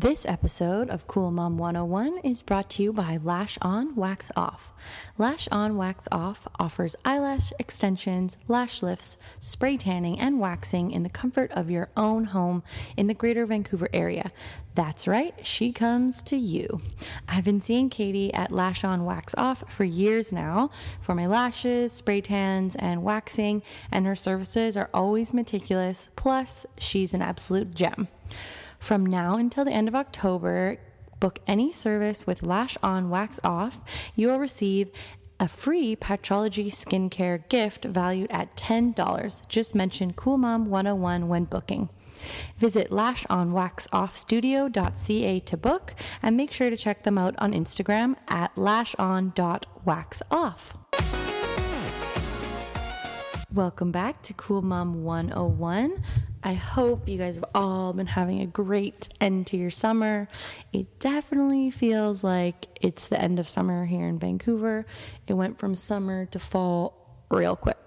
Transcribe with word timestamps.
This 0.00 0.24
episode 0.26 0.90
of 0.90 1.08
Cool 1.08 1.32
Mom 1.32 1.58
101 1.58 2.18
is 2.18 2.40
brought 2.40 2.70
to 2.70 2.84
you 2.84 2.92
by 2.92 3.18
Lash 3.20 3.58
On 3.60 3.96
Wax 3.96 4.30
Off. 4.36 4.72
Lash 5.16 5.48
On 5.50 5.76
Wax 5.76 6.06
Off 6.12 6.46
offers 6.56 6.94
eyelash 7.04 7.52
extensions, 7.58 8.36
lash 8.46 8.80
lifts, 8.80 9.16
spray 9.40 9.76
tanning, 9.76 10.20
and 10.20 10.38
waxing 10.38 10.92
in 10.92 11.02
the 11.02 11.08
comfort 11.08 11.50
of 11.50 11.68
your 11.68 11.88
own 11.96 12.26
home 12.26 12.62
in 12.96 13.08
the 13.08 13.12
greater 13.12 13.44
Vancouver 13.44 13.88
area. 13.92 14.30
That's 14.76 15.08
right, 15.08 15.34
she 15.44 15.72
comes 15.72 16.22
to 16.22 16.36
you. 16.36 16.80
I've 17.26 17.42
been 17.42 17.60
seeing 17.60 17.90
Katie 17.90 18.32
at 18.32 18.52
Lash 18.52 18.84
On 18.84 19.04
Wax 19.04 19.34
Off 19.36 19.64
for 19.68 19.82
years 19.82 20.32
now 20.32 20.70
for 21.00 21.16
my 21.16 21.26
lashes, 21.26 21.90
spray 21.92 22.20
tans, 22.20 22.76
and 22.76 23.02
waxing, 23.02 23.64
and 23.90 24.06
her 24.06 24.14
services 24.14 24.76
are 24.76 24.90
always 24.94 25.34
meticulous. 25.34 26.08
Plus, 26.14 26.66
she's 26.78 27.14
an 27.14 27.22
absolute 27.22 27.74
gem. 27.74 28.06
From 28.78 29.04
now 29.04 29.36
until 29.36 29.64
the 29.64 29.72
end 29.72 29.88
of 29.88 29.94
October, 29.94 30.78
book 31.20 31.40
any 31.46 31.70
service 31.72 32.26
with 32.26 32.42
Lash 32.42 32.76
On 32.82 33.10
Wax 33.10 33.38
Off. 33.44 33.80
You 34.14 34.28
will 34.28 34.38
receive 34.38 34.90
a 35.40 35.48
free 35.48 35.96
Patchology 35.96 36.70
skincare 36.70 37.48
gift 37.48 37.84
valued 37.84 38.30
at 38.30 38.56
$10. 38.56 39.48
Just 39.48 39.74
mention 39.74 40.12
Cool 40.12 40.38
Mom 40.38 40.66
101 40.66 41.26
when 41.28 41.44
booking. 41.44 41.88
Visit 42.56 42.90
lashonwaxoffstudio.ca 42.90 45.40
to 45.40 45.56
book 45.56 45.94
and 46.22 46.36
make 46.36 46.52
sure 46.52 46.70
to 46.70 46.76
check 46.76 47.04
them 47.04 47.16
out 47.16 47.36
on 47.38 47.52
Instagram 47.52 48.16
at 48.28 48.52
lashon.waxoff. 48.56 50.87
Welcome 53.54 53.92
back 53.92 54.20
to 54.24 54.34
Cool 54.34 54.60
Mom 54.60 55.04
101. 55.04 56.02
I 56.44 56.52
hope 56.52 57.08
you 57.08 57.16
guys 57.16 57.36
have 57.36 57.46
all 57.54 57.94
been 57.94 58.06
having 58.06 58.42
a 58.42 58.46
great 58.46 59.08
end 59.22 59.46
to 59.46 59.56
your 59.56 59.70
summer. 59.70 60.28
It 60.70 61.00
definitely 61.00 61.70
feels 61.70 62.22
like 62.22 62.66
it's 62.82 63.08
the 63.08 63.18
end 63.18 63.38
of 63.38 63.48
summer 63.48 63.86
here 63.86 64.06
in 64.06 64.18
Vancouver. 64.18 64.84
It 65.26 65.32
went 65.32 65.58
from 65.58 65.76
summer 65.76 66.26
to 66.26 66.38
fall 66.38 67.24
real 67.30 67.56
quick. 67.56 67.77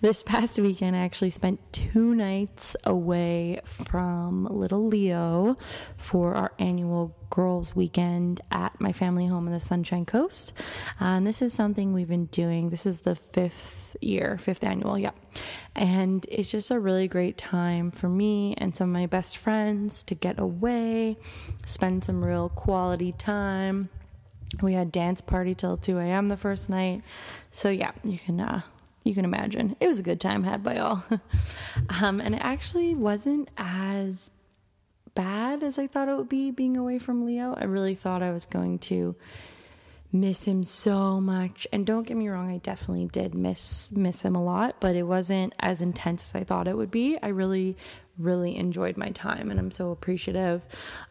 This 0.00 0.22
past 0.22 0.58
weekend, 0.58 0.96
I 0.96 1.00
actually 1.00 1.30
spent 1.30 1.60
two 1.72 2.14
nights 2.14 2.76
away 2.84 3.60
from 3.64 4.46
little 4.46 4.86
Leo 4.86 5.56
for 5.96 6.34
our 6.34 6.52
annual 6.58 7.14
girls' 7.30 7.74
weekend 7.74 8.40
at 8.50 8.80
my 8.80 8.92
family 8.92 9.26
home 9.26 9.46
in 9.46 9.52
the 9.52 9.60
Sunshine 9.60 10.04
Coast. 10.04 10.52
And 10.98 11.26
this 11.26 11.40
is 11.40 11.52
something 11.52 11.92
we've 11.92 12.08
been 12.08 12.26
doing. 12.26 12.70
This 12.70 12.84
is 12.84 13.00
the 13.00 13.14
fifth 13.14 13.96
year, 14.00 14.38
fifth 14.38 14.64
annual, 14.64 14.98
yeah. 14.98 15.12
And 15.74 16.26
it's 16.28 16.50
just 16.50 16.70
a 16.70 16.78
really 16.78 17.08
great 17.08 17.38
time 17.38 17.90
for 17.90 18.08
me 18.08 18.54
and 18.58 18.74
some 18.74 18.90
of 18.90 18.92
my 18.92 19.06
best 19.06 19.38
friends 19.38 20.02
to 20.04 20.14
get 20.14 20.38
away, 20.38 21.16
spend 21.64 22.04
some 22.04 22.24
real 22.24 22.48
quality 22.50 23.12
time. 23.12 23.88
We 24.60 24.74
had 24.74 24.92
dance 24.92 25.20
party 25.20 25.54
till 25.54 25.76
2 25.76 25.98
a.m. 25.98 26.26
the 26.26 26.36
first 26.36 26.68
night. 26.68 27.02
So 27.50 27.70
yeah, 27.70 27.92
you 28.04 28.18
can 28.18 28.40
uh, 28.40 28.62
you 29.04 29.14
can 29.14 29.24
imagine. 29.24 29.76
It 29.80 29.88
was 29.88 29.98
a 29.98 30.02
good 30.02 30.20
time 30.20 30.44
had 30.44 30.62
by 30.62 30.78
all. 30.78 31.04
um, 32.00 32.20
and 32.20 32.34
it 32.34 32.40
actually 32.42 32.94
wasn't 32.94 33.48
as 33.56 34.30
bad 35.14 35.62
as 35.62 35.78
I 35.78 35.86
thought 35.86 36.08
it 36.08 36.16
would 36.16 36.28
be 36.28 36.50
being 36.50 36.76
away 36.76 36.98
from 36.98 37.26
Leo. 37.26 37.54
I 37.58 37.64
really 37.64 37.94
thought 37.94 38.22
I 38.22 38.30
was 38.30 38.46
going 38.46 38.78
to 38.80 39.14
miss 40.12 40.44
him 40.44 40.62
so 40.62 41.20
much. 41.20 41.66
And 41.72 41.86
don't 41.86 42.06
get 42.06 42.16
me 42.16 42.28
wrong, 42.28 42.50
I 42.50 42.58
definitely 42.58 43.06
did 43.06 43.34
miss 43.34 43.90
miss 43.92 44.22
him 44.22 44.36
a 44.36 44.42
lot, 44.42 44.76
but 44.78 44.94
it 44.94 45.04
wasn't 45.04 45.54
as 45.58 45.80
intense 45.80 46.22
as 46.24 46.40
I 46.40 46.44
thought 46.44 46.68
it 46.68 46.76
would 46.76 46.90
be. 46.90 47.18
I 47.22 47.28
really 47.28 47.76
really 48.18 48.56
enjoyed 48.56 48.98
my 48.98 49.08
time 49.08 49.50
and 49.50 49.58
I'm 49.58 49.70
so 49.70 49.90
appreciative 49.90 50.62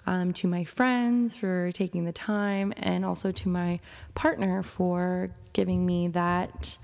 um, 0.06 0.34
to 0.34 0.48
my 0.48 0.64
friends 0.64 1.36
for 1.36 1.72
taking 1.72 2.06
the 2.06 2.12
time 2.12 2.74
and 2.78 3.04
also 3.04 3.32
to 3.32 3.50
my 3.50 3.80
partner 4.14 4.62
for 4.62 5.32
giving 5.54 5.84
me 5.84 6.10
that 6.10 6.78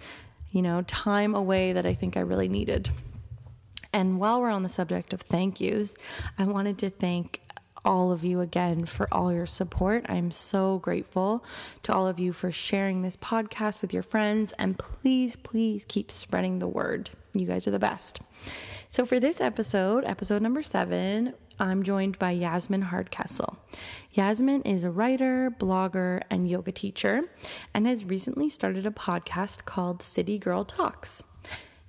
you 0.58 0.64
know, 0.64 0.82
time 0.82 1.36
away 1.36 1.74
that 1.74 1.86
I 1.86 1.94
think 1.94 2.18
I 2.18 2.22
really 2.22 2.50
needed. 2.50 2.90
And 3.94 4.20
while 4.20 4.42
we're 4.42 4.50
on 4.50 4.64
the 4.64 4.70
subject 4.70 5.14
of 5.14 5.22
thank 5.22 5.62
yous, 5.62 5.96
I 6.40 6.46
wanted 6.46 6.80
to 6.80 6.90
thank 6.90 7.42
all 7.86 8.12
of 8.12 8.24
you 8.24 8.42
again 8.42 8.86
for 8.86 9.08
all 9.12 9.32
your 9.32 9.46
support. 9.46 10.08
I'm 10.10 10.32
so 10.32 10.80
grateful 10.80 11.46
to 11.84 11.94
all 11.94 12.08
of 12.08 12.18
you 12.18 12.34
for 12.34 12.52
sharing 12.52 13.04
this 13.04 13.16
podcast 13.16 13.84
with 13.84 13.94
your 13.94 14.02
friends. 14.02 14.52
And 14.54 14.80
please, 14.80 15.36
please 15.36 15.86
keep 15.88 16.10
spreading 16.10 16.58
the 16.58 16.68
word. 16.68 17.12
You 17.36 17.46
guys 17.46 17.68
are 17.68 17.72
the 17.72 17.78
best. 17.78 18.20
So, 18.90 19.06
for 19.06 19.20
this 19.20 19.40
episode, 19.40 20.06
episode 20.06 20.42
number 20.42 20.64
seven, 20.64 21.36
I'm 21.60 21.84
joined 21.84 22.18
by 22.18 22.32
Yasmin 22.32 22.82
Hardcastle. 22.82 23.60
Yasmin 24.18 24.64
is 24.64 24.84
a 24.84 24.90
writer, 24.90 25.52
blogger, 25.60 26.24
and 26.32 26.50
yoga 26.50 26.72
teacher, 26.72 27.22
and 27.76 27.86
has 27.86 28.04
recently 28.04 28.50
started 28.50 28.84
a 28.84 28.90
podcast 28.90 29.66
called 29.66 30.02
City 30.02 30.40
Girl 30.40 30.66
Talks. 30.66 31.24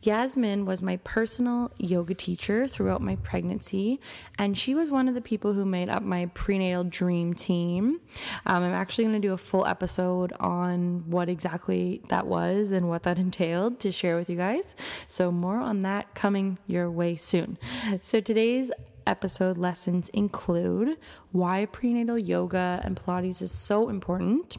Yasmin 0.02 0.64
was 0.64 0.82
my 0.82 0.96
personal 0.98 1.72
yoga 1.76 2.14
teacher 2.14 2.68
throughout 2.68 3.00
my 3.00 3.16
pregnancy, 3.16 4.00
and 4.38 4.56
she 4.56 4.74
was 4.74 4.90
one 4.90 5.08
of 5.08 5.14
the 5.14 5.20
people 5.20 5.52
who 5.52 5.64
made 5.64 5.88
up 5.88 6.02
my 6.02 6.26
prenatal 6.34 6.84
dream 6.84 7.34
team. 7.34 8.00
Um, 8.46 8.62
I'm 8.62 8.72
actually 8.72 9.04
going 9.04 9.20
to 9.20 9.28
do 9.28 9.32
a 9.32 9.38
full 9.38 9.66
episode 9.66 10.32
on 10.38 11.10
what 11.10 11.28
exactly 11.28 12.00
that 12.08 12.26
was 12.26 12.70
and 12.70 12.88
what 12.88 13.02
that 13.02 13.18
entailed 13.28 13.80
to 13.80 13.90
share 13.90 14.16
with 14.16 14.30
you 14.30 14.36
guys. 14.36 14.76
So, 15.08 15.32
more 15.32 15.58
on 15.58 15.82
that 15.82 16.14
coming 16.14 16.58
your 16.66 16.90
way 16.90 17.16
soon. 17.16 17.58
So, 18.00 18.20
today's 18.20 18.70
episode 19.08 19.56
lessons 19.56 20.10
include 20.10 20.96
why 21.32 21.64
prenatal 21.66 22.18
yoga 22.18 22.80
and 22.84 22.94
Pilates 22.94 23.40
is 23.40 23.50
so 23.50 23.88
important 23.88 24.58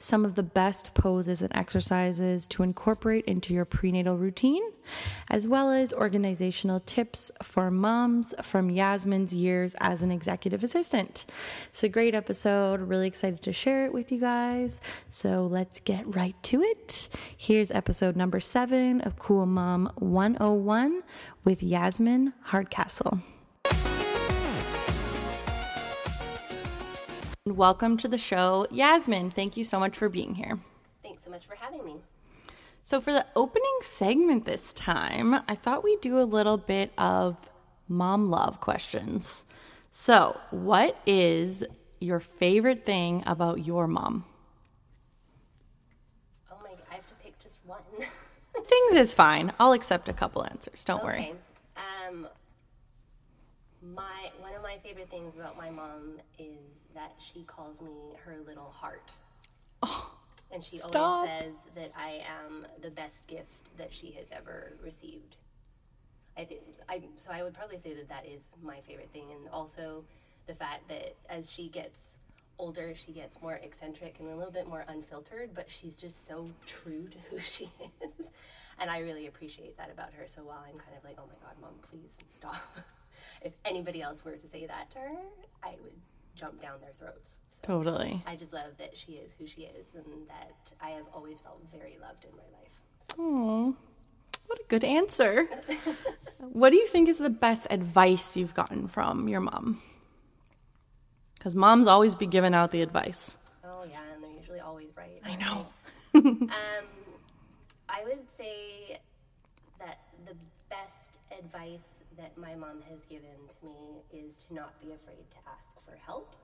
some 0.00 0.24
of 0.24 0.34
the 0.34 0.42
best 0.42 0.94
poses 0.94 1.42
and 1.42 1.54
exercises 1.56 2.46
to 2.48 2.62
incorporate 2.62 3.24
into 3.26 3.52
your 3.54 3.66
prenatal 3.66 4.16
routine, 4.16 4.62
as 5.28 5.46
well 5.46 5.70
as 5.70 5.92
organizational 5.92 6.80
tips 6.80 7.30
for 7.42 7.70
moms 7.70 8.34
from 8.42 8.70
Yasmin's 8.70 9.34
years 9.34 9.76
as 9.78 10.02
an 10.02 10.10
executive 10.10 10.64
assistant. 10.64 11.26
It's 11.68 11.84
a 11.84 11.88
great 11.88 12.14
episode. 12.14 12.80
Really 12.80 13.06
excited 13.06 13.42
to 13.42 13.52
share 13.52 13.84
it 13.84 13.92
with 13.92 14.10
you 14.10 14.18
guys. 14.18 14.80
So 15.10 15.46
let's 15.46 15.80
get 15.80 16.12
right 16.16 16.34
to 16.44 16.62
it. 16.62 17.08
Here's 17.36 17.70
episode 17.70 18.16
number 18.16 18.40
seven 18.40 19.02
of 19.02 19.18
Cool 19.18 19.46
Mom 19.46 19.92
101 19.96 21.02
with 21.44 21.62
Yasmin 21.62 22.32
Hardcastle. 22.44 23.20
Welcome 27.60 27.98
to 27.98 28.08
the 28.08 28.16
show, 28.16 28.66
Yasmin. 28.70 29.28
Thank 29.28 29.54
you 29.58 29.64
so 29.64 29.78
much 29.78 29.94
for 29.94 30.08
being 30.08 30.34
here. 30.34 30.58
Thanks 31.02 31.24
so 31.24 31.30
much 31.30 31.44
for 31.44 31.56
having 31.56 31.84
me. 31.84 31.96
So, 32.84 33.02
for 33.02 33.12
the 33.12 33.26
opening 33.36 33.78
segment 33.82 34.46
this 34.46 34.72
time, 34.72 35.34
I 35.46 35.56
thought 35.56 35.84
we'd 35.84 36.00
do 36.00 36.18
a 36.18 36.24
little 36.24 36.56
bit 36.56 36.90
of 36.96 37.36
mom 37.86 38.30
love 38.30 38.62
questions. 38.62 39.44
So, 39.90 40.40
what 40.50 40.96
is 41.04 41.62
your 42.00 42.18
favorite 42.18 42.86
thing 42.86 43.22
about 43.26 43.62
your 43.66 43.86
mom? 43.86 44.24
Oh 46.50 46.56
my, 46.64 46.70
I 46.90 46.94
have 46.94 47.06
to 47.08 47.14
pick 47.22 47.38
just 47.40 47.58
one. 47.66 47.82
Things 48.54 48.94
is 48.94 49.12
fine. 49.12 49.52
I'll 49.60 49.72
accept 49.72 50.08
a 50.08 50.14
couple 50.14 50.46
answers. 50.46 50.82
Don't 50.86 51.04
worry. 51.04 51.34
Um, 51.76 52.26
my 53.82 54.30
one 54.40 54.54
of 54.54 54.62
my 54.62 54.78
favorite 54.82 55.10
things 55.10 55.34
about 55.36 55.58
my 55.58 55.68
mom 55.68 56.20
is 56.38 56.79
that 56.94 57.14
she 57.18 57.42
calls 57.44 57.80
me 57.80 58.14
her 58.24 58.36
little 58.46 58.70
heart. 58.70 59.10
Oh, 59.82 60.12
and 60.50 60.64
she 60.64 60.78
stop. 60.78 60.96
always 60.96 61.30
says 61.30 61.54
that 61.74 61.92
I 61.96 62.22
am 62.46 62.66
the 62.82 62.90
best 62.90 63.26
gift 63.26 63.76
that 63.78 63.92
she 63.92 64.12
has 64.12 64.26
ever 64.32 64.72
received. 64.82 65.36
I 66.36 66.44
think 66.44 66.60
I 66.88 67.02
so 67.16 67.30
I 67.30 67.42
would 67.42 67.54
probably 67.54 67.78
say 67.78 67.94
that 67.94 68.08
that 68.08 68.26
is 68.26 68.48
my 68.62 68.80
favorite 68.80 69.10
thing, 69.12 69.32
and 69.32 69.48
also 69.52 70.04
the 70.46 70.54
fact 70.54 70.88
that 70.88 71.14
as 71.28 71.50
she 71.50 71.68
gets 71.68 72.16
older, 72.58 72.94
she 72.94 73.12
gets 73.12 73.40
more 73.40 73.54
eccentric 73.62 74.16
and 74.20 74.28
a 74.28 74.36
little 74.36 74.52
bit 74.52 74.68
more 74.68 74.84
unfiltered, 74.88 75.50
but 75.54 75.70
she's 75.70 75.94
just 75.94 76.26
so 76.26 76.46
true 76.66 77.08
to 77.08 77.18
who 77.30 77.38
she 77.44 77.70
is. 78.02 78.26
And 78.78 78.90
I 78.90 78.98
really 78.98 79.26
appreciate 79.26 79.76
that 79.76 79.90
about 79.90 80.12
her. 80.14 80.26
So 80.26 80.42
while 80.42 80.64
I'm 80.66 80.78
kind 80.78 80.96
of 80.96 81.04
like, 81.04 81.16
oh 81.18 81.26
my 81.26 81.34
God, 81.42 81.54
mom, 81.60 81.72
please 81.82 82.18
stop. 82.28 82.56
if 83.42 83.52
anybody 83.64 84.02
else 84.02 84.24
were 84.24 84.36
to 84.36 84.48
say 84.48 84.66
that 84.66 84.90
to 84.92 84.98
her, 84.98 85.16
I 85.62 85.74
would 85.82 85.92
jump 86.40 86.62
down 86.62 86.80
their 86.80 86.92
throats. 86.98 87.38
So 87.52 87.60
Totally. 87.62 88.22
I 88.26 88.36
just 88.36 88.52
love 88.52 88.72
that 88.78 88.96
she 88.96 89.12
is 89.12 89.34
who 89.38 89.46
she 89.46 89.62
is 89.62 89.86
and 89.94 90.04
that 90.28 90.72
I 90.80 90.90
have 90.90 91.04
always 91.14 91.38
felt 91.40 91.60
very 91.70 91.98
loved 92.00 92.24
in 92.24 92.30
my 92.32 92.58
life. 92.58 92.80
Oh, 93.18 93.76
what 94.46 94.58
a 94.58 94.64
good 94.68 94.82
answer. 94.84 95.48
what 96.38 96.70
do 96.70 96.76
you 96.76 96.86
think 96.86 97.08
is 97.08 97.18
the 97.18 97.30
best 97.30 97.66
advice 97.70 98.36
you've 98.36 98.54
gotten 98.54 98.88
from 98.88 99.28
your 99.28 99.40
mom? 99.40 99.82
Because 101.34 101.54
moms 101.54 101.86
always 101.86 102.16
be 102.16 102.26
giving 102.26 102.54
out 102.54 102.70
the 102.70 102.80
advice. 102.82 103.36
Oh 103.64 103.84
yeah, 103.88 104.00
and 104.14 104.22
they're 104.22 104.30
usually 104.30 104.60
always 104.60 104.88
right. 104.96 105.20
I 105.24 105.36
know. 105.36 105.66
Um, 106.12 106.86
I 107.88 108.02
would 108.02 108.28
say 108.36 108.98
that 109.78 110.00
the 110.26 110.34
best 110.68 111.18
advice 111.38 111.99
that 112.20 112.36
my 112.36 112.54
mom 112.54 112.82
has 112.90 113.00
given 113.02 113.40
to 113.48 113.66
me 113.66 114.02
is 114.12 114.36
to 114.48 114.54
not 114.54 114.78
be 114.80 114.92
afraid 114.92 115.24
to 115.30 115.36
ask 115.48 115.80
for 115.84 115.96
help. 116.04 116.36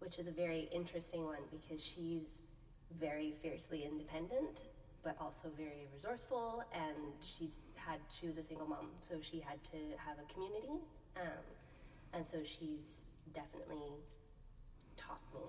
Which 0.00 0.18
is 0.18 0.26
a 0.26 0.32
very 0.32 0.68
interesting 0.74 1.24
one 1.24 1.44
because 1.50 1.82
she's 1.82 2.40
very 2.98 3.32
fiercely 3.40 3.84
independent, 3.84 4.60
but 5.04 5.16
also 5.20 5.48
very 5.56 5.86
resourceful. 5.94 6.64
And 6.74 7.12
she's 7.20 7.60
had 7.76 8.00
she 8.08 8.26
was 8.26 8.36
a 8.38 8.42
single 8.42 8.66
mom, 8.66 8.88
so 9.00 9.20
she 9.20 9.38
had 9.40 9.62
to 9.64 9.78
have 9.96 10.16
a 10.18 10.32
community, 10.32 10.82
um, 11.16 11.44
and 12.12 12.26
so 12.26 12.38
she's 12.44 13.04
definitely 13.32 13.94
taught 14.96 15.22
me 15.32 15.46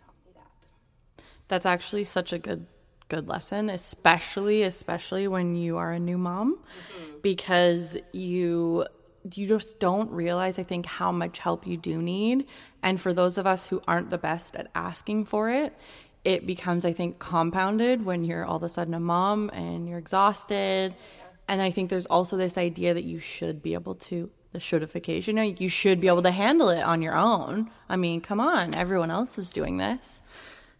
taught 0.00 0.16
me 0.24 0.32
that. 0.34 1.24
That's 1.48 1.66
actually 1.66 2.04
such 2.04 2.32
a 2.32 2.38
good 2.38 2.66
good 3.08 3.28
lesson, 3.28 3.70
especially 3.70 4.62
especially 4.62 5.28
when 5.28 5.56
you 5.56 5.76
are 5.76 5.92
a 5.92 5.98
new 5.98 6.18
mom 6.18 6.56
mm-hmm. 6.56 7.18
because 7.22 7.96
you 8.12 8.86
you 9.32 9.48
just 9.48 9.80
don't 9.80 10.10
realize 10.10 10.58
I 10.58 10.64
think 10.64 10.86
how 10.86 11.10
much 11.10 11.38
help 11.38 11.66
you 11.66 11.76
do 11.76 12.00
need. 12.00 12.46
And 12.82 13.00
for 13.00 13.12
those 13.12 13.38
of 13.38 13.46
us 13.46 13.68
who 13.68 13.80
aren't 13.88 14.10
the 14.10 14.18
best 14.18 14.54
at 14.56 14.68
asking 14.74 15.26
for 15.26 15.50
it, 15.50 15.74
it 16.24 16.46
becomes 16.46 16.84
I 16.84 16.92
think 16.92 17.18
compounded 17.18 18.04
when 18.04 18.24
you're 18.24 18.44
all 18.44 18.56
of 18.56 18.62
a 18.62 18.68
sudden 18.68 18.94
a 18.94 19.00
mom 19.00 19.50
and 19.52 19.88
you're 19.88 19.98
exhausted. 19.98 20.94
And 21.46 21.60
I 21.60 21.70
think 21.70 21.90
there's 21.90 22.06
also 22.06 22.36
this 22.36 22.56
idea 22.56 22.94
that 22.94 23.04
you 23.04 23.18
should 23.18 23.62
be 23.62 23.74
able 23.74 23.94
to 23.96 24.30
the 24.52 24.60
shouldification. 24.60 25.26
You, 25.26 25.32
know, 25.34 25.42
you 25.42 25.68
should 25.68 26.00
be 26.00 26.08
able 26.08 26.22
to 26.22 26.30
handle 26.30 26.70
it 26.70 26.82
on 26.82 27.02
your 27.02 27.16
own. 27.16 27.70
I 27.88 27.96
mean, 27.96 28.22
come 28.22 28.40
on, 28.40 28.74
everyone 28.74 29.10
else 29.10 29.36
is 29.36 29.52
doing 29.52 29.76
this. 29.76 30.22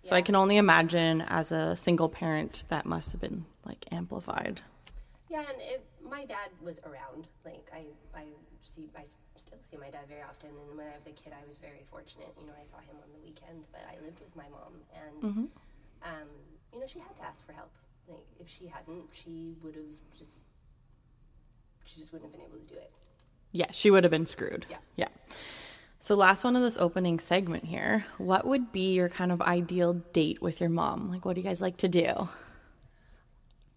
So 0.04 0.14
I 0.14 0.20
can 0.20 0.36
only 0.36 0.58
imagine 0.58 1.22
as 1.22 1.50
a 1.50 1.74
single 1.74 2.10
parent 2.10 2.64
that 2.68 2.84
must 2.84 3.12
have 3.12 3.22
been 3.22 3.46
like 3.64 3.86
amplified. 3.90 4.60
Yeah, 5.30 5.44
and 5.48 5.58
it, 5.60 5.82
my 6.06 6.26
dad 6.26 6.50
was 6.62 6.78
around. 6.84 7.26
Like 7.42 7.66
I, 7.72 7.86
I 8.14 8.24
see, 8.62 8.90
I 8.94 9.04
still 9.38 9.58
see 9.70 9.78
my 9.78 9.88
dad 9.88 10.04
very 10.06 10.20
often. 10.20 10.50
And 10.50 10.76
when 10.76 10.86
I 10.86 10.92
was 10.94 11.06
a 11.06 11.16
kid, 11.16 11.32
I 11.32 11.46
was 11.48 11.56
very 11.56 11.84
fortunate. 11.90 12.28
You 12.38 12.46
know, 12.46 12.52
I 12.60 12.64
saw 12.64 12.76
him 12.84 12.96
on 13.02 13.08
the 13.16 13.20
weekends, 13.24 13.68
but 13.72 13.80
I 13.88 13.94
lived 14.04 14.20
with 14.20 14.36
my 14.36 14.44
mom, 14.52 14.74
and 14.92 15.48
um, 16.04 16.28
you 16.72 16.80
know, 16.80 16.86
she 16.86 16.98
had 16.98 17.16
to 17.16 17.24
ask 17.24 17.46
for 17.46 17.52
help. 17.54 17.72
Like 18.06 18.26
if 18.38 18.46
she 18.46 18.66
hadn't, 18.66 19.04
she 19.10 19.54
would 19.62 19.74
have 19.74 19.84
just, 20.18 20.40
she 21.86 22.00
just 22.00 22.12
wouldn't 22.12 22.30
have 22.30 22.38
been 22.38 22.46
able 22.46 22.58
to 22.58 22.74
do 22.74 22.78
it. 22.78 22.92
Yeah, 23.52 23.70
she 23.70 23.90
would 23.90 24.04
have 24.04 24.10
been 24.10 24.26
screwed. 24.26 24.66
Yeah. 24.68 24.76
Yeah. 24.96 25.08
So 26.04 26.14
last 26.16 26.44
one 26.44 26.54
of 26.54 26.60
this 26.60 26.76
opening 26.76 27.18
segment 27.18 27.64
here. 27.64 28.04
What 28.18 28.46
would 28.46 28.72
be 28.72 28.92
your 28.92 29.08
kind 29.08 29.32
of 29.32 29.40
ideal 29.40 29.94
date 30.12 30.42
with 30.42 30.60
your 30.60 30.68
mom? 30.68 31.10
Like 31.10 31.24
what 31.24 31.34
do 31.34 31.40
you 31.40 31.46
guys 31.46 31.62
like 31.62 31.78
to 31.78 31.88
do? 31.88 32.28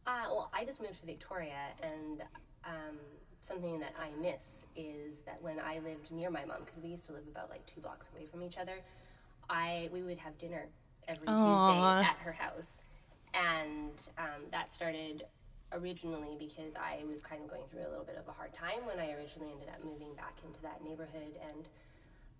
Uh, 0.05 0.25
well, 0.27 0.51
I 0.53 0.65
just 0.65 0.81
moved 0.81 0.99
to 0.99 1.05
Victoria, 1.05 1.69
and 1.81 2.23
um, 2.65 2.97
something 3.39 3.79
that 3.79 3.93
I 3.97 4.09
miss 4.21 4.65
is 4.75 5.21
that 5.25 5.41
when 5.41 5.57
I 5.61 5.79
lived 5.79 6.11
near 6.11 6.29
my 6.29 6.43
mom, 6.43 6.57
because 6.65 6.83
we 6.83 6.89
used 6.89 7.05
to 7.05 7.13
live 7.13 7.23
about 7.31 7.49
like 7.49 7.65
two 7.65 7.79
blocks 7.79 8.09
away 8.13 8.25
from 8.25 8.43
each 8.43 8.57
other, 8.57 8.75
I 9.49 9.89
we 9.93 10.03
would 10.03 10.17
have 10.17 10.37
dinner 10.37 10.65
every 11.07 11.29
Aw. 11.29 11.93
Tuesday 12.01 12.09
at 12.09 12.17
her 12.17 12.33
house, 12.33 12.81
and 13.35 14.05
um, 14.17 14.43
that 14.51 14.73
started 14.73 15.23
originally 15.71 16.35
because 16.37 16.75
I 16.75 17.05
was 17.09 17.21
kind 17.21 17.41
of 17.41 17.49
going 17.49 17.63
through 17.71 17.87
a 17.87 17.89
little 17.89 18.03
bit 18.03 18.17
of 18.17 18.27
a 18.27 18.33
hard 18.33 18.51
time 18.51 18.83
when 18.83 18.99
I 18.99 19.13
originally 19.13 19.53
ended 19.53 19.69
up 19.69 19.81
moving 19.81 20.13
back 20.15 20.35
into 20.45 20.61
that 20.63 20.83
neighborhood 20.83 21.39
and. 21.49 21.69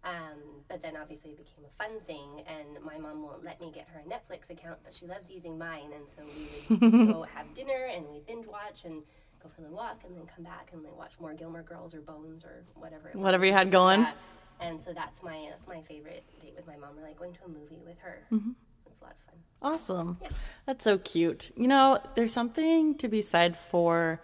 Um, 0.04 0.64
but 0.70 0.82
then 0.82 0.96
obviously 0.96 1.32
it 1.32 1.38
became 1.38 1.66
a 1.66 1.84
fun 1.84 2.00
thing, 2.06 2.44
and 2.48 2.84
my 2.84 2.98
mom 2.98 3.24
won't 3.24 3.44
let 3.44 3.60
me 3.60 3.72
get 3.74 3.88
her 3.90 4.00
a 4.00 4.10
Netflix 4.10 4.50
account, 4.50 4.78
but 4.84 4.94
she 4.94 5.06
loves 5.06 5.30
using 5.30 5.58
mine, 5.58 5.92
and 5.94 6.06
so 6.08 6.24
we 6.70 6.78
would 6.78 7.14
go 7.14 7.24
have 7.36 7.54
dinner 7.54 7.90
and 7.94 8.06
we 8.08 8.20
binge 8.26 8.46
watch 8.48 8.86
and 8.86 9.02
go 9.44 9.50
for 9.54 9.62
a 9.62 9.64
little 9.66 9.78
walk, 9.78 10.02
and 10.06 10.16
then 10.16 10.24
come 10.34 10.44
back 10.44 10.70
and 10.72 10.84
then 10.86 10.92
watch 10.98 11.14
more 11.20 11.34
Gilmore 11.34 11.64
Girls 11.64 11.94
or 11.94 12.02
Bones 12.02 12.44
or 12.44 12.64
whatever. 12.76 13.10
it 13.10 13.16
Whatever 13.16 13.46
you 13.46 13.54
had 13.54 13.72
going. 13.72 14.02
Yeah. 14.02 14.12
And 14.60 14.82
so 14.82 14.94
that's 14.94 15.22
my 15.22 15.48
that's 15.50 15.68
my 15.68 15.82
favorite 15.82 16.24
date 16.42 16.54
with 16.56 16.66
my 16.68 16.76
mom. 16.78 16.98
Or 16.98 17.04
like 17.04 17.18
going 17.20 17.34
to 17.34 17.46
a 17.46 17.50
movie 17.50 17.82
with 17.86 18.00
her. 18.00 18.24
Mm-hmm. 18.32 18.52
It's 18.88 19.02
a 19.02 19.04
lot 19.04 19.14
of 19.14 19.18
fun. 19.26 19.36
Awesome. 19.62 20.18
That's 20.66 20.84
so 20.84 20.98
cute. 20.98 21.52
You 21.56 21.68
know, 21.68 22.00
there's 22.16 22.34
something 22.34 22.96
to 22.96 23.08
be 23.08 23.22
said 23.22 23.58
for 23.58 24.22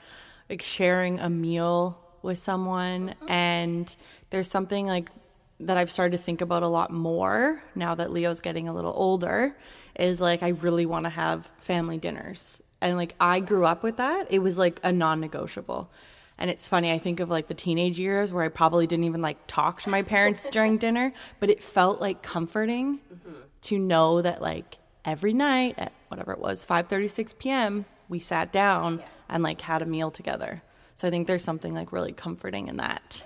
like 0.50 0.62
sharing 0.62 1.20
a 1.20 1.30
meal 1.30 2.00
with 2.22 2.38
someone 2.38 3.16
and 3.28 3.96
there's 4.30 4.50
something 4.50 4.88
like 4.88 5.10
that 5.60 5.78
I've 5.78 5.92
started 5.92 6.18
to 6.18 6.24
think 6.24 6.42
about 6.42 6.64
a 6.64 6.68
lot 6.68 6.92
more 6.92 7.64
now 7.76 7.96
that 7.96 8.12
Leo's 8.12 8.42
getting 8.42 8.68
a 8.68 8.74
little 8.74 8.94
older 8.96 9.56
is 9.96 10.20
like 10.20 10.44
I 10.44 10.50
really 10.50 10.86
want 10.86 11.06
to 11.06 11.10
have 11.10 11.52
family 11.60 11.98
dinners. 11.98 12.62
And 12.82 12.98
like 12.98 13.16
I 13.20 13.40
grew 13.40 13.66
up 13.66 13.84
with 13.84 13.98
that. 13.98 14.28
It 14.30 14.40
was 14.40 14.58
like 14.58 14.80
a 14.84 14.92
non-negotiable. 14.92 15.90
And 16.38 16.50
it's 16.50 16.68
funny, 16.68 16.92
I 16.92 16.98
think 16.98 17.20
of 17.20 17.30
like 17.30 17.48
the 17.48 17.54
teenage 17.54 18.00
years 18.00 18.34
where 18.34 18.44
I 18.44 18.50
probably 18.50 18.88
didn't 18.88 19.06
even 19.06 19.22
like 19.22 19.38
talk 19.48 19.82
to 19.84 19.90
my 19.90 20.02
parents 20.02 20.50
during 20.50 20.78
dinner, 20.78 21.14
but 21.40 21.50
it 21.50 21.62
felt 21.62 22.02
like 22.02 22.24
comforting 22.24 23.00
mm-hmm. 23.14 23.42
to 23.62 23.80
know 23.80 24.22
that 24.22 24.42
like 24.42 24.80
every 25.06 25.34
night 25.34 25.76
at 25.78 25.94
whatever 26.08 26.34
it 26.34 26.40
was 26.40 26.66
5:36 26.66 27.38
p.m. 27.38 27.86
we 28.10 28.20
sat 28.20 28.52
down 28.52 29.02
and 29.30 29.44
like 29.44 29.62
had 29.62 29.82
a 29.82 29.86
meal 29.86 30.12
together. 30.12 30.64
So 30.96 31.08
I 31.08 31.12
think 31.12 31.28
there's 31.28 31.44
something 31.44 31.74
like 31.74 31.92
really 31.92 32.12
comforting 32.14 32.68
in 32.68 32.78
that. 32.78 33.24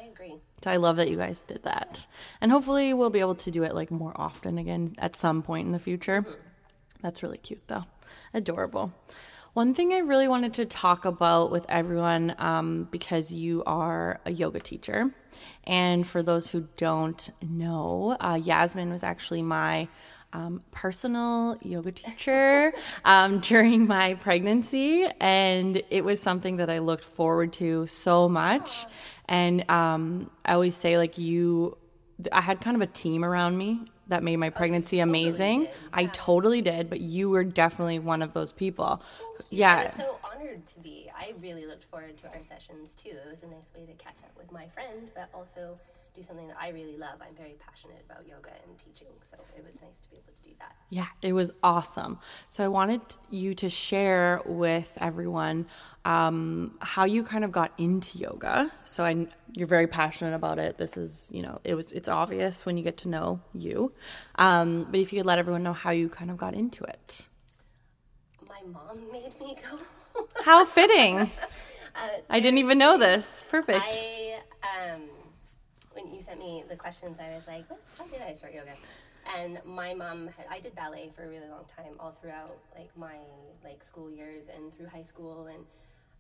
I. 0.68 0.78
Love 0.78 0.98
that 0.98 1.10
you 1.10 1.18
guys 1.18 1.42
did 1.42 1.64
that. 1.64 2.06
And 2.40 2.52
hopefully 2.52 2.94
we'll 2.94 3.10
be 3.10 3.20
able 3.20 3.36
to 3.36 3.52
do 3.52 3.64
it 3.64 3.74
like 3.74 3.90
more 3.90 4.14
often 4.16 4.58
again 4.58 4.92
at 5.00 5.16
some 5.16 5.42
point 5.42 5.66
in 5.66 5.72
the 5.72 5.80
future. 5.80 6.26
That's 7.02 7.24
really 7.24 7.38
cute 7.38 7.68
though. 7.68 7.86
Adorable. 8.34 8.94
One 9.54 9.74
thing 9.74 9.92
I 9.92 10.00
really 10.00 10.28
wanted 10.28 10.54
to 10.56 10.66
talk 10.66 11.06
about 11.06 11.50
with 11.50 11.66
everyone, 11.68 12.36
um, 12.38 12.88
because 12.92 13.32
you 13.32 13.64
are 13.66 14.20
a 14.24 14.32
yoga 14.32 14.60
teacher, 14.60 15.12
and 15.64 16.06
for 16.06 16.22
those 16.22 16.48
who 16.48 16.68
don't 16.78 17.28
know, 17.42 18.16
uh, 18.20 18.40
Yasmin 18.42 18.92
was 18.92 19.02
actually 19.02 19.42
my 19.42 19.88
um, 20.34 20.62
personal 20.72 21.58
yoga 21.62 21.92
teacher 21.92 22.74
um, 23.06 23.40
during 23.42 23.88
my 23.88 24.16
pregnancy, 24.16 25.08
and 25.20 25.82
it 25.90 26.04
was 26.04 26.22
something 26.22 26.58
that 26.58 26.70
I 26.70 26.80
looked 26.80 27.04
forward 27.04 27.54
to 27.54 27.88
so 27.88 28.28
much. 28.30 28.86
And 29.28 29.70
um, 29.70 30.30
I 30.46 30.54
always 30.54 30.76
say, 30.76 30.98
like, 30.98 31.18
you, 31.18 31.78
I 32.32 32.42
had 32.42 32.62
kind 32.62 32.76
of 32.76 32.82
a 32.82 32.88
team 32.92 33.24
around 33.24 33.58
me 33.58 33.82
that 34.08 34.24
made 34.24 34.38
my 34.38 34.50
pregnancy 34.50 35.00
amazing. 35.00 35.68
I 35.94 36.06
totally 36.06 36.62
did, 36.62 36.90
but 36.90 37.02
you 37.02 37.30
were 37.30 37.44
definitely 37.44 38.00
one 38.00 38.22
of 38.22 38.34
those 38.34 38.52
people. 38.52 39.02
I 39.02 39.44
Yeah. 39.50 39.92
so 39.92 40.20
honored 40.24 40.66
to 40.68 40.80
be. 40.80 41.12
I 41.16 41.34
really 41.42 41.66
looked 41.66 41.84
forward 41.86 42.18
to 42.20 42.28
our 42.28 42.42
sessions 42.42 42.96
too. 42.96 43.10
It 43.10 43.30
was 43.32 43.44
a 43.44 43.48
nice 43.48 43.70
way 43.76 43.86
to 43.86 43.94
catch 43.94 44.18
up 44.24 44.32
with 44.38 44.52
my 44.52 44.68
friend, 44.70 45.10
but 45.14 45.30
also 45.34 45.78
do 46.18 46.24
something 46.24 46.48
that 46.48 46.58
I 46.60 46.70
really 46.70 46.98
love. 46.98 47.20
I'm 47.22 47.36
very 47.36 47.56
passionate 47.60 48.04
about 48.10 48.28
yoga 48.28 48.50
and 48.66 48.78
teaching, 48.78 49.14
so 49.30 49.38
it 49.56 49.64
was 49.64 49.76
nice 49.76 49.98
to 50.02 50.10
be 50.10 50.16
able 50.18 50.34
to 50.34 50.50
do 50.50 50.56
that. 50.60 50.76
Yeah, 50.90 51.06
it 51.22 51.34
was 51.34 51.52
awesome. 51.62 52.20
So 52.50 52.64
I 52.64 52.68
wanted 52.68 53.02
you 53.30 53.54
to 53.56 53.70
share 53.70 54.42
with 54.46 54.92
everyone 55.00 55.68
um, 56.06 56.78
how 56.80 57.06
you 57.06 57.24
kind 57.24 57.44
of 57.44 57.52
got 57.52 57.72
into 57.78 58.18
yoga. 58.18 58.72
So 58.84 59.04
I, 59.04 59.28
you're 59.52 59.68
very 59.68 59.86
passionate 59.88 60.34
about 60.34 60.58
it. 60.58 60.78
This 60.78 60.98
is, 60.98 61.30
you 61.32 61.44
know, 61.44 61.62
it 61.64 61.76
was 61.76 61.92
it's 61.92 62.10
obvious 62.10 62.66
when 62.66 62.78
you 62.78 62.84
get 62.84 62.98
to 62.98 63.10
know 63.10 63.40
you. 63.54 63.94
Um, 64.36 64.88
but 64.90 65.00
if 65.00 65.14
you 65.14 65.20
could 65.20 65.28
let 65.28 65.38
everyone 65.38 65.62
know 65.62 65.74
how 65.74 65.92
you 65.92 66.10
kind 66.10 66.32
of 66.32 66.38
got 66.38 66.56
into 66.56 66.84
it. 66.84 67.28
My 68.50 68.62
mom 68.72 69.12
made 69.12 69.40
me 69.40 69.56
go. 69.70 69.80
How 70.44 70.66
fitting! 70.66 71.32
Uh, 71.98 72.22
I 72.30 72.40
didn't 72.40 72.60
even 72.60 72.78
know 72.78 73.00
this. 73.00 73.44
Perfect. 73.50 73.84
I 73.92 74.36
um, 74.94 75.02
when 75.98 76.14
you 76.14 76.22
sent 76.22 76.40
me 76.40 76.64
the 76.70 76.76
questions, 76.76 77.18
I 77.20 77.34
was 77.34 77.48
like, 77.48 77.70
what? 77.70 77.82
how 77.98 78.06
did 78.06 78.22
I 78.22 78.34
start 78.34 78.54
yoga? 78.54 78.74
And 79.38 79.60
my 79.66 79.94
mom, 79.94 80.30
had, 80.38 80.46
I 80.50 80.60
did 80.60 80.76
ballet 80.76 81.12
for 81.14 81.24
a 81.24 81.28
really 81.28 81.50
long 81.50 81.66
time, 81.76 81.94
all 82.00 82.16
throughout 82.22 82.58
like 82.76 82.96
my 82.96 83.18
like 83.64 83.84
school 83.84 84.10
years 84.10 84.46
and 84.56 84.74
through 84.74 84.88
high 84.88 85.02
school. 85.02 85.48
And 85.48 85.66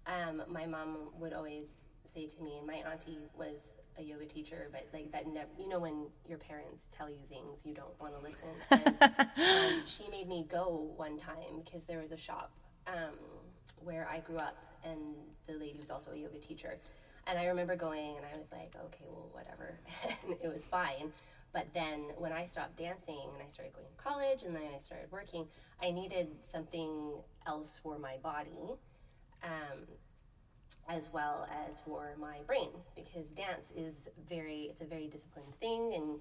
um, 0.07 0.43
my 0.51 0.65
mom 0.65 1.10
would 1.19 1.34
always 1.34 1.67
say 2.05 2.25
to 2.25 2.43
me, 2.43 2.57
and 2.57 2.67
my 2.67 2.81
auntie 2.91 3.19
was 3.38 3.69
a 4.00 4.03
yoga 4.03 4.25
teacher, 4.25 4.67
but 4.72 4.88
like 4.93 5.12
that, 5.12 5.27
never, 5.27 5.50
you 5.60 5.69
know, 5.69 5.79
when 5.79 6.07
your 6.27 6.38
parents 6.38 6.88
tell 6.91 7.10
you 7.10 7.19
things 7.29 7.62
you 7.63 7.74
don't 7.74 8.00
want 8.01 8.13
to 8.13 8.19
listen. 8.19 8.48
And, 9.38 9.74
um, 9.74 9.84
she 9.86 10.10
made 10.10 10.27
me 10.27 10.46
go 10.50 10.91
one 10.98 11.17
time 11.17 11.62
because 11.63 11.84
there 11.88 12.00
was 12.00 12.12
a 12.12 12.17
shop 12.17 12.51
um, 12.88 13.15
where 13.84 14.07
I 14.12 14.19
grew 14.19 14.38
up, 14.38 14.57
and 14.84 15.00
the 15.48 15.53
lady 15.53 15.77
was 15.79 15.89
also 15.89 16.12
a 16.12 16.17
yoga 16.17 16.39
teacher. 16.39 16.77
And 17.29 17.38
I 17.38 17.46
remember 17.48 17.75
going, 17.75 18.15
and 18.15 18.25
I 18.25 18.38
was 18.38 18.51
like, 18.51 18.74
okay, 18.86 19.05
well, 19.10 19.29
whatever. 19.34 19.79
it 20.43 20.53
was 20.53 20.65
fine. 20.65 21.12
But 21.53 21.67
then 21.74 22.01
when 22.17 22.31
I 22.31 22.46
stopped 22.46 22.77
dancing 22.77 23.29
and 23.34 23.43
I 23.43 23.50
started 23.50 23.74
going 23.74 23.88
to 23.88 24.03
college 24.03 24.43
and 24.43 24.55
then 24.55 24.63
I 24.75 24.79
started 24.79 25.12
working, 25.12 25.48
I 25.81 25.91
needed 25.91 26.27
something 26.50 27.13
else 27.46 27.79
for 27.81 27.98
my 27.98 28.17
body. 28.24 28.75
Um, 29.43 29.88
as 30.89 31.10
well 31.12 31.48
as 31.67 31.79
for 31.79 32.15
my 32.19 32.38
brain 32.46 32.69
because 32.96 33.27
dance 33.29 33.72
is 33.75 34.10
very 34.27 34.63
it's 34.69 34.81
a 34.81 34.86
very 34.86 35.07
disciplined 35.07 35.53
thing 35.60 35.93
and 35.93 36.19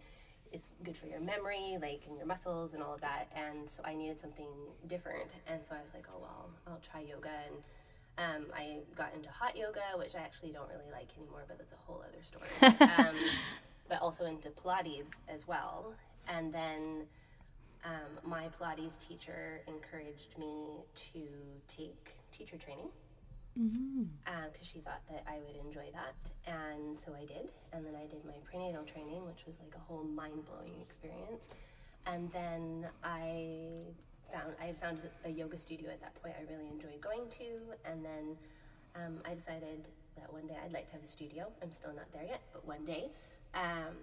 it's 0.53 0.73
good 0.83 0.97
for 0.97 1.07
your 1.07 1.21
memory 1.21 1.79
like 1.81 2.03
and 2.09 2.17
your 2.17 2.27
muscles 2.27 2.75
and 2.75 2.83
all 2.83 2.95
of 2.95 3.01
that 3.01 3.29
and 3.35 3.71
so 3.71 3.81
i 3.85 3.95
needed 3.95 4.19
something 4.19 4.49
different 4.89 5.31
and 5.47 5.65
so 5.65 5.75
i 5.75 5.79
was 5.79 5.93
like 5.95 6.07
oh 6.13 6.19
well 6.21 6.51
i'll 6.67 6.81
try 6.91 7.01
yoga 7.01 7.31
and 7.47 7.57
um, 8.19 8.47
i 8.55 8.79
got 8.95 9.13
into 9.15 9.29
hot 9.31 9.57
yoga 9.57 9.81
which 9.97 10.15
i 10.15 10.19
actually 10.19 10.51
don't 10.51 10.69
really 10.69 10.91
like 10.93 11.09
anymore 11.19 11.45
but 11.49 11.59
that's 11.59 11.73
a 11.73 11.77
whole 11.87 12.03
other 12.07 12.23
story 12.23 12.49
um, 12.99 13.15
but 13.89 14.01
also 14.01 14.25
into 14.27 14.49
pilates 14.51 15.17
as 15.29 15.47
well 15.47 15.95
and 16.29 16.53
then 16.53 17.05
um, 17.85 18.29
my 18.29 18.49
pilates 18.61 18.99
teacher 19.07 19.61
encouraged 19.69 20.37
me 20.39 20.85
to 20.95 21.23
take 21.69 22.17
teacher 22.33 22.57
training 22.57 22.89
because 23.57 23.79
mm-hmm. 23.79 24.03
um, 24.27 24.51
she 24.61 24.81
thought 24.81 25.01
that 25.09 25.25
I 25.27 25.39
would 25.47 25.57
enjoy 25.65 25.89
that. 25.93 26.31
And 26.47 26.99
so 26.99 27.15
I 27.15 27.25
did. 27.25 27.49
And 27.73 27.87
then 27.87 27.95
I 27.95 28.07
did 28.07 28.25
my 28.25 28.35
prenatal 28.45 28.85
training, 28.85 29.25
which 29.25 29.47
was 29.47 29.59
like 29.61 29.75
a 29.75 29.79
whole 29.79 30.05
mind 30.05 30.45
blowing 30.45 30.75
experience. 30.83 31.49
And 32.07 32.31
then 32.33 32.87
I 33.03 33.95
found 34.33 34.55
I 34.61 34.67
had 34.67 34.79
found 34.79 34.99
a 35.25 35.31
yoga 35.31 35.59
studio 35.59 35.91
at 35.91 36.01
that 36.01 36.15
point 36.23 36.35
I 36.39 36.53
really 36.53 36.69
enjoyed 36.69 37.01
going 37.01 37.29
to. 37.39 37.91
And 37.91 38.05
then 38.05 38.37
um, 38.95 39.19
I 39.25 39.35
decided 39.35 39.85
that 40.17 40.33
one 40.33 40.47
day 40.47 40.57
I'd 40.65 40.73
like 40.73 40.87
to 40.87 40.93
have 40.93 41.03
a 41.03 41.07
studio. 41.07 41.47
I'm 41.63 41.71
still 41.71 41.93
not 41.95 42.11
there 42.13 42.25
yet, 42.25 42.41
but 42.53 42.67
one 42.67 42.85
day. 42.85 43.11
Um, 43.55 43.95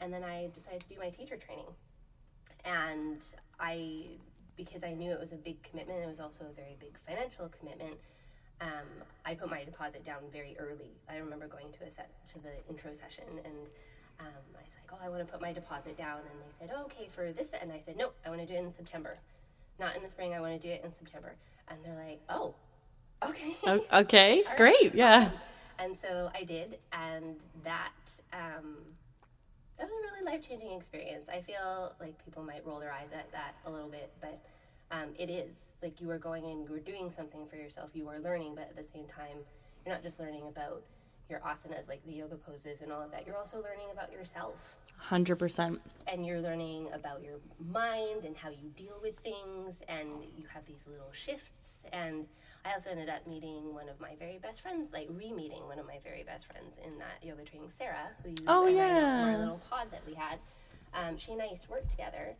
and 0.00 0.12
then 0.12 0.24
I 0.24 0.48
decided 0.54 0.80
to 0.80 0.88
do 0.88 0.96
my 0.98 1.10
teacher 1.10 1.36
training. 1.36 1.66
And 2.64 3.24
I, 3.58 4.04
because 4.56 4.84
I 4.84 4.92
knew 4.94 5.10
it 5.10 5.20
was 5.20 5.32
a 5.32 5.36
big 5.36 5.62
commitment, 5.62 6.00
it 6.02 6.08
was 6.08 6.20
also 6.20 6.44
a 6.44 6.54
very 6.54 6.76
big 6.78 6.96
financial 6.98 7.50
commitment 7.58 7.98
um, 8.62 8.86
I 9.26 9.34
put 9.34 9.50
my 9.50 9.64
deposit 9.64 10.04
down 10.04 10.22
very 10.32 10.56
early. 10.58 10.92
I 11.10 11.16
remember 11.16 11.48
going 11.48 11.72
to 11.72 11.84
a 11.84 11.90
set 11.90 12.10
to 12.28 12.38
the 12.38 12.52
intro 12.68 12.92
session 12.92 13.24
and 13.44 13.66
um, 14.20 14.42
I 14.56 14.62
was 14.62 14.76
like, 14.76 14.92
oh, 14.92 15.04
I 15.04 15.08
want 15.08 15.26
to 15.26 15.30
put 15.30 15.40
my 15.40 15.52
deposit 15.52 15.96
down. 15.96 16.18
And 16.18 16.38
they 16.40 16.52
said, 16.58 16.70
oh, 16.74 16.84
okay, 16.84 17.08
for 17.08 17.32
this. 17.32 17.50
And 17.60 17.72
I 17.72 17.80
said, 17.80 17.96
no, 17.96 18.10
I 18.24 18.28
want 18.28 18.40
to 18.40 18.46
do 18.46 18.54
it 18.54 18.62
in 18.62 18.72
September. 18.72 19.18
Not 19.78 19.96
in 19.96 20.02
the 20.02 20.08
spring. 20.08 20.34
I 20.34 20.40
want 20.40 20.60
to 20.60 20.68
do 20.68 20.72
it 20.72 20.82
in 20.84 20.92
September. 20.92 21.34
And 21.68 21.78
they're 21.84 22.04
like, 22.06 22.20
oh, 22.28 22.54
okay. 23.24 23.82
okay, 23.92 24.44
great. 24.56 24.94
Yeah. 24.94 25.24
Um, 25.24 25.32
and 25.78 25.98
so 25.98 26.30
I 26.34 26.44
did. 26.44 26.78
And 26.92 27.42
that, 27.64 27.92
um, 28.32 28.76
that 29.78 29.86
was 29.88 29.92
a 29.92 30.12
really 30.12 30.32
life 30.36 30.46
changing 30.46 30.72
experience. 30.72 31.28
I 31.28 31.40
feel 31.40 31.94
like 32.00 32.22
people 32.24 32.42
might 32.42 32.64
roll 32.66 32.78
their 32.78 32.92
eyes 32.92 33.08
at 33.12 33.30
that 33.32 33.54
a 33.66 33.70
little 33.70 33.88
bit, 33.88 34.12
but 34.20 34.40
um, 34.90 35.08
it 35.18 35.30
is 35.30 35.72
like 35.82 36.00
you 36.00 36.10
are 36.10 36.18
going 36.18 36.44
in, 36.44 36.62
you 36.62 36.74
are 36.74 36.78
doing 36.78 37.10
something 37.10 37.46
for 37.46 37.56
yourself, 37.56 37.90
you 37.94 38.08
are 38.08 38.20
learning, 38.20 38.54
but 38.54 38.64
at 38.64 38.76
the 38.76 38.82
same 38.82 39.06
time, 39.06 39.38
you're 39.84 39.94
not 39.94 40.02
just 40.02 40.20
learning 40.20 40.46
about 40.48 40.82
your 41.28 41.40
asanas, 41.40 41.88
like 41.88 42.04
the 42.04 42.12
yoga 42.12 42.36
poses 42.36 42.82
and 42.82 42.92
all 42.92 43.02
of 43.02 43.10
that. 43.10 43.26
You're 43.26 43.36
also 43.36 43.56
learning 43.56 43.86
about 43.92 44.12
yourself. 44.12 44.76
100%. 45.08 45.78
And 46.06 46.26
you're 46.26 46.40
learning 46.40 46.88
about 46.92 47.22
your 47.22 47.38
mind 47.58 48.24
and 48.24 48.36
how 48.36 48.50
you 48.50 48.68
deal 48.76 48.98
with 49.02 49.18
things, 49.20 49.82
and 49.88 50.08
you 50.36 50.46
have 50.52 50.64
these 50.66 50.84
little 50.88 51.10
shifts. 51.12 51.78
And 51.92 52.26
I 52.64 52.74
also 52.74 52.90
ended 52.90 53.08
up 53.08 53.26
meeting 53.26 53.74
one 53.74 53.88
of 53.88 53.98
my 54.00 54.14
very 54.18 54.38
best 54.38 54.60
friends, 54.60 54.92
like 54.92 55.08
re 55.10 55.32
meeting 55.32 55.66
one 55.66 55.78
of 55.78 55.86
my 55.86 55.98
very 56.04 56.22
best 56.22 56.46
friends 56.46 56.76
in 56.84 56.98
that 56.98 57.26
yoga 57.26 57.42
training, 57.42 57.70
Sarah, 57.76 58.10
who 58.22 58.30
you 58.30 58.36
oh, 58.46 58.66
yeah. 58.66 59.32
our 59.32 59.38
little 59.38 59.60
pod 59.68 59.88
that 59.90 60.02
we 60.06 60.14
had. 60.14 60.38
Um, 60.94 61.16
she 61.16 61.32
and 61.32 61.42
I 61.42 61.46
used 61.46 61.64
to 61.64 61.70
work 61.70 61.88
together 61.88 62.36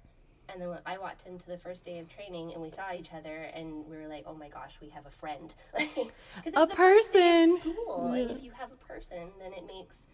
and 0.49 0.61
then 0.61 0.79
I 0.85 0.99
walked 0.99 1.27
into 1.27 1.47
the 1.47 1.57
first 1.57 1.85
day 1.85 1.99
of 1.99 2.09
training 2.09 2.53
and 2.53 2.63
we 2.63 2.71
saw 2.71 2.93
each 2.93 3.13
other 3.15 3.49
and 3.55 3.87
we 3.89 3.97
were 3.97 4.09
like, 4.09 4.25
oh 4.27 4.35
my 4.35 4.49
gosh, 4.49 4.79
we 4.81 4.89
have 4.91 5.07
a 5.07 5.11
friend. 5.11 5.55
a 6.55 6.67
person. 6.67 7.59
school. 7.61 8.13
Yeah. 8.15 8.23
And 8.23 8.31
if 8.33 8.45
you 8.45 8.53
have 8.53 8.71
a 8.73 8.87
person, 8.87 9.29
then 9.41 9.53
it 9.53 9.65
makes 9.67 10.07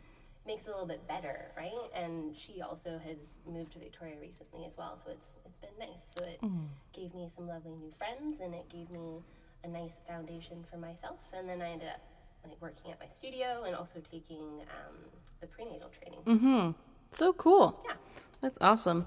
makes 0.47 0.67
it 0.67 0.71
a 0.71 0.73
little 0.73 0.87
bit 0.87 1.07
better, 1.07 1.53
right? 1.59 1.73
And 1.95 2.35
she 2.35 2.63
also 2.63 2.99
has 3.07 3.37
moved 3.47 3.73
to 3.73 3.79
Victoria 3.79 4.15
recently 4.19 4.65
as 4.65 4.79
well, 4.79 4.97
so 4.97 5.11
it's 5.11 5.37
it's 5.45 5.59
been 5.59 5.79
nice. 5.79 6.05
So 6.17 6.25
it 6.25 6.41
mm. 6.43 6.67
gave 6.95 7.15
me 7.15 7.29
some 7.35 7.47
lovely 7.47 7.75
new 7.75 7.93
friends 7.93 8.41
and 8.41 8.55
it 8.55 8.69
gave 8.71 8.91
me 8.91 9.23
a 9.65 9.69
nice 9.69 10.01
foundation 10.07 10.65
for 10.71 10.79
myself. 10.79 11.19
And 11.35 11.49
then 11.49 11.61
I 11.61 11.71
ended 11.71 11.89
up 11.89 12.01
like 12.47 12.61
working 12.61 12.93
at 12.93 13.01
my 13.01 13.07
studio 13.07 13.65
and 13.67 13.75
also 13.75 14.01
taking 14.11 14.61
um, 14.63 14.97
the 15.41 15.47
prenatal 15.47 15.91
training. 16.01 16.21
Mm-hmm. 16.27 16.71
So 17.11 17.33
cool. 17.33 17.83
Yeah. 17.87 17.95
That's 18.41 18.59
awesome. 18.61 19.07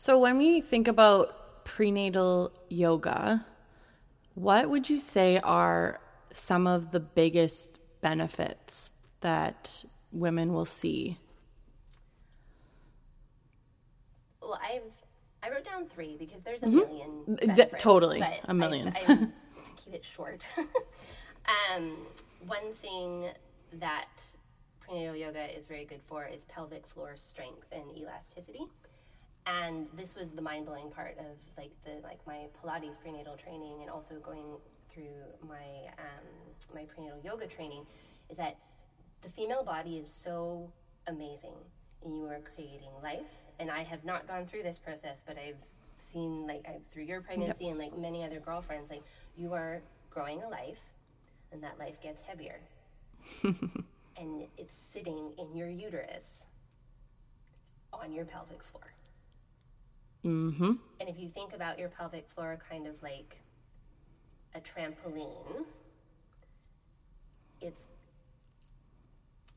So, 0.00 0.16
when 0.16 0.38
we 0.38 0.60
think 0.60 0.86
about 0.86 1.64
prenatal 1.64 2.52
yoga, 2.68 3.44
what 4.34 4.70
would 4.70 4.88
you 4.88 4.96
say 4.96 5.38
are 5.38 5.98
some 6.32 6.68
of 6.68 6.92
the 6.92 7.00
biggest 7.00 7.80
benefits 8.00 8.92
that 9.22 9.84
women 10.12 10.52
will 10.52 10.66
see? 10.66 11.18
Well, 14.40 14.60
I've 14.62 15.02
I 15.42 15.50
wrote 15.50 15.64
down 15.64 15.86
three 15.86 16.16
because 16.16 16.44
there's 16.44 16.62
a 16.62 16.66
mm-hmm. 16.66 16.76
million. 16.76 17.24
Benefits, 17.26 17.82
totally, 17.82 18.22
a 18.44 18.54
million. 18.54 18.94
I, 18.94 19.00
I, 19.00 19.04
to 19.16 19.28
keep 19.74 19.94
it 19.94 20.04
short. 20.04 20.46
um, 21.74 21.96
one 22.46 22.72
thing 22.72 23.30
that 23.72 24.22
prenatal 24.78 25.16
yoga 25.16 25.58
is 25.58 25.66
very 25.66 25.84
good 25.84 26.02
for 26.06 26.24
is 26.24 26.44
pelvic 26.44 26.86
floor 26.86 27.16
strength 27.16 27.66
and 27.72 27.98
elasticity 27.98 28.68
and 29.48 29.86
this 29.96 30.14
was 30.14 30.32
the 30.32 30.42
mind-blowing 30.42 30.90
part 30.90 31.16
of 31.18 31.36
like 31.56 31.70
the 31.84 32.02
like 32.06 32.18
my 32.26 32.46
pilates 32.62 33.00
prenatal 33.00 33.34
training 33.34 33.78
and 33.80 33.90
also 33.90 34.16
going 34.16 34.44
through 34.90 35.22
my 35.48 35.88
um, 35.98 36.74
my 36.74 36.84
prenatal 36.84 37.18
yoga 37.24 37.46
training 37.46 37.86
is 38.28 38.36
that 38.36 38.58
the 39.22 39.28
female 39.28 39.64
body 39.64 39.96
is 39.96 40.08
so 40.08 40.70
amazing. 41.06 41.54
And 42.04 42.16
you 42.16 42.26
are 42.26 42.40
creating 42.54 42.90
life. 43.02 43.42
And 43.58 43.70
i 43.70 43.82
have 43.82 44.04
not 44.04 44.28
gone 44.28 44.46
through 44.46 44.62
this 44.62 44.78
process 44.78 45.20
but 45.26 45.36
i've 45.36 45.56
seen 45.98 46.46
like 46.46 46.64
I've, 46.68 46.86
through 46.92 47.02
your 47.04 47.20
pregnancy 47.20 47.64
yep. 47.64 47.70
and 47.72 47.78
like 47.80 47.98
many 47.98 48.24
other 48.24 48.38
girlfriends 48.38 48.88
like 48.88 49.02
you 49.36 49.52
are 49.52 49.82
growing 50.10 50.42
a 50.42 50.48
life 50.48 50.80
and 51.50 51.62
that 51.62 51.78
life 51.78 52.00
gets 52.00 52.22
heavier. 52.22 52.60
And 54.20 54.48
it's 54.56 54.74
sitting 54.74 55.30
in 55.38 55.54
your 55.54 55.68
uterus 55.68 56.46
on 57.92 58.12
your 58.12 58.24
pelvic 58.24 58.64
floor 58.64 58.92
Mm-hmm. 60.24 60.72
And 61.00 61.08
if 61.08 61.18
you 61.18 61.28
think 61.28 61.52
about 61.52 61.78
your 61.78 61.88
pelvic 61.88 62.28
floor 62.28 62.58
kind 62.68 62.86
of 62.86 63.02
like 63.02 63.40
a 64.54 64.60
trampoline, 64.60 65.64
it's 67.60 67.86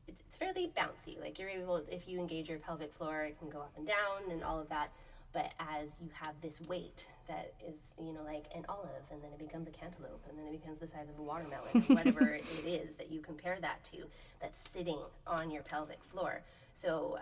it's, 0.08 0.36
fairly 0.36 0.72
bouncy. 0.76 1.20
Like 1.20 1.38
you're 1.38 1.48
able, 1.48 1.84
if 1.88 2.08
you 2.08 2.18
engage 2.18 2.48
your 2.48 2.58
pelvic 2.58 2.92
floor, 2.92 3.22
it 3.22 3.38
can 3.38 3.48
go 3.48 3.60
up 3.60 3.72
and 3.76 3.86
down 3.86 4.30
and 4.30 4.42
all 4.42 4.58
of 4.58 4.68
that. 4.70 4.90
But 5.32 5.54
as 5.60 5.98
you 6.02 6.10
have 6.20 6.34
this 6.42 6.60
weight 6.62 7.06
that 7.28 7.54
is, 7.66 7.94
you 7.98 8.12
know, 8.12 8.22
like 8.24 8.46
an 8.54 8.64
olive, 8.68 9.04
and 9.10 9.22
then 9.22 9.30
it 9.32 9.38
becomes 9.38 9.68
a 9.68 9.70
cantaloupe, 9.70 10.24
and 10.28 10.38
then 10.38 10.46
it 10.46 10.60
becomes 10.60 10.78
the 10.78 10.86
size 10.88 11.08
of 11.08 11.18
a 11.18 11.22
watermelon, 11.22 11.82
whatever 11.86 12.28
it 12.34 12.66
is 12.66 12.96
that 12.96 13.10
you 13.10 13.20
compare 13.20 13.58
that 13.60 13.82
to, 13.92 14.04
that's 14.40 14.58
sitting 14.72 14.98
on 15.26 15.50
your 15.50 15.62
pelvic 15.62 16.02
floor. 16.02 16.42
So, 16.74 17.18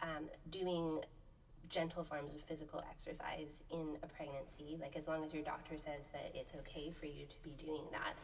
um, 0.00 0.28
doing 0.50 1.00
gentle 1.72 2.04
forms 2.04 2.34
of 2.34 2.42
physical 2.42 2.84
exercise 2.90 3.62
in 3.70 3.96
a 4.02 4.06
pregnancy, 4.06 4.76
like 4.80 4.94
as 4.94 5.08
long 5.08 5.24
as 5.24 5.32
your 5.32 5.42
doctor 5.42 5.78
says 5.78 6.04
that 6.12 6.30
it's 6.34 6.52
okay 6.54 6.90
for 6.90 7.06
you 7.06 7.24
to 7.26 7.36
be 7.42 7.50
doing 7.56 7.82
that. 7.90 8.14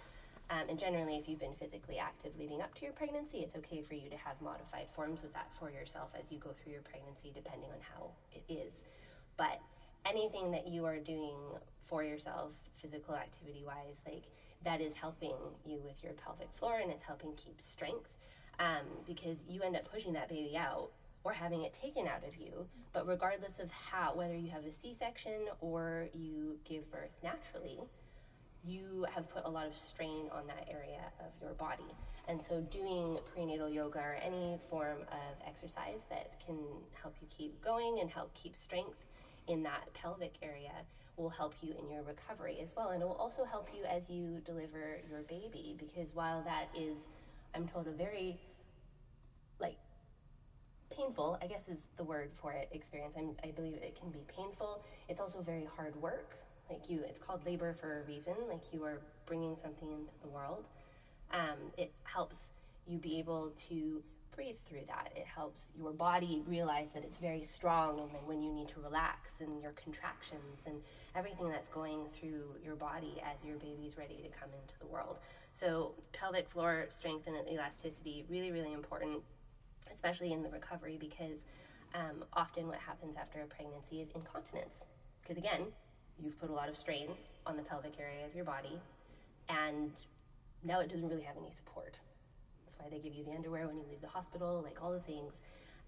Um, 0.51 0.69
and 0.69 0.79
generally, 0.79 1.17
if 1.17 1.29
you've 1.29 1.41
been 1.41 1.55
physically 1.55 1.99
active 1.99 2.33
leading 2.39 2.61
up 2.63 2.75
to 2.77 2.85
your 2.85 2.93
pregnancy, 2.93 3.39
it's 3.39 3.57
okay 3.57 3.83
for 3.83 3.95
you 3.95 4.09
to 4.11 4.17
have 4.17 4.41
modified 4.41 4.87
forms 4.95 5.25
of 5.25 5.33
that 5.33 5.49
for 5.59 5.71
yourself 5.71 6.11
as 6.19 6.31
you 6.31 6.39
go 6.39 6.51
through 6.51 6.73
your 6.73 6.83
pregnancy, 6.83 7.33
depending 7.35 7.69
on 7.71 7.81
how 7.81 8.11
it 8.33 8.45
is. 8.53 8.85
But 9.37 9.61
anything 10.07 10.51
that 10.53 10.69
you 10.69 10.85
are 10.85 10.99
doing 10.99 11.37
for 11.87 12.05
yourself, 12.05 12.55
physical 12.75 13.15
activity 13.15 13.63
wise, 13.65 14.03
like 14.07 14.25
that 14.65 14.81
is 14.81 14.95
helping 14.95 15.35
you 15.67 15.81
with 15.85 16.03
your 16.03 16.13
pelvic 16.13 16.53
floor 16.53 16.81
and 16.83 16.91
it's 16.91 17.05
helping 17.05 17.33
keep 17.35 17.61
strength 17.61 18.11
um, 18.59 18.85
because 19.07 19.43
you 19.49 19.63
end 19.63 19.77
up 19.77 19.91
pushing 19.91 20.13
that 20.15 20.29
baby 20.29 20.57
out 20.57 20.91
or 21.25 21.33
having 21.33 21.63
it 21.63 21.73
taken 21.73 22.07
out 22.07 22.27
of 22.27 22.37
you. 22.37 22.67
But 22.93 23.07
regardless 23.07 23.59
of 23.61 23.71
how, 23.71 24.15
whether 24.15 24.37
you 24.37 24.51
have 24.51 24.65
a 24.65 24.73
C 24.73 24.95
section 24.95 25.49
or 25.61 26.09
you 26.13 26.59
give 26.65 26.91
birth 26.91 27.17
naturally, 27.23 27.81
you 28.65 29.07
have 29.15 29.31
put 29.31 29.45
a 29.45 29.49
lot 29.49 29.67
of 29.67 29.77
strain 29.77 30.29
on 30.33 30.47
that 30.47 30.69
area 30.71 31.13
of 31.21 31.31
your 31.41 31.53
body. 31.55 31.95
And 32.29 32.43
so, 32.43 32.61
doing 32.61 33.19
prenatal 33.33 33.71
yoga 33.71 34.01
or 34.01 34.19
any 34.23 34.59
form 34.69 34.99
of 35.11 35.47
exercise 35.47 36.01
that 36.11 36.39
can 36.45 36.59
help 37.01 37.17
you 37.23 37.29
keep 37.31 37.63
going 37.65 37.99
and 38.01 38.11
help 38.11 38.35
keep 38.35 38.55
strength 38.55 39.07
in 39.47 39.63
that 39.63 39.93
pelvic 39.95 40.35
area 40.43 40.73
will 41.17 41.31
help 41.31 41.55
you 41.63 41.75
in 41.81 41.91
your 41.91 42.03
recovery 42.03 42.59
as 42.63 42.75
well. 42.77 42.91
And 42.91 43.03
it 43.03 43.07
will 43.07 43.17
also 43.17 43.45
help 43.45 43.69
you 43.77 43.85
as 43.85 44.09
you 44.09 44.41
deliver 44.45 44.99
your 45.11 45.23
baby 45.23 45.75
because 45.79 46.09
while 46.15 46.43
that 46.45 46.69
is, 46.79 47.07
I'm 47.55 47.67
told, 47.67 47.89
a 47.89 47.93
very 47.93 48.39
painful, 50.99 51.39
I 51.41 51.47
guess 51.47 51.69
is 51.69 51.87
the 51.97 52.05
word 52.05 52.31
for 52.35 52.53
it, 52.53 52.69
experience. 52.73 53.15
I'm, 53.17 53.31
I 53.45 53.53
believe 53.53 53.75
it 53.75 53.97
can 53.99 54.11
be 54.11 54.25
painful. 54.27 54.83
It's 55.09 55.21
also 55.21 55.41
very 55.41 55.67
hard 55.77 55.95
work. 56.03 56.37
Like 56.69 56.91
you, 56.91 57.03
it's 57.07 57.19
called 57.19 57.47
labor 57.47 57.73
for 57.73 58.01
a 58.01 58.03
reason. 58.03 58.35
Like 58.49 58.73
you 58.73 58.85
are 58.85 59.01
bringing 59.27 59.57
something 59.63 59.91
into 59.91 60.13
the 60.23 60.29
world. 60.29 60.69
Um, 61.33 61.59
it 61.77 61.93
helps 62.03 62.51
you 62.87 62.99
be 62.99 63.19
able 63.19 63.53
to 63.69 64.03
breathe 64.35 64.57
through 64.69 64.83
that. 64.87 65.13
It 65.17 65.27
helps 65.27 65.71
your 65.77 65.93
body 65.93 66.43
realize 66.47 66.91
that 66.95 67.03
it's 67.03 67.17
very 67.17 67.43
strong 67.43 67.99
and 67.99 68.11
when 68.27 68.41
you 68.43 68.53
need 68.53 68.69
to 68.69 68.81
relax 68.81 69.41
and 69.41 69.61
your 69.61 69.73
contractions 69.73 70.63
and 70.67 70.77
everything 71.17 71.49
that's 71.49 71.69
going 71.69 72.05
through 72.13 72.45
your 72.65 72.77
body 72.77 73.21
as 73.25 73.45
your 73.45 73.57
baby's 73.57 73.99
ready 73.99 74.17
to 74.23 74.29
come 74.39 74.51
into 74.63 74.79
the 74.81 74.87
world. 74.87 75.17
So 75.53 75.95
pelvic 76.13 76.49
floor 76.49 76.87
strength 76.91 77.27
and 77.27 77.37
elasticity 77.49 78.25
really 78.29 78.53
really 78.53 78.73
important 78.73 79.23
especially 79.95 80.33
in 80.33 80.43
the 80.43 80.51
recovery 80.51 80.97
because 80.99 81.45
um, 81.95 82.25
often 82.33 82.67
what 82.67 82.79
happens 82.79 83.17
after 83.17 83.41
a 83.41 83.47
pregnancy 83.47 84.01
is 84.01 84.09
incontinence 84.15 84.85
because 85.23 85.37
again 85.37 85.63
you've 86.23 86.39
put 86.39 86.51
a 86.51 86.53
lot 86.53 86.69
of 86.69 86.77
strain 86.77 87.09
on 87.47 87.57
the 87.57 87.63
pelvic 87.63 87.95
area 87.99 88.27
of 88.27 88.35
your 88.35 88.45
body 88.45 88.79
and 89.49 89.93
now 90.65 90.81
it 90.81 90.89
doesn't 90.91 91.09
really 91.09 91.23
have 91.23 91.37
any 91.37 91.51
support 91.51 91.97
that's 92.69 92.79
why 92.79 92.91
they 92.91 92.99
give 93.03 93.15
you 93.17 93.25
the 93.25 93.33
underwear 93.33 93.67
when 93.67 93.79
you 93.79 93.85
leave 93.89 94.03
the 94.03 94.09
hospital, 94.09 94.61
like 94.63 94.83
all 94.83 94.93
the 94.93 95.01
things. 95.01 95.41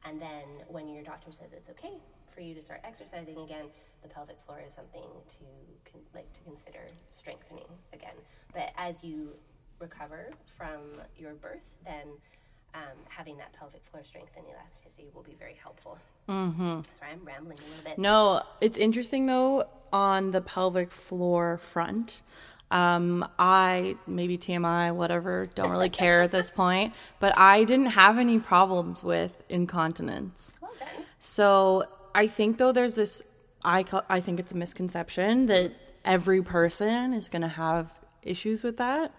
And 0.06 0.20
then 0.20 0.44
when 0.68 0.88
your 0.88 1.02
doctor 1.02 1.30
says 1.30 1.52
it's 1.52 1.68
okay 1.68 1.98
for 2.34 2.40
you 2.40 2.54
to 2.54 2.62
start 2.62 2.80
exercising 2.84 3.36
again, 3.38 3.66
the 4.02 4.08
pelvic 4.08 4.40
floor 4.40 4.62
is 4.66 4.72
something 4.72 5.04
to 5.28 5.44
con- 5.90 6.00
like 6.14 6.32
to 6.32 6.40
consider 6.40 6.86
strengthening 7.10 7.68
again. 7.92 8.14
But 8.54 8.72
as 8.78 9.04
you 9.04 9.34
recover 9.78 10.30
from 10.56 11.02
your 11.18 11.34
birth, 11.34 11.74
then 11.84 12.06
um, 12.74 12.80
having 13.08 13.36
that 13.38 13.52
pelvic 13.52 13.82
floor 13.84 14.04
strength 14.04 14.32
and 14.36 14.44
elasticity 14.46 15.08
will 15.14 15.22
be 15.22 15.34
very 15.38 15.56
helpful. 15.62 15.98
Mm-hmm. 16.28 16.80
Sorry, 16.98 17.10
I'm 17.12 17.24
rambling 17.24 17.58
a 17.58 17.68
little 17.68 17.84
bit. 17.84 17.98
No, 17.98 18.42
it's 18.60 18.78
interesting 18.78 19.26
though 19.26 19.66
on 19.92 20.30
the 20.30 20.40
pelvic 20.40 20.90
floor 20.90 21.58
front. 21.58 22.22
Um, 22.70 23.28
I 23.38 23.96
maybe 24.06 24.38
TMI, 24.38 24.94
whatever, 24.94 25.48
don't 25.54 25.70
really 25.70 25.88
care 25.90 26.22
at 26.22 26.30
this 26.30 26.50
point, 26.62 26.94
but 27.18 27.36
I 27.36 27.64
didn't 27.64 27.86
have 27.86 28.18
any 28.18 28.38
problems 28.38 29.02
with 29.02 29.42
incontinence. 29.48 30.54
Well 30.60 30.70
done. 30.78 31.04
So 31.18 31.84
I 32.14 32.28
think 32.28 32.58
though 32.58 32.70
there's 32.70 32.94
this, 32.94 33.22
I 33.64 33.82
ca- 33.82 34.04
I 34.08 34.20
think 34.20 34.38
it's 34.38 34.52
a 34.52 34.56
misconception 34.56 35.46
that 35.46 35.72
every 36.04 36.42
person 36.42 37.12
is 37.12 37.28
going 37.28 37.42
to 37.42 37.48
have 37.48 37.90
issues 38.22 38.62
with 38.62 38.76
that. 38.76 39.12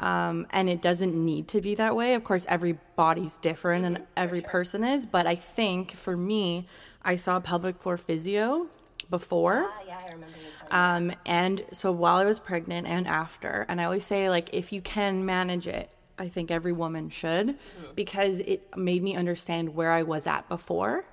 Um, 0.00 0.46
and 0.50 0.68
it 0.68 0.82
doesn't 0.82 1.14
need 1.14 1.48
to 1.48 1.60
be 1.60 1.74
that 1.76 1.94
way. 1.94 2.14
Of 2.14 2.24
course, 2.24 2.46
every 2.48 2.78
body's 2.96 3.38
different 3.38 3.84
and 3.84 4.02
every 4.16 4.40
person 4.40 4.82
is. 4.84 5.06
But 5.06 5.26
I 5.26 5.34
think 5.34 5.92
for 5.92 6.16
me, 6.16 6.66
I 7.02 7.16
saw 7.16 7.38
pelvic 7.40 7.80
floor 7.80 7.96
physio 7.96 8.66
before. 9.08 9.66
Ah, 9.68 9.82
yeah, 9.86 9.98
I 9.98 10.12
remember. 10.12 10.34
Um, 10.70 11.12
and 11.26 11.64
so 11.72 11.92
while 11.92 12.16
I 12.16 12.24
was 12.24 12.40
pregnant 12.40 12.86
and 12.86 13.06
after, 13.06 13.66
and 13.68 13.80
I 13.80 13.84
always 13.84 14.04
say, 14.04 14.28
like, 14.28 14.48
if 14.52 14.72
you 14.72 14.80
can 14.80 15.24
manage 15.24 15.68
it, 15.68 15.90
I 16.18 16.28
think 16.28 16.50
every 16.50 16.72
woman 16.72 17.10
should, 17.10 17.56
because 17.94 18.40
it 18.40 18.76
made 18.76 19.02
me 19.02 19.16
understand 19.16 19.74
where 19.74 19.90
I 19.90 20.02
was 20.02 20.26
at 20.26 20.48
before. 20.48 21.04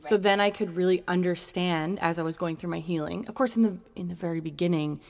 So 0.00 0.16
then 0.16 0.40
I 0.40 0.50
could 0.50 0.76
really 0.76 1.04
understand 1.06 2.00
as 2.00 2.18
I 2.18 2.22
was 2.22 2.36
going 2.36 2.56
through 2.56 2.70
my 2.70 2.78
healing. 2.78 3.26
Of 3.28 3.34
course, 3.34 3.56
in 3.56 3.62
the 3.62 3.76
in 3.94 4.08
the 4.08 4.14
very 4.14 4.40
beginning, 4.40 5.00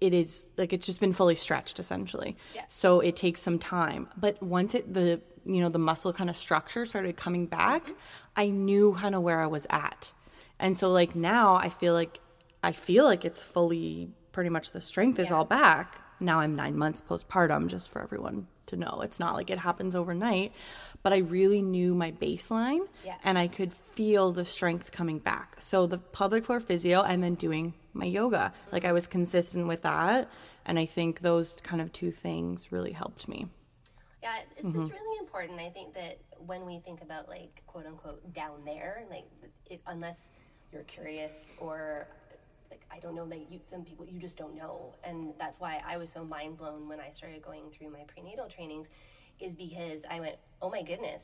it, 0.00 0.14
is 0.14 0.46
like 0.56 0.72
it's 0.72 0.86
just 0.86 1.00
been 1.00 1.12
fully 1.12 1.34
stretched 1.34 1.78
essentially. 1.78 2.36
Yeah. 2.54 2.64
So 2.68 3.00
it 3.00 3.16
takes 3.16 3.40
some 3.42 3.58
time. 3.58 4.08
But 4.16 4.42
once 4.42 4.74
it 4.74 4.92
the 4.92 5.20
you 5.44 5.60
know 5.60 5.68
the 5.68 5.78
muscle 5.78 6.12
kind 6.12 6.30
of 6.30 6.36
structure 6.36 6.86
started 6.86 7.16
coming 7.16 7.46
back, 7.46 7.84
mm-hmm. 7.84 7.92
I 8.36 8.48
knew 8.48 8.94
kind 8.94 9.14
of 9.14 9.22
where 9.22 9.40
I 9.40 9.46
was 9.46 9.66
at. 9.70 10.12
And 10.58 10.76
so 10.76 10.90
like 10.90 11.14
now 11.14 11.56
I 11.56 11.68
feel 11.68 11.94
like 11.94 12.20
I 12.62 12.72
feel 12.72 13.04
like 13.04 13.24
it's 13.24 13.42
fully 13.42 14.10
pretty 14.32 14.50
much 14.50 14.72
the 14.72 14.80
strength 14.80 15.18
is 15.18 15.30
all 15.30 15.44
back. 15.44 16.00
Now 16.20 16.40
I'm 16.40 16.54
9 16.54 16.76
months 16.76 17.02
postpartum 17.06 17.68
just 17.68 17.90
for 17.90 18.02
everyone 18.02 18.46
to 18.66 18.76
know. 18.76 19.00
It's 19.02 19.18
not 19.18 19.34
like 19.34 19.50
it 19.50 19.58
happens 19.58 19.94
overnight, 19.94 20.52
but 21.02 21.12
I 21.12 21.18
really 21.18 21.62
knew 21.62 21.94
my 21.94 22.12
baseline 22.12 22.86
Yeah. 23.04 23.16
and 23.24 23.38
I 23.38 23.48
could 23.48 23.72
feel 23.94 24.30
the 24.32 24.44
strength 24.44 24.92
coming 24.92 25.18
back. 25.18 25.60
So 25.60 25.86
the 25.86 25.98
pelvic 25.98 26.44
floor 26.44 26.60
physio 26.60 27.02
and 27.02 27.24
then 27.24 27.34
doing 27.34 27.74
my 27.92 28.04
yoga. 28.04 28.52
Like 28.72 28.84
I 28.84 28.92
was 28.92 29.06
consistent 29.06 29.66
with 29.66 29.82
that 29.82 30.28
and 30.66 30.78
I 30.78 30.86
think 30.86 31.20
those 31.20 31.60
kind 31.62 31.80
of 31.80 31.92
two 31.92 32.10
things 32.12 32.70
really 32.72 32.92
helped 32.92 33.28
me. 33.28 33.48
Yeah, 34.22 34.36
it's 34.56 34.70
Mm-hmm. 34.70 34.88
just 34.88 34.92
really 35.00 35.18
important. 35.18 35.58
I 35.60 35.70
think 35.70 35.94
that 35.94 36.18
when 36.46 36.66
we 36.66 36.78
think 36.80 37.00
about 37.02 37.28
like 37.28 37.62
quote 37.66 37.86
unquote 37.86 38.32
down 38.34 38.64
there, 38.64 39.04
like 39.10 39.24
if, 39.70 39.80
unless 39.86 40.30
you're 40.72 40.82
curious 40.84 41.32
or 41.58 42.06
like 42.70 42.82
I 42.90 42.98
don't 43.00 43.14
know 43.14 43.26
that 43.26 43.50
you 43.50 43.60
some 43.66 43.82
people 43.84 44.04
you 44.06 44.18
just 44.20 44.36
don't 44.36 44.54
know, 44.54 44.94
and 45.04 45.32
that's 45.38 45.58
why 45.58 45.82
I 45.86 45.96
was 45.96 46.10
so 46.10 46.24
mind 46.24 46.58
blown 46.58 46.88
when 46.88 47.00
I 47.00 47.10
started 47.10 47.40
going 47.42 47.70
through 47.72 47.90
my 47.90 48.04
prenatal 48.06 48.46
trainings, 48.46 48.88
is 49.40 49.54
because 49.54 50.02
I 50.10 50.20
went, 50.20 50.36
oh 50.60 50.70
my 50.70 50.82
goodness, 50.82 51.22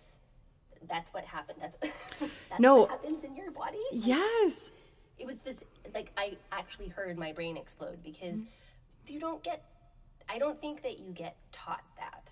that's 0.88 1.12
what 1.12 1.24
happened. 1.24 1.58
That's 1.60 1.76
that's 2.50 2.58
No. 2.60 2.76
what 2.80 2.90
happens 2.90 3.22
in 3.24 3.36
your 3.36 3.50
body. 3.50 3.78
Yes. 3.92 4.70
It 5.18 5.26
was 5.26 5.38
this 5.40 5.58
like 5.94 6.10
I 6.16 6.36
actually 6.52 6.88
heard 6.88 7.18
my 7.18 7.32
brain 7.32 7.56
explode 7.56 7.98
because 8.02 8.40
you 9.06 9.20
don't 9.20 9.42
get. 9.42 9.64
I 10.28 10.38
don't 10.38 10.60
think 10.60 10.82
that 10.82 10.98
you 10.98 11.12
get 11.12 11.36
taught 11.52 11.84
that. 11.98 12.30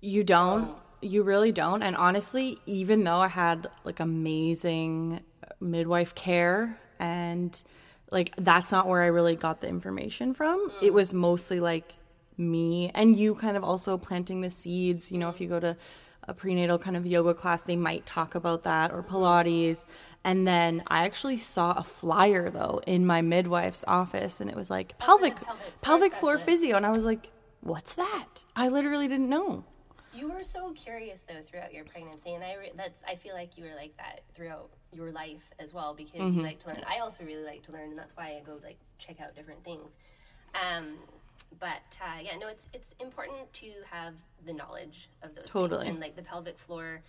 You 0.00 0.24
don't. 0.24 0.70
Oh. 0.70 0.80
You 1.00 1.22
really 1.22 1.52
don't. 1.52 1.82
And 1.82 1.96
honestly, 1.96 2.58
even 2.66 3.04
though 3.04 3.18
I 3.18 3.28
had 3.28 3.68
like 3.84 4.00
amazing 4.00 5.20
midwife 5.60 6.14
care 6.14 6.78
and 6.98 7.62
like 8.10 8.34
that's 8.36 8.72
not 8.72 8.88
where 8.88 9.02
I 9.02 9.06
really 9.06 9.36
got 9.36 9.60
the 9.60 9.68
information 9.68 10.34
from. 10.34 10.70
Mm. 10.70 10.82
It 10.82 10.92
was 10.92 11.14
mostly 11.14 11.60
like 11.60 11.94
me 12.36 12.90
and 12.94 13.16
you 13.16 13.34
kind 13.34 13.56
of 13.56 13.64
also 13.64 13.98
planting 13.98 14.40
the 14.40 14.50
seeds. 14.50 15.10
You 15.10 15.18
know, 15.18 15.28
if 15.28 15.40
you 15.40 15.48
go 15.48 15.60
to 15.60 15.76
a 16.24 16.34
prenatal 16.34 16.78
kind 16.78 16.96
of 16.96 17.06
yoga 17.06 17.34
class, 17.34 17.62
they 17.62 17.76
might 17.76 18.04
talk 18.06 18.34
about 18.34 18.64
that 18.64 18.92
or 18.92 19.02
Pilates. 19.02 19.84
And 20.24 20.46
then 20.46 20.82
I 20.88 21.04
actually 21.04 21.38
saw 21.38 21.72
a 21.72 21.84
flyer 21.84 22.50
though 22.50 22.80
in 22.86 23.06
my 23.06 23.22
midwife's 23.22 23.84
office 23.86 24.40
and 24.40 24.50
it 24.50 24.56
was 24.56 24.68
like 24.68 24.98
pelvic 24.98 25.36
pelvic 25.36 25.44
floor 25.44 25.76
pelvic 25.80 26.14
floor 26.14 26.38
physio 26.38 26.76
and 26.76 26.84
I 26.84 26.90
was 26.90 27.04
like, 27.04 27.30
"What's 27.60 27.94
that?" 27.94 28.44
I 28.56 28.68
literally 28.68 29.08
didn't 29.08 29.28
know. 29.28 29.64
You 30.18 30.28
were 30.30 30.42
so 30.42 30.72
curious 30.72 31.24
though 31.28 31.42
throughout 31.46 31.72
your 31.72 31.84
pregnancy, 31.84 32.34
and 32.34 32.42
I 32.42 32.54
re- 32.54 32.72
that's 32.74 33.02
I 33.06 33.14
feel 33.14 33.34
like 33.34 33.56
you 33.56 33.64
were 33.64 33.74
like 33.76 33.96
that 33.98 34.22
throughout 34.34 34.70
your 34.90 35.12
life 35.12 35.52
as 35.60 35.72
well 35.72 35.94
because 35.94 36.34
you 36.34 36.42
like 36.42 36.58
to 36.60 36.68
learn. 36.68 36.82
I 36.88 36.98
also 36.98 37.24
really 37.24 37.44
like 37.44 37.62
to 37.64 37.72
learn, 37.72 37.90
and 37.90 37.98
that's 37.98 38.16
why 38.16 38.36
I 38.36 38.42
go 38.44 38.58
like 38.62 38.78
check 38.98 39.20
out 39.20 39.36
different 39.36 39.62
things. 39.62 39.96
Um, 40.54 40.94
but 41.60 41.98
uh, 42.00 42.20
yeah, 42.20 42.36
no, 42.36 42.48
it's 42.48 42.68
it's 42.72 42.94
important 43.00 43.52
to 43.54 43.70
have 43.88 44.14
the 44.44 44.52
knowledge 44.52 45.08
of 45.22 45.34
those 45.34 45.46
Totally. 45.46 45.86
and 45.86 46.00
like 46.00 46.16
the 46.16 46.22
pelvic 46.22 46.58
floor. 46.58 47.02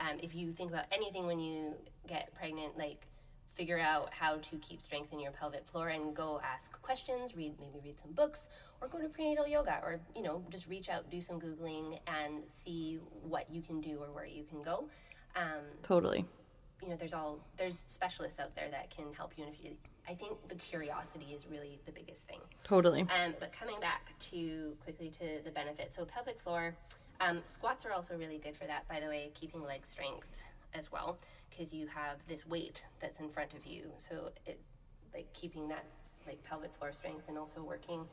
Um, 0.00 0.18
if 0.22 0.34
you 0.34 0.52
think 0.52 0.70
about 0.70 0.86
anything 0.92 1.26
when 1.26 1.38
you 1.38 1.74
get 2.06 2.34
pregnant, 2.34 2.76
like 2.76 3.06
figure 3.54 3.78
out 3.78 4.10
how 4.12 4.36
to 4.38 4.56
keep 4.58 4.82
strength 4.82 5.12
in 5.12 5.20
your 5.20 5.30
pelvic 5.30 5.64
floor 5.66 5.88
and 5.90 6.14
go 6.14 6.40
ask 6.44 6.80
questions 6.82 7.36
read 7.36 7.54
maybe 7.60 7.78
read 7.84 7.98
some 8.00 8.10
books 8.12 8.48
or 8.80 8.88
go 8.88 8.98
to 8.98 9.08
prenatal 9.08 9.46
yoga 9.46 9.78
or 9.84 10.00
you 10.16 10.22
know 10.22 10.42
just 10.50 10.66
reach 10.66 10.88
out 10.88 11.08
do 11.08 11.20
some 11.20 11.40
googling 11.40 11.96
and 12.08 12.42
see 12.48 12.98
what 13.22 13.46
you 13.48 13.62
can 13.62 13.80
do 13.80 13.98
or 14.00 14.10
where 14.12 14.26
you 14.26 14.42
can 14.42 14.60
go 14.60 14.88
um, 15.36 15.62
Totally. 15.84 16.24
you 16.82 16.88
know 16.88 16.96
there's 16.96 17.14
all 17.14 17.38
there's 17.56 17.84
specialists 17.86 18.40
out 18.40 18.56
there 18.56 18.68
that 18.72 18.90
can 18.90 19.04
help 19.16 19.34
you 19.36 19.44
and 19.44 19.54
if 19.54 19.62
you 19.64 19.70
i 20.08 20.14
think 20.14 20.32
the 20.48 20.56
curiosity 20.56 21.26
is 21.26 21.46
really 21.46 21.78
the 21.86 21.92
biggest 21.92 22.26
thing 22.26 22.40
Totally. 22.64 23.02
um, 23.02 23.34
but 23.38 23.52
coming 23.52 23.78
back 23.78 24.18
to 24.18 24.76
quickly 24.82 25.10
to 25.10 25.44
the 25.44 25.50
benefits, 25.52 25.94
so 25.94 26.04
pelvic 26.04 26.40
floor, 26.40 26.74
um, 27.20 27.42
squats 27.44 27.84
are 27.86 27.92
also 27.92 28.16
really 28.16 28.38
good 28.38 28.56
for 28.56 28.66
that. 28.66 28.86
By 28.88 29.00
the 29.00 29.06
way, 29.06 29.30
keeping 29.34 29.62
leg 29.62 29.86
strength 29.86 30.42
as 30.72 30.90
well, 30.90 31.18
because 31.50 31.72
you 31.72 31.86
have 31.86 32.18
this 32.28 32.46
weight 32.46 32.86
that's 33.00 33.20
in 33.20 33.28
front 33.28 33.54
of 33.54 33.66
you. 33.66 33.84
So 33.98 34.30
it 34.46 34.60
like 35.12 35.32
keeping 35.32 35.68
that 35.68 35.84
like 36.26 36.42
pelvic 36.42 36.74
floor 36.76 36.92
strength 36.92 37.28
and 37.28 37.38
also 37.38 37.62
working 37.62 38.04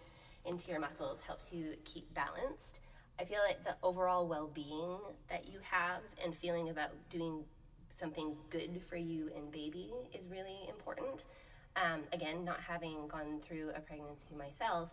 into 0.46 0.70
your 0.70 0.80
muscles 0.80 1.22
helps 1.22 1.52
you 1.52 1.76
keep 1.86 2.14
balanced. 2.14 2.80
I 3.20 3.24
feel 3.26 3.40
like 3.48 3.64
the 3.64 3.76
overall 3.84 4.28
well-being 4.28 4.98
that 5.30 5.48
you 5.52 5.60
have 5.62 6.02
and 6.24 6.36
feeling 6.36 6.70
about 6.70 6.92
doing 7.10 7.44
something 7.90 8.36
good 8.50 8.82
for 8.88 8.96
you 8.96 9.30
and 9.36 9.52
baby 9.52 9.92
is 10.14 10.28
really 10.28 10.68
important. 10.70 11.24
um, 11.76 12.02
again, 12.12 12.44
not 12.44 12.60
having 12.60 13.08
gone 13.08 13.40
through 13.42 13.72
a 13.76 13.80
pregnancy 13.80 14.36
myself, 14.38 14.90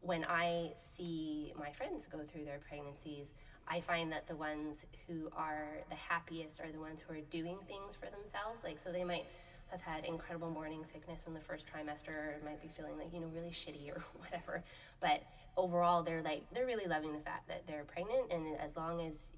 when 0.00 0.24
I 0.24 0.72
see 0.76 1.52
my 1.58 1.70
friends 1.70 2.06
go 2.06 2.20
through 2.30 2.44
their 2.44 2.58
pregnancies, 2.58 3.32
I 3.68 3.80
find 3.80 4.12
that 4.12 4.26
the 4.26 4.36
ones 4.36 4.86
who 5.06 5.28
are 5.36 5.78
the 5.88 5.96
happiest 5.96 6.60
are 6.60 6.70
the 6.70 6.78
ones 6.78 7.00
who 7.00 7.14
are 7.14 7.20
doing 7.30 7.58
things 7.66 7.96
for 7.96 8.06
themselves. 8.06 8.62
Like, 8.62 8.78
so 8.78 8.92
they 8.92 9.04
might 9.04 9.26
have 9.68 9.80
had 9.80 10.04
incredible 10.04 10.50
morning 10.50 10.84
sickness 10.84 11.24
in 11.26 11.34
the 11.34 11.40
first 11.40 11.66
trimester, 11.66 12.14
or 12.14 12.36
might 12.44 12.62
be 12.62 12.68
feeling 12.68 12.96
like, 12.96 13.12
you 13.12 13.20
know, 13.20 13.26
really 13.34 13.50
shitty 13.50 13.90
or 13.96 14.02
whatever. 14.18 14.62
But 15.00 15.22
overall, 15.56 16.02
they're 16.02 16.22
like, 16.22 16.42
they're 16.52 16.66
really 16.66 16.86
loving 16.86 17.12
the 17.12 17.20
fact 17.20 17.48
that 17.48 17.66
they're 17.66 17.84
pregnant. 17.84 18.30
And 18.30 18.56
as 18.60 18.76
long 18.76 19.00
as 19.00 19.32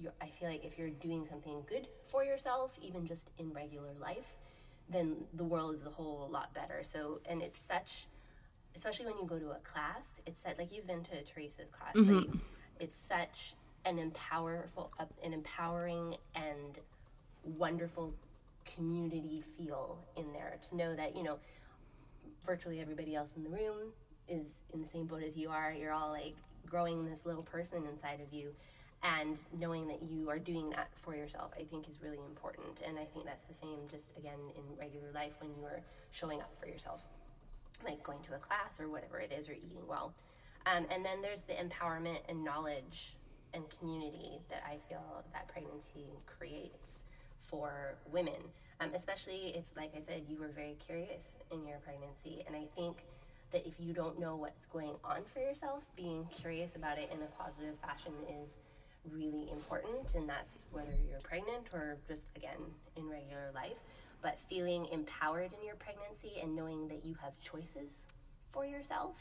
you, 0.00 0.10
I 0.20 0.28
feel 0.28 0.48
like 0.48 0.64
if 0.64 0.78
you're 0.78 0.90
doing 0.90 1.26
something 1.28 1.62
good 1.68 1.88
for 2.08 2.24
yourself, 2.24 2.78
even 2.80 3.06
just 3.06 3.30
in 3.38 3.52
regular 3.52 3.92
life, 4.00 4.36
then 4.88 5.16
the 5.34 5.44
world 5.44 5.74
is 5.74 5.86
a 5.86 5.90
whole 5.90 6.28
lot 6.30 6.52
better. 6.54 6.80
So, 6.82 7.20
and 7.28 7.42
it's 7.42 7.60
such, 7.60 8.06
especially 8.76 9.06
when 9.06 9.16
you 9.18 9.26
go 9.26 9.38
to 9.38 9.50
a 9.50 9.58
class, 9.64 10.06
it's 10.26 10.42
like 10.58 10.72
you've 10.72 10.86
been 10.86 11.02
to 11.04 11.22
Teresa's 11.22 11.68
class, 11.70 11.94
like, 11.94 12.28
it's 12.78 12.98
such 12.98 13.54
an 13.86 13.96
empowerful, 13.98 14.88
uh, 14.98 15.04
an 15.24 15.32
empowering 15.32 16.16
and 16.34 16.78
wonderful 17.44 18.14
community 18.74 19.42
feel 19.56 19.98
in 20.16 20.32
there. 20.32 20.58
To 20.68 20.76
know 20.76 20.94
that 20.94 21.16
you 21.16 21.22
know 21.22 21.38
virtually 22.44 22.80
everybody 22.80 23.14
else 23.14 23.32
in 23.36 23.42
the 23.44 23.50
room 23.50 23.92
is 24.28 24.60
in 24.72 24.80
the 24.80 24.86
same 24.86 25.06
boat 25.06 25.22
as 25.22 25.36
you 25.36 25.50
are. 25.50 25.72
You're 25.72 25.92
all 25.92 26.10
like 26.10 26.34
growing 26.66 27.04
this 27.04 27.26
little 27.26 27.42
person 27.42 27.84
inside 27.90 28.20
of 28.20 28.32
you. 28.32 28.50
And 29.02 29.38
knowing 29.58 29.88
that 29.88 30.02
you 30.02 30.28
are 30.28 30.38
doing 30.38 30.68
that 30.70 30.90
for 31.00 31.16
yourself 31.16 31.52
i 31.58 31.64
think 31.64 31.88
is 31.88 32.02
really 32.02 32.18
important. 32.28 32.82
And 32.86 32.98
i 32.98 33.06
think 33.06 33.24
that's 33.24 33.44
the 33.44 33.54
same 33.54 33.78
just 33.90 34.12
again 34.18 34.38
in 34.54 34.62
regular 34.78 35.10
life 35.14 35.32
when 35.40 35.50
you 35.58 35.64
are 35.64 35.80
showing 36.10 36.40
up 36.40 36.52
for 36.60 36.66
yourself 36.68 37.02
like 37.84 38.02
going 38.02 38.20
to 38.22 38.34
a 38.34 38.38
class 38.38 38.80
or 38.80 38.88
whatever 38.88 39.18
it 39.18 39.32
is 39.32 39.48
or 39.48 39.52
eating 39.52 39.86
well 39.88 40.12
um, 40.66 40.86
and 40.90 41.04
then 41.04 41.22
there's 41.22 41.42
the 41.42 41.54
empowerment 41.54 42.18
and 42.28 42.44
knowledge 42.44 43.16
and 43.54 43.64
community 43.78 44.40
that 44.48 44.62
i 44.66 44.76
feel 44.88 45.24
that 45.32 45.48
pregnancy 45.48 46.06
creates 46.26 47.00
for 47.50 47.96
women, 48.12 48.40
um, 48.80 48.90
especially 48.94 49.52
if, 49.56 49.64
like 49.76 49.92
I 49.96 50.00
said, 50.00 50.22
you 50.28 50.38
were 50.38 50.48
very 50.48 50.76
curious 50.78 51.32
in 51.50 51.66
your 51.66 51.78
pregnancy. 51.78 52.44
And 52.46 52.54
I 52.54 52.66
think 52.76 52.98
that 53.52 53.66
if 53.66 53.74
you 53.80 53.92
don't 53.92 54.18
know 54.20 54.36
what's 54.36 54.66
going 54.66 54.94
on 55.04 55.22
for 55.34 55.40
yourself, 55.40 55.90
being 55.96 56.26
curious 56.30 56.76
about 56.76 56.98
it 56.98 57.10
in 57.12 57.20
a 57.20 57.42
positive 57.42 57.74
fashion 57.80 58.12
is 58.42 58.58
really 59.10 59.50
important. 59.50 60.14
And 60.14 60.28
that's 60.28 60.60
whether 60.70 60.92
you're 61.08 61.20
pregnant 61.20 61.66
or 61.72 61.96
just, 62.06 62.22
again, 62.36 62.60
in 62.96 63.08
regular 63.08 63.50
life. 63.54 63.80
But 64.22 64.38
feeling 64.48 64.86
empowered 64.92 65.52
in 65.52 65.64
your 65.64 65.76
pregnancy 65.76 66.40
and 66.42 66.54
knowing 66.54 66.88
that 66.88 67.04
you 67.04 67.14
have 67.22 67.38
choices 67.40 68.06
for 68.52 68.66
yourself 68.66 69.16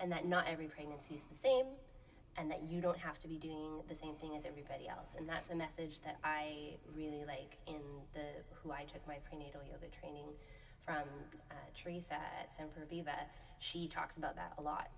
and 0.00 0.10
that 0.12 0.26
not 0.26 0.46
every 0.48 0.66
pregnancy 0.66 1.14
is 1.14 1.22
the 1.30 1.36
same 1.36 1.66
and 2.36 2.50
that 2.50 2.62
you 2.62 2.80
don't 2.80 2.98
have 2.98 3.18
to 3.20 3.28
be 3.28 3.36
doing 3.36 3.82
the 3.88 3.94
same 3.94 4.14
thing 4.14 4.34
as 4.36 4.44
everybody 4.44 4.88
else. 4.88 5.14
And 5.18 5.28
that's 5.28 5.50
a 5.50 5.54
message 5.54 6.00
that 6.04 6.18
I 6.24 6.74
really 6.96 7.24
like 7.26 7.58
in 7.66 7.80
the 8.14 8.24
who 8.54 8.72
I 8.72 8.84
took 8.84 9.06
my 9.06 9.16
prenatal 9.28 9.60
yoga 9.70 9.88
training 10.00 10.28
from 10.86 11.02
uh, 11.50 11.54
Teresa 11.74 12.14
at 12.14 12.52
Semper 12.56 12.86
Viva. 12.88 13.16
She 13.58 13.86
talks 13.86 14.16
about 14.16 14.36
that 14.36 14.54
a 14.58 14.62
lot 14.62 14.88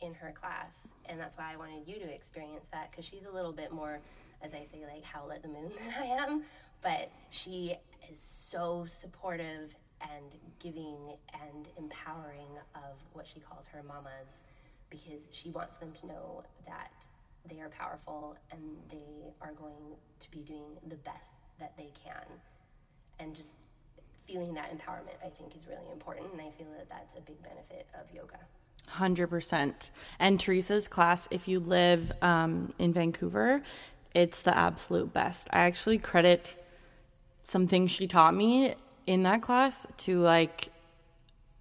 in 0.00 0.14
her 0.14 0.32
class, 0.32 0.88
and 1.06 1.20
that's 1.20 1.36
why 1.36 1.52
I 1.52 1.56
wanted 1.56 1.86
you 1.86 1.98
to 1.98 2.12
experience 2.12 2.66
that 2.72 2.90
because 2.90 3.04
she's 3.04 3.26
a 3.30 3.34
little 3.34 3.52
bit 3.52 3.70
more, 3.70 4.00
as 4.42 4.52
I 4.54 4.64
say, 4.72 4.84
like 4.90 5.04
howl 5.04 5.30
at 5.32 5.42
the 5.42 5.48
moon 5.48 5.70
than 5.78 5.94
I 6.00 6.06
am. 6.06 6.42
But 6.82 7.10
she 7.28 7.76
is 8.10 8.20
so 8.20 8.84
supportive 8.88 9.74
and 10.00 10.34
giving 10.58 10.96
and 11.34 11.68
empowering 11.78 12.48
of 12.74 12.98
what 13.12 13.26
she 13.26 13.40
calls 13.40 13.66
her 13.66 13.82
mamas 13.82 14.42
because 14.88 15.28
she 15.30 15.50
wants 15.50 15.76
them 15.76 15.92
to 16.00 16.06
know 16.06 16.42
that 16.66 16.92
they 17.48 17.60
are 17.60 17.68
powerful 17.68 18.36
and 18.50 18.60
they 18.90 19.32
are 19.40 19.52
going 19.52 19.96
to 20.18 20.30
be 20.30 20.40
doing 20.40 20.76
the 20.88 20.96
best 20.96 21.16
that 21.58 21.76
they 21.76 21.90
can. 22.04 22.26
And 23.18 23.34
just 23.34 23.54
feeling 24.26 24.54
that 24.54 24.70
empowerment, 24.70 25.16
I 25.24 25.28
think, 25.28 25.56
is 25.56 25.66
really 25.66 25.90
important. 25.92 26.32
And 26.32 26.40
I 26.40 26.50
feel 26.56 26.68
that 26.76 26.88
that's 26.88 27.14
a 27.14 27.20
big 27.20 27.42
benefit 27.42 27.86
of 27.94 28.12
yoga. 28.14 28.38
100%. 28.96 29.90
And 30.18 30.40
Teresa's 30.40 30.88
class, 30.88 31.28
if 31.30 31.46
you 31.46 31.60
live 31.60 32.12
um, 32.22 32.72
in 32.78 32.92
Vancouver, 32.92 33.62
it's 34.14 34.42
the 34.42 34.56
absolute 34.56 35.12
best. 35.12 35.48
I 35.52 35.60
actually 35.60 35.98
credit 35.98 36.56
some 37.50 37.66
things 37.66 37.90
she 37.90 38.06
taught 38.06 38.34
me 38.34 38.74
in 39.06 39.22
that 39.24 39.42
class 39.42 39.86
to 39.98 40.20
like 40.20 40.70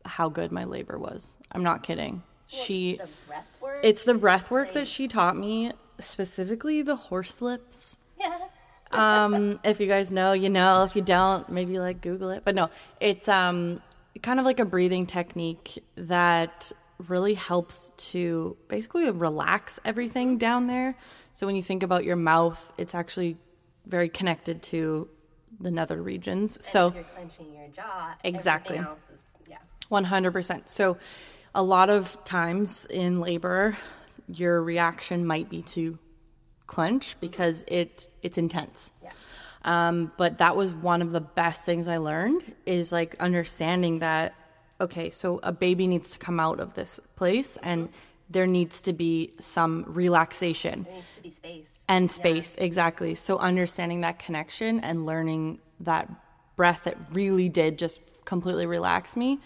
how 0.06 0.30
good 0.30 0.52
my 0.52 0.63
labor 0.63 0.97
was. 0.97 1.38
I'm 1.52 1.63
not 1.63 1.84
kidding 1.84 2.23
she 2.49 2.97
the 2.97 3.08
breath 3.28 3.49
work. 3.62 3.80
it's 3.84 4.04
the 4.04 4.13
breath 4.15 4.52
work 4.52 4.73
that 4.73 4.88
she 4.88 5.08
taught 5.08 5.38
me 5.38 5.71
specifically 5.99 6.82
the 6.82 6.95
horse 6.95 7.41
lips 7.41 7.97
yeah. 8.19 8.39
um 8.91 9.60
if 9.63 9.80
you 9.80 9.86
guys 9.86 10.12
know 10.12 10.34
you 10.34 10.49
know 10.49 10.84
if 10.84 10.95
you 10.95 11.02
don't 11.02 11.47
maybe 11.49 11.78
like 11.78 12.02
google 12.02 12.32
it 12.32 12.41
but 12.43 12.56
no 12.56 12.69
it's 12.99 13.28
um 13.28 13.80
kind 14.23 14.39
of 14.39 14.45
like 14.45 14.60
a 14.60 14.65
breathing 14.65 15.06
technique 15.06 15.84
that 15.95 16.71
really 17.08 17.36
helps 17.36 17.91
to 17.97 18.58
basically 18.67 19.10
relax 19.12 19.80
everything 19.86 20.39
down 20.39 20.65
there 20.65 20.95
so 21.34 21.45
when 21.45 21.56
you 21.56 21.62
think 21.62 21.84
about 21.84 22.04
your 22.04 22.15
mouth 22.15 22.73
it's 22.80 22.95
actually 22.95 23.38
very 23.86 24.10
connected 24.10 24.62
to 24.63 25.08
the 25.60 25.72
nether 25.72 26.02
regions 26.02 26.56
And 26.58 26.64
so 26.66 26.94
you're 26.94 27.04
clenching 27.04 27.54
your 27.54 27.68
jaw, 27.68 28.16
Exactly. 28.24 28.78
is 28.78 28.86
yeah. 29.48 29.58
100%. 29.92 30.70
So, 30.70 30.98
a 31.56 31.64
lot 31.64 31.90
of 31.90 32.24
times 32.24 32.86
in 32.90 33.20
labor, 33.20 33.76
your 34.28 34.62
reaction 34.62 35.26
might 35.26 35.50
be 35.50 35.64
to 35.64 35.98
clench 36.68 37.20
because 37.20 37.64
it 37.68 38.10
it's 38.22 38.38
intense. 38.38 38.92
Yeah. 39.04 39.10
Um, 39.66 40.12
but 40.16 40.38
that 40.38 40.56
was 40.56 40.74
one 40.74 41.02
of 41.02 41.12
the 41.12 41.22
best 41.22 41.66
things 41.66 41.88
I 41.88 41.98
learned 41.98 42.44
is 42.66 42.92
like 42.92 43.16
understanding 43.20 44.00
that 44.00 44.36
okay, 44.80 45.10
so 45.10 45.40
a 45.44 45.52
baby 45.52 45.88
needs 45.88 46.12
to 46.12 46.20
come 46.20 46.40
out 46.40 46.60
of 46.60 46.76
this 46.76 47.00
place 47.16 47.58
and 47.64 47.90
there 48.30 48.48
needs 48.48 48.82
to 48.84 48.94
be 48.94 49.32
some 49.40 49.84
relaxation 49.88 50.84
There 50.84 50.94
needs 50.94 51.16
to 51.16 51.22
be 51.22 51.32
space. 51.32 51.79
And 51.89 52.10
space 52.10 52.56
exactly. 52.58 53.15
So 53.15 53.38
understanding 53.38 54.02
that 54.02 54.19
connection 54.19 54.80
and 54.80 55.06
learning 55.06 55.60
that 55.82 56.10
breath 56.56 56.84
that 56.86 56.97
really 57.12 57.49
did 57.49 57.78
just 57.78 57.99
completely 58.25 58.65
relax 58.65 59.17
me 59.17 59.39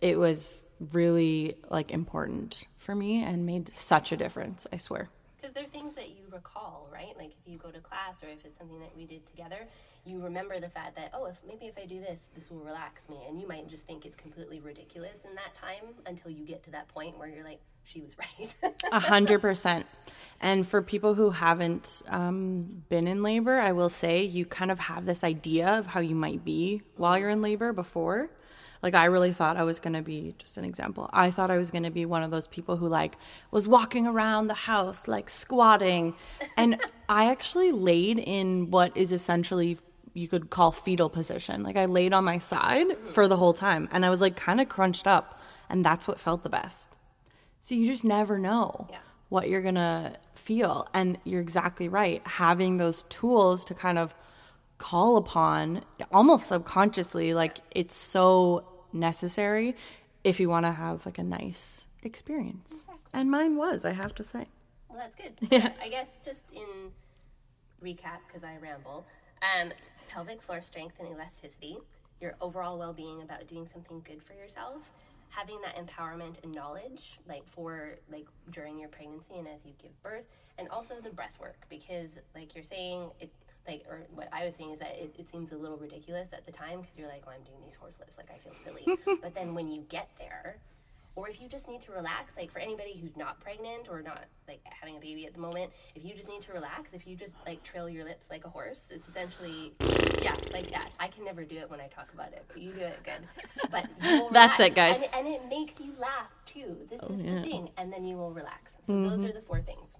it 0.00 0.18
was 0.18 0.64
really 0.92 1.56
like 1.70 1.90
important 1.90 2.64
for 2.76 2.94
me 2.94 3.22
and 3.22 3.44
made 3.44 3.74
such 3.74 4.12
a 4.12 4.16
difference 4.16 4.66
i 4.72 4.76
swear. 4.76 5.08
Because 5.40 5.54
there 5.54 5.64
are 5.64 5.68
things 5.68 5.94
that 5.94 6.10
you 6.10 6.24
recall, 6.32 6.88
right? 6.92 7.16
Like 7.16 7.30
if 7.30 7.50
you 7.50 7.58
go 7.58 7.70
to 7.70 7.80
class 7.80 8.22
or 8.22 8.28
if 8.28 8.44
it's 8.44 8.56
something 8.56 8.80
that 8.80 8.96
we 8.96 9.04
did 9.04 9.26
together, 9.26 9.66
you 10.08 10.20
remember 10.20 10.58
the 10.58 10.70
fact 10.70 10.96
that, 10.96 11.10
oh, 11.14 11.26
if 11.26 11.36
maybe 11.46 11.66
if 11.66 11.76
I 11.76 11.84
do 11.86 12.00
this, 12.00 12.30
this 12.34 12.50
will 12.50 12.60
relax 12.60 13.08
me. 13.08 13.18
And 13.28 13.40
you 13.40 13.46
might 13.46 13.68
just 13.68 13.86
think 13.86 14.06
it's 14.06 14.16
completely 14.16 14.60
ridiculous 14.60 15.24
in 15.28 15.34
that 15.34 15.54
time 15.54 15.94
until 16.06 16.30
you 16.30 16.44
get 16.44 16.62
to 16.64 16.70
that 16.70 16.88
point 16.88 17.18
where 17.18 17.28
you're 17.28 17.44
like, 17.44 17.60
she 17.84 18.00
was 18.00 18.16
right. 18.18 18.54
A 18.92 19.00
hundred 19.00 19.40
percent. 19.40 19.86
And 20.40 20.66
for 20.66 20.82
people 20.82 21.14
who 21.14 21.30
haven't 21.30 22.02
um, 22.08 22.82
been 22.88 23.06
in 23.06 23.22
labor, 23.22 23.58
I 23.58 23.72
will 23.72 23.88
say 23.88 24.22
you 24.22 24.44
kind 24.44 24.70
of 24.70 24.78
have 24.78 25.04
this 25.04 25.24
idea 25.24 25.68
of 25.68 25.86
how 25.86 26.00
you 26.00 26.14
might 26.14 26.44
be 26.44 26.82
while 26.96 27.18
you're 27.18 27.30
in 27.30 27.42
labor 27.42 27.72
before. 27.72 28.30
Like 28.82 28.94
I 28.94 29.06
really 29.06 29.32
thought 29.32 29.56
I 29.56 29.64
was 29.64 29.80
gonna 29.80 30.02
be 30.02 30.34
just 30.38 30.56
an 30.56 30.64
example. 30.64 31.10
I 31.12 31.30
thought 31.30 31.50
I 31.50 31.58
was 31.58 31.70
gonna 31.70 31.90
be 31.90 32.04
one 32.04 32.22
of 32.22 32.30
those 32.30 32.46
people 32.46 32.76
who 32.76 32.88
like 32.88 33.16
was 33.50 33.66
walking 33.66 34.06
around 34.06 34.46
the 34.46 34.54
house 34.54 35.08
like 35.08 35.28
squatting, 35.28 36.14
and 36.56 36.80
I 37.08 37.30
actually 37.30 37.72
laid 37.72 38.18
in 38.18 38.70
what 38.70 38.96
is 38.96 39.10
essentially 39.10 39.78
you 40.18 40.28
could 40.28 40.50
call 40.50 40.72
fetal 40.72 41.08
position. 41.08 41.62
Like 41.62 41.76
I 41.76 41.84
laid 41.86 42.12
on 42.12 42.24
my 42.24 42.38
side 42.38 42.96
for 43.12 43.28
the 43.28 43.36
whole 43.36 43.52
time, 43.52 43.88
and 43.92 44.04
I 44.04 44.10
was 44.10 44.20
like 44.20 44.36
kind 44.36 44.60
of 44.60 44.68
crunched 44.68 45.06
up, 45.06 45.40
and 45.70 45.84
that's 45.84 46.08
what 46.08 46.18
felt 46.20 46.42
the 46.42 46.48
best. 46.48 46.88
So 47.60 47.74
you 47.74 47.86
just 47.86 48.04
never 48.04 48.38
know 48.38 48.86
Yeah. 48.90 48.98
what 49.28 49.48
you're 49.48 49.62
gonna 49.62 50.16
feel. 50.34 50.88
And 50.94 51.18
you're 51.24 51.40
exactly 51.40 51.88
right. 51.88 52.20
Having 52.26 52.78
those 52.78 53.02
tools 53.04 53.64
to 53.66 53.74
kind 53.74 53.98
of 53.98 54.14
call 54.78 55.16
upon 55.16 55.82
almost 56.12 56.46
subconsciously, 56.46 57.34
like 57.34 57.58
it's 57.70 57.94
so 57.94 58.64
necessary 58.92 59.74
if 60.24 60.40
you 60.40 60.48
wanna 60.48 60.72
have 60.72 61.04
like 61.06 61.18
a 61.18 61.22
nice 61.22 61.86
experience. 62.02 62.86
And 63.12 63.30
mine 63.30 63.56
was, 63.56 63.84
I 63.84 63.92
have 63.92 64.14
to 64.16 64.22
say. 64.22 64.46
Well, 64.88 64.98
that's 64.98 65.14
good. 65.14 65.32
Yeah. 65.50 65.72
I 65.82 65.88
guess 65.88 66.20
just 66.24 66.42
in 66.52 66.92
recap, 67.84 68.20
because 68.26 68.42
I 68.44 68.56
ramble, 68.60 69.04
um, 69.42 69.72
pelvic 70.08 70.42
floor 70.42 70.60
strength 70.60 70.96
and 70.98 71.08
elasticity, 71.08 71.78
your 72.20 72.34
overall 72.40 72.78
well 72.78 72.92
being 72.92 73.22
about 73.22 73.46
doing 73.46 73.66
something 73.66 74.00
good 74.04 74.22
for 74.22 74.34
yourself, 74.34 74.90
having 75.28 75.58
that 75.62 75.76
empowerment 75.76 76.42
and 76.42 76.54
knowledge, 76.54 77.18
like 77.28 77.46
for 77.46 77.96
like 78.10 78.26
during 78.50 78.78
your 78.78 78.88
pregnancy 78.88 79.34
and 79.36 79.46
as 79.46 79.64
you 79.64 79.72
give 79.80 80.02
birth, 80.02 80.24
and 80.58 80.68
also 80.68 80.94
the 81.02 81.10
breath 81.10 81.38
work, 81.40 81.58
because 81.68 82.18
like 82.34 82.54
you're 82.54 82.64
saying, 82.64 83.10
it 83.20 83.30
like, 83.66 83.84
or 83.88 84.00
what 84.14 84.28
I 84.32 84.46
was 84.46 84.54
saying 84.54 84.70
is 84.70 84.78
that 84.78 84.96
it, 84.96 85.14
it 85.18 85.28
seems 85.28 85.52
a 85.52 85.56
little 85.56 85.76
ridiculous 85.76 86.32
at 86.32 86.46
the 86.46 86.52
time 86.52 86.80
because 86.80 86.96
you're 86.96 87.08
like, 87.08 87.24
oh, 87.26 87.30
I'm 87.30 87.42
doing 87.42 87.58
these 87.64 87.74
horse 87.74 87.98
lips, 88.00 88.16
like 88.16 88.30
I 88.34 88.38
feel 88.38 88.54
silly. 88.64 88.86
but 89.22 89.34
then 89.34 89.54
when 89.54 89.68
you 89.68 89.84
get 89.90 90.08
there, 90.18 90.56
or 91.16 91.28
if 91.28 91.40
you 91.40 91.48
just 91.48 91.68
need 91.68 91.80
to 91.82 91.92
relax, 91.92 92.36
like 92.36 92.52
for 92.52 92.60
anybody 92.60 92.98
who's 93.00 93.16
not 93.16 93.40
pregnant 93.40 93.88
or 93.90 94.02
not 94.02 94.24
like 94.46 94.60
having 94.64 94.96
a 94.96 95.00
baby 95.00 95.26
at 95.26 95.34
the 95.34 95.40
moment, 95.40 95.70
if 95.94 96.04
you 96.04 96.14
just 96.14 96.28
need 96.28 96.42
to 96.42 96.52
relax, 96.52 96.92
if 96.92 97.06
you 97.06 97.16
just 97.16 97.34
like 97.46 97.62
trail 97.62 97.88
your 97.88 98.04
lips 98.04 98.26
like 98.30 98.44
a 98.44 98.48
horse, 98.48 98.90
it's 98.94 99.08
essentially, 99.08 99.72
yeah, 100.22 100.36
like 100.52 100.70
that. 100.70 100.90
I 101.00 101.08
can 101.08 101.24
never 101.24 101.44
do 101.44 101.56
it 101.56 101.68
when 101.70 101.80
I 101.80 101.88
talk 101.88 102.08
about 102.14 102.28
it, 102.28 102.44
but 102.48 102.58
you 102.58 102.72
do 102.72 102.80
it 102.80 102.98
good. 103.04 103.70
But 103.70 103.90
you 104.02 104.28
That's 104.32 104.60
it, 104.60 104.74
guys. 104.74 105.02
And, 105.12 105.26
and 105.26 105.34
it 105.34 105.42
makes 105.48 105.80
you 105.80 105.92
laugh 105.98 106.30
too. 106.44 106.76
This 106.88 107.00
oh, 107.02 107.12
is 107.12 107.20
yeah. 107.20 107.34
the 107.34 107.42
thing, 107.42 107.70
and 107.76 107.92
then 107.92 108.04
you 108.04 108.16
will 108.16 108.32
relax. 108.32 108.76
So 108.86 108.92
those 108.92 109.18
mm-hmm. 109.18 109.26
are 109.26 109.32
the 109.32 109.42
four 109.42 109.60
things. 109.60 109.96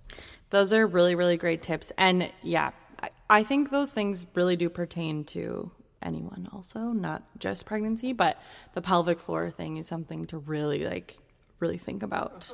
Those 0.51 0.73
are 0.73 0.87
really, 0.87 1.14
really 1.14 1.37
great 1.37 1.62
tips. 1.62 1.92
And 1.99 2.31
yeah, 2.42 2.71
I, 3.03 3.09
I 3.29 3.42
think 3.42 3.71
those 3.71 3.92
things 3.92 4.25
really 4.35 4.57
do 4.57 4.68
pertain 4.68 5.25
to 5.25 5.71
anyone 6.03 6.49
also, 6.53 6.79
not 6.93 7.23
just 7.39 7.67
pregnancy, 7.67 8.13
but 8.13 8.41
the 8.75 8.81
pelvic 8.81 9.19
floor 9.19 9.51
thing 9.51 9.77
is 9.77 9.87
something 9.87 10.27
to 10.27 10.39
really 10.39 10.85
like 10.85 11.19
really 11.61 11.79
think 11.79 12.03
about 12.03 12.53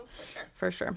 for 0.55 0.71
sure. 0.71 0.97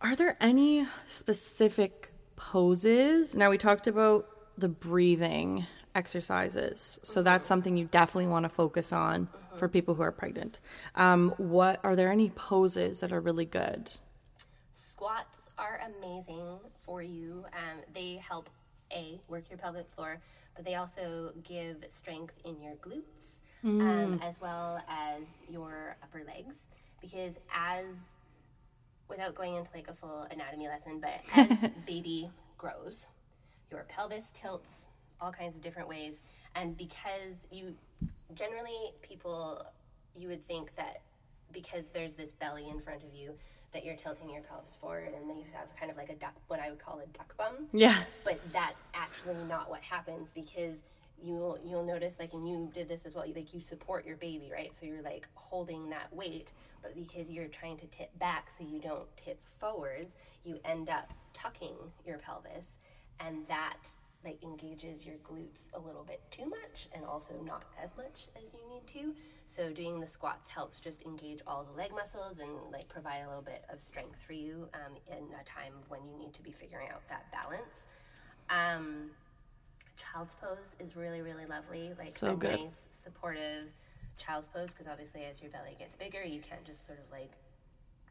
Are 0.00 0.16
there 0.16 0.36
any 0.40 0.86
specific 1.06 2.12
poses? 2.36 3.34
Now 3.34 3.50
we 3.50 3.58
talked 3.58 3.86
about 3.86 4.26
the 4.56 4.68
breathing 4.68 5.66
exercises. 5.94 6.98
So 7.02 7.22
that's 7.22 7.46
something 7.46 7.76
you 7.76 7.86
definitely 7.86 8.26
want 8.26 8.44
to 8.44 8.48
focus 8.48 8.92
on 8.92 9.28
for 9.56 9.68
people 9.68 9.94
who 9.94 10.02
are 10.02 10.12
pregnant. 10.12 10.60
Um, 10.96 11.32
what 11.38 11.80
are 11.84 11.94
there 11.94 12.10
any 12.10 12.30
poses 12.30 13.00
that 13.00 13.12
are 13.12 13.20
really 13.20 13.44
good? 13.44 13.90
Squats 14.72 15.48
are 15.56 15.80
amazing 15.98 16.58
for 16.82 17.02
you. 17.02 17.44
Um, 17.52 17.80
they 17.92 18.20
help 18.28 18.50
a 18.94 19.20
work 19.28 19.44
your 19.50 19.58
pelvic 19.58 19.86
floor, 19.94 20.18
but 20.54 20.64
they 20.64 20.74
also 20.76 21.32
give 21.42 21.84
strength 21.88 22.34
in 22.44 22.60
your 22.60 22.74
glutes 22.76 23.40
um, 23.64 24.20
as 24.22 24.40
well 24.40 24.80
as 24.88 25.22
your 25.48 25.96
upper 26.02 26.22
legs. 26.26 26.66
Because 27.00 27.38
as 27.54 27.84
without 29.08 29.34
going 29.34 29.56
into 29.56 29.70
like 29.74 29.88
a 29.88 29.94
full 29.94 30.26
anatomy 30.30 30.68
lesson, 30.68 31.00
but 31.00 31.20
as 31.36 31.70
baby 31.86 32.30
grows, 32.58 33.08
your 33.70 33.84
pelvis 33.88 34.30
tilts 34.32 34.88
all 35.20 35.32
kinds 35.32 35.54
of 35.56 35.62
different 35.62 35.88
ways, 35.88 36.20
and 36.54 36.76
because 36.76 37.46
you 37.50 37.74
generally 38.34 38.92
people 39.02 39.64
you 40.16 40.28
would 40.28 40.42
think 40.42 40.74
that 40.76 41.02
because 41.52 41.88
there's 41.88 42.14
this 42.14 42.32
belly 42.32 42.68
in 42.68 42.80
front 42.80 43.02
of 43.02 43.14
you 43.14 43.34
that 43.74 43.84
you're 43.84 43.96
tilting 43.96 44.30
your 44.30 44.42
pelvis 44.42 44.74
forward 44.80 45.12
and 45.14 45.28
then 45.28 45.36
you 45.36 45.44
have 45.52 45.66
kind 45.78 45.90
of 45.90 45.98
like 45.98 46.08
a 46.08 46.14
duck 46.14 46.32
what 46.48 46.60
I 46.60 46.70
would 46.70 46.78
call 46.78 47.00
a 47.00 47.06
duck 47.08 47.36
bum. 47.36 47.66
Yeah. 47.72 48.02
but 48.24 48.40
that's 48.52 48.80
actually 48.94 49.44
not 49.46 49.68
what 49.68 49.82
happens 49.82 50.30
because 50.34 50.78
you'll 51.22 51.58
you'll 51.64 51.84
notice 51.84 52.16
like 52.18 52.32
and 52.32 52.48
you 52.48 52.70
did 52.74 52.88
this 52.88 53.04
as 53.04 53.14
well 53.14 53.26
you, 53.26 53.34
like 53.34 53.52
you 53.52 53.60
support 53.60 54.06
your 54.06 54.16
baby 54.16 54.50
right? 54.52 54.72
So 54.72 54.86
you're 54.86 55.02
like 55.02 55.28
holding 55.34 55.90
that 55.90 56.14
weight 56.14 56.52
but 56.82 56.94
because 56.94 57.28
you're 57.30 57.48
trying 57.48 57.76
to 57.78 57.86
tip 57.86 58.16
back 58.18 58.48
so 58.56 58.64
you 58.64 58.80
don't 58.80 59.14
tip 59.16 59.40
forwards 59.60 60.14
you 60.44 60.58
end 60.64 60.88
up 60.88 61.12
tucking 61.34 61.74
your 62.06 62.18
pelvis 62.18 62.78
and 63.20 63.46
that 63.48 63.88
like 64.24 64.42
engages 64.42 65.04
your 65.04 65.16
glutes 65.16 65.68
a 65.74 65.78
little 65.78 66.04
bit 66.04 66.20
too 66.30 66.46
much 66.46 66.88
and 66.94 67.04
also 67.04 67.34
not 67.44 67.64
as 67.82 67.90
much 67.96 68.28
as 68.36 68.44
you 68.54 68.60
need 68.72 68.86
to 68.86 69.14
so 69.46 69.70
doing 69.70 70.00
the 70.00 70.06
squats 70.06 70.48
helps 70.48 70.80
just 70.80 71.02
engage 71.04 71.40
all 71.46 71.64
the 71.64 71.76
leg 71.76 71.92
muscles 71.92 72.38
and 72.38 72.50
like 72.72 72.88
provide 72.88 73.22
a 73.24 73.28
little 73.28 73.42
bit 73.42 73.64
of 73.72 73.80
strength 73.80 74.20
for 74.26 74.32
you 74.32 74.68
um, 74.74 74.94
in 75.08 75.24
a 75.40 75.44
time 75.44 75.72
when 75.88 76.00
you 76.06 76.18
need 76.18 76.32
to 76.34 76.42
be 76.42 76.50
figuring 76.50 76.88
out 76.88 77.02
that 77.08 77.26
balance. 77.32 77.86
Um, 78.50 79.10
child's 79.96 80.34
pose 80.34 80.74
is 80.80 80.96
really 80.96 81.20
really 81.20 81.46
lovely. 81.46 81.92
Like 81.98 82.16
So 82.16 82.32
a 82.32 82.36
good. 82.36 82.58
nice 82.60 82.88
supportive 82.90 83.68
child's 84.16 84.48
pose 84.48 84.72
because 84.72 84.86
obviously 84.90 85.24
as 85.24 85.40
your 85.42 85.50
belly 85.50 85.74
gets 85.76 85.96
bigger 85.96 86.22
you 86.22 86.40
can't 86.40 86.64
just 86.64 86.86
sort 86.86 86.98
of 86.98 87.04
like 87.10 87.32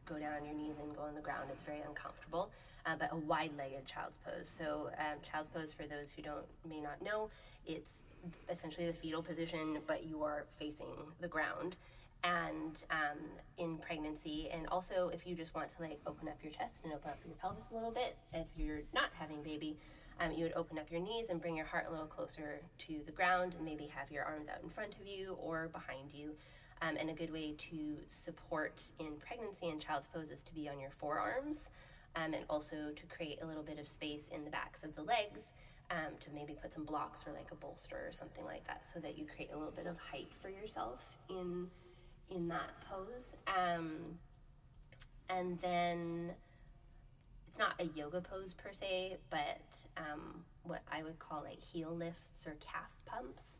go 0.04 0.18
down 0.18 0.34
on 0.34 0.44
your 0.44 0.54
knees 0.54 0.74
and 0.82 0.94
go 0.94 1.02
on 1.02 1.14
the 1.14 1.20
ground. 1.22 1.48
It's 1.50 1.62
very 1.62 1.80
uncomfortable 1.80 2.50
uh, 2.86 2.94
but 2.98 3.08
a 3.12 3.16
wide-legged 3.16 3.86
child's 3.86 4.18
pose. 4.24 4.48
So 4.48 4.90
um, 4.98 5.18
child's 5.22 5.48
pose 5.48 5.72
for 5.72 5.84
those 5.86 6.12
who 6.14 6.22
don't 6.22 6.44
may 6.68 6.80
not 6.80 7.00
know 7.02 7.30
it's 7.66 8.02
essentially 8.50 8.86
the 8.86 8.92
fetal 8.92 9.22
position 9.22 9.78
but 9.86 10.04
you 10.04 10.22
are 10.22 10.46
facing 10.58 10.88
the 11.20 11.28
ground. 11.28 11.76
And 12.22 12.82
um, 12.90 13.18
in 13.58 13.76
pregnancy 13.78 14.48
and 14.52 14.66
also 14.68 15.10
if 15.12 15.26
you 15.26 15.34
just 15.34 15.54
want 15.54 15.68
to 15.68 15.82
like 15.82 16.00
open 16.06 16.28
up 16.28 16.38
your 16.42 16.52
chest 16.52 16.80
and 16.84 16.92
open 16.92 17.10
up 17.10 17.18
your 17.26 17.34
pelvis 17.36 17.68
a 17.70 17.74
little 17.74 17.90
bit 17.90 18.16
if 18.32 18.46
you're 18.56 18.80
not 18.94 19.10
having 19.18 19.42
baby 19.42 19.76
um, 20.20 20.32
you 20.32 20.44
would 20.44 20.54
open 20.54 20.78
up 20.78 20.90
your 20.90 21.00
knees 21.00 21.30
and 21.30 21.40
bring 21.40 21.56
your 21.56 21.66
heart 21.66 21.86
a 21.88 21.90
little 21.90 22.06
closer 22.06 22.60
to 22.78 23.00
the 23.06 23.12
ground 23.12 23.54
and 23.56 23.64
maybe 23.64 23.86
have 23.86 24.10
your 24.10 24.24
arms 24.24 24.48
out 24.48 24.62
in 24.62 24.68
front 24.68 24.94
of 25.00 25.06
you 25.06 25.36
or 25.40 25.68
behind 25.68 26.12
you. 26.12 26.34
Um, 26.82 26.96
and 26.98 27.08
a 27.10 27.12
good 27.12 27.32
way 27.32 27.54
to 27.56 27.96
support 28.08 28.82
in 28.98 29.12
pregnancy 29.18 29.68
and 29.68 29.80
child's 29.80 30.08
pose 30.08 30.30
is 30.30 30.42
to 30.42 30.54
be 30.54 30.68
on 30.68 30.78
your 30.78 30.90
forearms 30.90 31.70
um, 32.16 32.34
and 32.34 32.44
also 32.50 32.76
to 32.94 33.06
create 33.06 33.38
a 33.42 33.46
little 33.46 33.62
bit 33.62 33.78
of 33.78 33.88
space 33.88 34.28
in 34.32 34.44
the 34.44 34.50
backs 34.50 34.84
of 34.84 34.94
the 34.94 35.02
legs 35.02 35.52
um, 35.90 36.12
to 36.20 36.30
maybe 36.34 36.56
put 36.60 36.72
some 36.72 36.84
blocks 36.84 37.24
or 37.26 37.32
like 37.32 37.50
a 37.52 37.54
bolster 37.54 37.96
or 38.08 38.12
something 38.12 38.44
like 38.44 38.66
that 38.66 38.88
so 38.92 39.00
that 39.00 39.18
you 39.18 39.26
create 39.26 39.50
a 39.52 39.56
little 39.56 39.72
bit 39.72 39.86
of 39.86 39.98
height 39.98 40.32
for 40.40 40.48
yourself 40.48 41.04
in 41.28 41.68
in 42.30 42.48
that 42.48 42.70
pose. 42.88 43.36
Um, 43.46 44.18
and 45.28 45.58
then 45.60 46.32
it's 47.48 47.58
not 47.58 47.74
a 47.78 47.84
yoga 47.96 48.20
pose 48.20 48.54
per 48.54 48.72
se 48.72 49.16
but 49.30 49.62
um, 49.96 50.42
what 50.64 50.82
i 50.90 51.02
would 51.02 51.18
call 51.18 51.42
like 51.42 51.60
heel 51.60 51.94
lifts 51.94 52.46
or 52.46 52.56
calf 52.60 52.90
pumps 53.06 53.58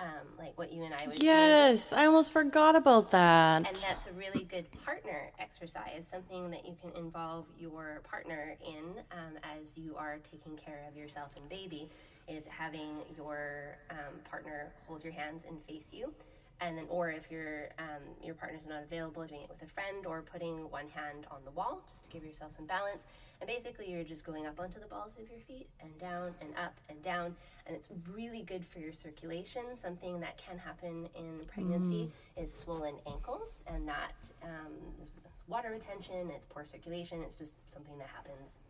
um, 0.00 0.26
like 0.38 0.56
what 0.58 0.72
you 0.72 0.82
and 0.84 0.94
i 0.94 1.06
would 1.06 1.16
do 1.16 1.24
Yes, 1.24 1.92
I 1.92 2.06
almost 2.06 2.32
forgot 2.32 2.74
about 2.76 3.10
that. 3.10 3.66
and 3.66 3.76
that's 3.76 4.06
a 4.06 4.12
really 4.12 4.44
good 4.44 4.66
partner 4.84 5.30
exercise, 5.38 6.08
something 6.10 6.50
that 6.50 6.66
you 6.66 6.74
can 6.80 6.90
involve 6.96 7.46
your 7.58 8.00
partner 8.10 8.56
in 8.66 8.84
um, 9.12 9.34
as 9.58 9.76
you 9.76 9.94
are 9.96 10.18
taking 10.30 10.56
care 10.56 10.84
of 10.90 10.96
yourself 10.96 11.30
and 11.36 11.48
baby, 11.48 11.88
is 12.28 12.44
having 12.48 12.98
your 13.16 13.76
um, 13.90 14.14
partner 14.28 14.72
hold 14.86 15.04
your 15.04 15.12
hands 15.12 15.44
and 15.48 15.58
face 15.68 15.90
you. 15.92 16.12
And 16.62 16.76
then, 16.76 16.84
or 16.88 17.10
if 17.10 17.30
your 17.30 17.70
um, 17.78 18.02
your 18.22 18.34
partner's 18.34 18.66
not 18.66 18.82
available, 18.82 19.24
doing 19.24 19.42
it 19.42 19.48
with 19.48 19.62
a 19.62 19.66
friend, 19.66 20.04
or 20.04 20.22
putting 20.22 20.70
one 20.70 20.88
hand 20.88 21.26
on 21.30 21.38
the 21.44 21.50
wall 21.52 21.82
just 21.88 22.04
to 22.04 22.10
give 22.10 22.22
yourself 22.24 22.54
some 22.54 22.66
balance. 22.66 23.04
And 23.40 23.48
basically, 23.48 23.90
you're 23.90 24.04
just 24.04 24.26
going 24.26 24.46
up 24.46 24.60
onto 24.60 24.78
the 24.78 24.86
balls 24.86 25.12
of 25.18 25.30
your 25.30 25.40
feet 25.40 25.68
and 25.80 25.96
down 25.98 26.34
and 26.42 26.50
up 26.62 26.74
and 26.90 27.02
down. 27.02 27.34
And 27.66 27.74
it's 27.74 27.88
really 28.14 28.42
good 28.42 28.66
for 28.66 28.78
your 28.78 28.92
circulation. 28.92 29.62
Something 29.78 30.20
that 30.20 30.36
can 30.36 30.58
happen 30.58 31.08
in 31.14 31.40
pregnancy 31.46 32.10
is 32.36 32.52
swollen 32.52 32.96
ankles, 33.06 33.62
and 33.66 33.88
that 33.88 34.12
um, 34.42 34.74
is 35.02 35.08
water 35.48 35.70
retention, 35.70 36.30
it's 36.34 36.46
poor 36.46 36.64
circulation, 36.64 37.22
it's 37.22 37.34
just 37.34 37.54
something 37.72 37.96
that 37.98 38.08
happens 38.08 38.60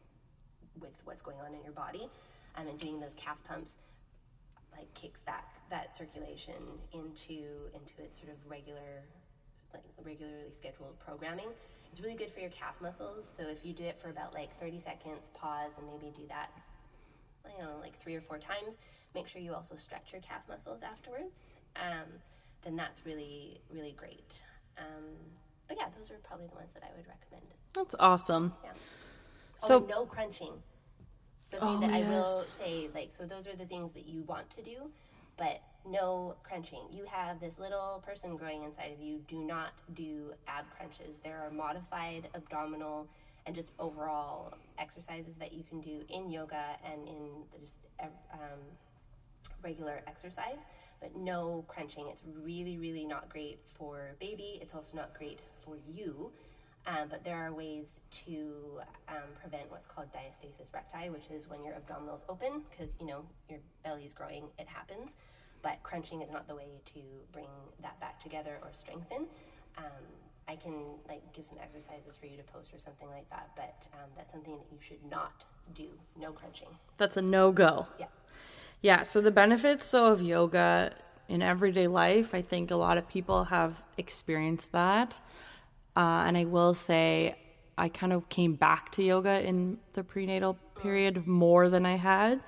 with 0.81 0.95
what's 1.05 1.23
going 1.23 1.39
on 1.41 1.55
in 1.55 1.63
your 1.63 1.73
body. 1.73 2.09
Um, 2.57 2.67
and 2.67 2.79
doing 2.81 2.99
those 2.99 3.15
calf 3.15 3.37
pumps 3.45 3.77
like 4.81 4.93
kicks 4.95 5.21
back 5.23 5.55
that 5.69 5.95
circulation 5.97 6.55
into 6.93 7.69
into 7.75 7.93
its 8.03 8.19
sort 8.19 8.33
of 8.33 8.39
regular 8.51 9.05
like 9.75 9.85
regularly 10.03 10.51
scheduled 10.51 10.99
programming 10.99 11.47
it's 11.93 12.01
really 12.01 12.17
good 12.17 12.31
for 12.33 12.41
your 12.41 12.51
calf 12.51 12.75
muscles 12.81 13.29
so 13.29 13.43
if 13.49 13.65
you 13.65 13.73
do 13.73 13.85
it 13.85 13.99
for 13.99 14.09
about 14.09 14.33
like 14.35 14.59
30 14.59 14.81
seconds 14.81 15.29
pause 15.35 15.73
and 15.79 15.87
maybe 15.87 16.13
do 16.17 16.27
that 16.29 16.49
I 17.45 17.51
don't 17.51 17.61
know 17.61 17.77
like 17.81 17.95
three 17.97 18.15
or 18.17 18.21
four 18.21 18.39
times 18.39 18.77
make 19.15 19.29
sure 19.29 19.41
you 19.43 19.53
also 19.55 19.77
stretch 19.77 20.13
your 20.13 20.23
calf 20.23 20.43
muscles 20.49 20.83
afterwards 20.83 21.57
um, 21.77 22.09
then 22.63 22.75
that's 22.75 23.05
really 23.05 23.61
really 23.73 23.93
great 23.97 24.43
um, 24.79 25.05
but 25.69 25.77
yeah 25.77 25.87
those 25.97 26.11
are 26.11 26.19
probably 26.25 26.47
the 26.47 26.55
ones 26.57 26.73
that 26.73 26.83
I 26.83 26.91
would 26.97 27.07
recommend 27.07 27.47
That's 27.75 27.95
awesome. 28.01 28.55
yeah. 28.65 28.73
So- 29.69 29.85
oh, 29.85 29.87
no 29.89 30.07
crunching. 30.07 30.53
Something 31.51 31.69
Oh, 31.69 31.81
that 31.81 31.91
I 31.91 32.09
will 32.09 32.45
say, 32.59 32.89
like, 32.95 33.11
so 33.13 33.25
those 33.25 33.47
are 33.47 33.57
the 33.57 33.65
things 33.67 33.93
that 33.93 34.07
you 34.07 34.23
want 34.23 34.49
to 34.51 34.63
do, 34.63 34.91
but 35.37 35.61
no 35.87 36.37
crunching. 36.43 36.81
You 36.93 37.05
have 37.07 37.41
this 37.41 37.59
little 37.59 38.03
person 38.07 38.37
growing 38.37 38.63
inside 38.63 38.93
of 38.93 39.01
you. 39.01 39.21
Do 39.27 39.39
not 39.39 39.73
do 39.95 40.33
ab 40.47 40.65
crunches. 40.77 41.17
There 41.25 41.39
are 41.39 41.51
modified 41.51 42.29
abdominal 42.35 43.09
and 43.47 43.55
just 43.55 43.71
overall 43.79 44.55
exercises 44.79 45.35
that 45.37 45.53
you 45.53 45.65
can 45.65 45.81
do 45.81 46.03
in 46.09 46.31
yoga 46.31 46.77
and 46.85 47.09
in 47.09 47.29
the 47.53 47.59
just 47.59 47.79
um, 48.01 48.61
regular 49.63 50.03
exercise, 50.07 50.67
but 51.01 51.17
no 51.17 51.65
crunching. 51.67 52.07
It's 52.09 52.23
really, 52.45 52.79
really 52.79 53.05
not 53.05 53.29
great 53.29 53.59
for 53.75 54.11
baby. 54.21 54.59
It's 54.61 54.75
also 54.75 54.97
not 54.97 55.15
great 55.15 55.41
for 55.65 55.77
you. 55.89 56.31
Um, 56.87 57.09
but 57.11 57.25
there 57.25 57.37
are 57.37 57.53
ways 57.53 58.01
to 58.27 58.81
um, 59.09 59.29
prevent 59.41 59.71
what's 59.71 59.87
called 59.87 60.09
diastasis 60.13 60.73
recti, 60.73 61.11
which 61.11 61.31
is 61.31 61.49
when 61.49 61.63
your 61.65 61.75
abdominals 61.75 62.23
open 62.29 62.63
because 62.71 62.93
you 62.99 63.07
know 63.07 63.25
your 63.49 63.59
belly's 63.85 64.13
growing. 64.13 64.45
It 64.59 64.67
happens, 64.67 65.17
but 65.63 65.83
crunching 65.83 66.23
is 66.23 66.31
not 66.31 66.49
the 66.49 66.55
way 66.55 66.81
to 66.87 67.01
bring 67.33 67.47
that 67.83 68.01
back 68.01 68.19
together 68.19 68.59
or 68.63 68.71
strengthen. 68.73 69.27
Um, 69.77 69.85
I 70.49 70.57
can 70.57 70.75
like 71.09 71.23
give 71.33 71.45
some 71.45 71.59
exercises 71.63 72.17
for 72.19 72.27
you 72.27 72.37
to 72.37 72.43
post 72.43 72.73
or 72.75 72.79
something 72.79 73.09
like 73.09 73.29
that, 73.31 73.51
but 73.55 73.87
um, 73.93 74.11
that's 74.17 74.33
something 74.33 74.57
that 74.57 74.67
you 74.73 74.79
should 74.81 75.05
not 75.09 75.45
do. 75.75 75.87
No 76.19 76.33
crunching. 76.33 76.69
That's 76.97 77.17
a 77.17 77.23
no 77.23 77.53
go. 77.53 77.87
Yeah. 77.99 78.07
Yeah, 78.83 79.03
so 79.03 79.21
the 79.21 79.31
benefits 79.31 79.91
though 79.91 80.13
of 80.13 80.23
yoga 80.23 80.95
in 81.29 81.43
everyday 81.43 81.87
life, 81.87 82.35
I 82.35 82.43
think 82.43 82.71
a 82.71 82.77
lot 82.77 82.99
of 82.99 83.07
people 83.09 83.45
have 83.45 83.83
experienced 83.97 84.73
that. 84.73 85.21
Uh, 85.97 86.25
and 86.27 86.37
I 86.37 86.45
will 86.45 86.75
say, 86.75 87.37
I 87.77 87.89
kind 87.89 88.13
of 88.13 88.29
came 88.29 88.55
back 88.55 88.93
to 88.93 89.03
yoga 89.03 89.47
in 89.47 89.79
the 89.95 90.05
prenatal 90.05 90.59
period 90.81 91.27
more 91.27 91.69
than 91.69 91.87
I 91.87 91.97
had 91.97 92.43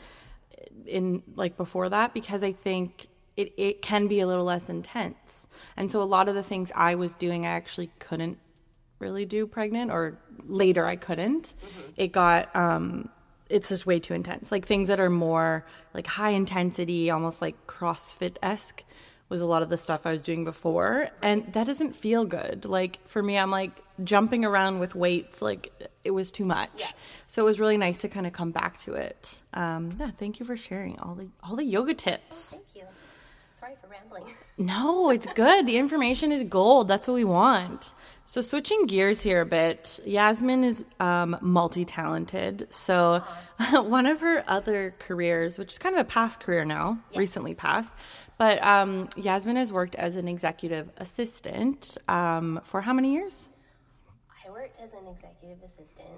in 0.87 1.23
like 1.35 1.57
before 1.57 1.89
that 1.89 2.15
because 2.15 2.43
I 2.43 2.53
think 2.53 3.09
it, 3.37 3.53
it 3.57 3.83
can 3.83 4.09
be 4.09 4.21
a 4.21 4.27
little 4.27 4.45
less 4.45 4.69
intense. 4.69 5.47
And 5.77 5.91
so 5.91 6.03
a 6.03 6.05
lot 6.05 6.29
of 6.29 6.35
the 6.35 6.43
things 6.43 6.71
I 6.75 6.95
was 6.95 7.15
doing, 7.15 7.47
I 7.47 7.51
actually 7.51 7.91
couldn't 7.99 8.39
really 8.99 9.25
do 9.25 9.47
pregnant 9.47 9.91
or 9.91 10.19
later 10.45 10.87
I 10.87 10.97
couldn't. 10.97 11.55
It 11.97 12.13
got, 12.13 12.55
um, 12.55 13.09
it's 13.49 13.71
just 13.71 13.87
way 13.87 14.01
too 14.01 14.15
intense. 14.15 14.53
Like 14.53 14.67
things 14.67 14.89
that 14.89 15.01
are 15.01 15.11
more 15.11 15.67
like 15.95 16.07
high 16.07 16.31
intensity, 16.31 17.11
almost 17.11 17.43
like 17.43 17.67
CrossFit 17.67 18.37
esque 18.43 18.85
was 19.33 19.41
a 19.41 19.47
lot 19.47 19.63
of 19.63 19.71
the 19.71 19.79
stuff 19.79 20.03
I 20.05 20.13
was 20.13 20.23
doing 20.23 20.45
before. 20.45 21.09
And 21.23 21.51
that 21.55 21.67
doesn't 21.67 21.97
feel 21.97 22.27
good. 22.27 22.67
Like 22.67 23.01
for 23.09 23.23
me, 23.23 23.39
I'm 23.39 23.51
like 23.51 23.73
jumping 24.05 24.45
around 24.45 24.79
with 24.79 24.95
weights, 24.95 25.41
like 25.41 25.73
it 26.05 26.11
was 26.11 26.31
too 26.31 26.45
much. 26.45 26.71
Yeah. 26.77 26.91
So 27.29 27.43
it 27.43 27.47
was 27.47 27.59
really 27.59 27.79
nice 27.79 28.03
to 28.03 28.09
kind 28.09 28.27
of 28.27 28.35
come 28.35 28.51
back 28.51 28.79
to 28.81 28.93
it. 28.93 29.41
Um, 29.55 29.97
yeah, 29.99 30.11
thank 30.11 30.39
you 30.39 30.45
for 30.45 30.57
sharing 30.57 30.99
all 30.99 31.15
the 31.15 31.29
all 31.43 31.57
the 31.57 31.65
yoga 31.65 31.95
tips. 31.95 32.53
Thank 32.53 32.77
you. 32.77 32.85
Sorry 33.63 33.77
for 33.81 33.87
rambling. 33.87 34.25
No, 34.59 35.11
it's 35.11 35.27
good. 35.35 35.67
The 35.67 35.77
information 35.77 36.33
is 36.33 36.43
gold. 36.43 36.89
That's 36.89 37.07
what 37.07 37.15
we 37.15 37.25
want. 37.25 37.93
So 38.25 38.41
switching 38.41 38.87
gears 38.87 39.21
here 39.21 39.41
a 39.41 39.47
bit, 39.47 40.01
Yasmin 40.05 40.65
is 40.65 40.85
um, 40.99 41.37
multi-talented. 41.41 42.67
So 42.71 43.23
one 43.73 44.07
of 44.07 44.21
her 44.21 44.43
other 44.49 44.95
careers, 44.99 45.59
which 45.59 45.73
is 45.73 45.79
kind 45.79 45.95
of 45.95 46.01
a 46.01 46.05
past 46.05 46.41
career 46.41 46.65
now, 46.65 46.99
recently 47.15 47.55
passed, 47.55 47.95
but 48.37 48.63
um, 48.65 49.09
Yasmin 49.17 49.55
has 49.55 49.73
worked 49.73 49.95
as 49.95 50.17
an 50.17 50.27
executive 50.27 50.91
assistant 50.97 51.97
um, 52.09 52.61
for 52.65 52.81
how 52.81 52.93
many 52.93 53.13
years? 53.13 53.49
I 54.45 54.51
worked 54.51 54.81
as 54.81 54.91
an 54.93 55.07
executive 55.09 55.63
assistant 55.65 56.09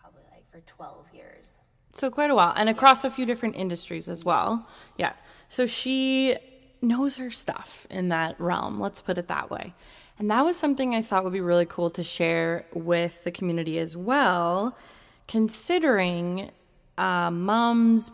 probably 0.00 0.22
like 0.32 0.48
for 0.52 0.60
12 0.66 1.06
years. 1.14 1.58
So 1.92 2.10
quite 2.10 2.30
a 2.30 2.34
while, 2.34 2.52
and 2.56 2.68
across 2.68 3.04
a 3.04 3.10
few 3.10 3.26
different 3.26 3.56
industries 3.56 4.08
as 4.08 4.24
well. 4.24 4.68
Yeah. 4.96 5.12
So 5.52 5.66
she 5.66 6.38
knows 6.80 7.18
her 7.18 7.30
stuff 7.30 7.86
in 7.90 8.08
that 8.08 8.40
realm. 8.40 8.80
Let's 8.80 9.02
put 9.02 9.18
it 9.18 9.28
that 9.28 9.50
way. 9.50 9.74
And 10.18 10.30
that 10.30 10.46
was 10.46 10.56
something 10.56 10.94
I 10.94 11.02
thought 11.02 11.24
would 11.24 11.32
be 11.34 11.42
really 11.42 11.66
cool 11.66 11.90
to 11.90 12.02
share 12.02 12.64
with 12.72 13.22
the 13.24 13.30
community 13.30 13.78
as 13.78 13.94
well, 13.94 14.74
considering 15.28 16.50
uh, 16.96 17.30
moms 17.30 18.10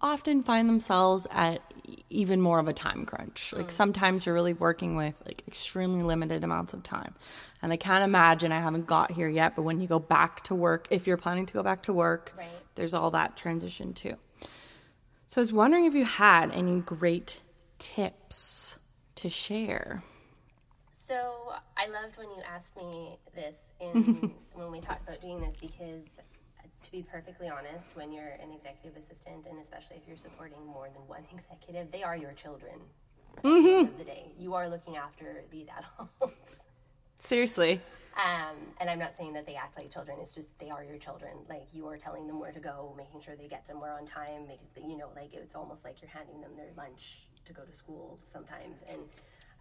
often 0.00 0.44
find 0.44 0.68
themselves 0.68 1.26
at 1.32 1.60
even 2.08 2.40
more 2.40 2.60
of 2.60 2.68
a 2.68 2.72
time 2.72 3.04
crunch. 3.04 3.52
Like 3.52 3.72
sometimes 3.72 4.24
you're 4.24 4.36
really 4.36 4.54
working 4.54 4.94
with 4.94 5.20
like 5.26 5.42
extremely 5.48 6.04
limited 6.04 6.44
amounts 6.44 6.72
of 6.72 6.84
time. 6.84 7.16
And 7.62 7.72
I 7.72 7.76
can't 7.76 8.04
imagine 8.04 8.52
I 8.52 8.60
haven't 8.60 8.86
got 8.86 9.10
here 9.10 9.28
yet, 9.28 9.56
but 9.56 9.62
when 9.62 9.80
you 9.80 9.88
go 9.88 9.98
back 9.98 10.44
to 10.44 10.54
work, 10.54 10.86
if 10.90 11.08
you're 11.08 11.16
planning 11.16 11.46
to 11.46 11.52
go 11.52 11.64
back 11.64 11.82
to 11.84 11.92
work, 11.92 12.32
Right. 12.38 12.46
there's 12.76 12.94
all 12.94 13.10
that 13.10 13.36
transition 13.36 13.92
too. 13.92 14.14
So 15.36 15.40
I 15.40 15.44
was 15.44 15.52
wondering 15.52 15.84
if 15.84 15.94
you 15.94 16.06
had 16.06 16.50
any 16.52 16.80
great 16.80 17.42
tips 17.78 18.78
to 19.16 19.28
share. 19.28 20.02
So 20.94 21.52
I 21.76 21.88
loved 21.88 22.16
when 22.16 22.30
you 22.30 22.42
asked 22.50 22.74
me 22.74 23.18
this 23.34 23.54
in 23.78 24.32
when 24.54 24.70
we 24.70 24.80
talked 24.80 25.06
about 25.06 25.20
doing 25.20 25.42
this 25.42 25.54
because, 25.60 26.04
to 26.84 26.90
be 26.90 27.02
perfectly 27.02 27.50
honest, 27.50 27.90
when 27.92 28.12
you're 28.12 28.38
an 28.42 28.50
executive 28.50 28.96
assistant 28.96 29.44
and 29.44 29.58
especially 29.58 29.96
if 29.96 30.08
you're 30.08 30.16
supporting 30.16 30.64
more 30.64 30.88
than 30.88 31.06
one 31.06 31.24
executive, 31.38 31.92
they 31.92 32.02
are 32.02 32.16
your 32.16 32.32
children. 32.32 32.72
At 33.36 33.42
the 33.42 33.48
end 33.50 33.66
mm-hmm. 33.66 33.92
of 33.92 33.98
the 33.98 34.04
day, 34.04 34.32
you 34.38 34.54
are 34.54 34.66
looking 34.70 34.96
after 34.96 35.44
these 35.52 35.66
adults. 36.18 36.56
Seriously. 37.18 37.82
Um, 38.16 38.56
and 38.80 38.88
I'm 38.88 38.98
not 38.98 39.14
saying 39.16 39.34
that 39.34 39.46
they 39.46 39.56
act 39.56 39.76
like 39.76 39.92
children. 39.92 40.16
It's 40.22 40.32
just 40.32 40.48
they 40.58 40.70
are 40.70 40.82
your 40.82 40.96
children. 40.96 41.32
Like 41.48 41.68
you 41.74 41.86
are 41.86 41.98
telling 41.98 42.26
them 42.26 42.40
where 42.40 42.52
to 42.52 42.60
go, 42.60 42.94
making 42.96 43.20
sure 43.20 43.36
they 43.36 43.46
get 43.46 43.66
somewhere 43.66 43.92
on 43.92 44.06
time. 44.06 44.46
Make 44.48 44.60
it, 44.74 44.82
you 44.82 44.96
know, 44.96 45.10
like 45.14 45.34
it's 45.34 45.54
almost 45.54 45.84
like 45.84 46.00
you're 46.00 46.10
handing 46.10 46.40
them 46.40 46.52
their 46.56 46.70
lunch 46.76 47.26
to 47.44 47.52
go 47.52 47.62
to 47.62 47.72
school 47.72 48.18
sometimes. 48.24 48.82
And 48.88 49.00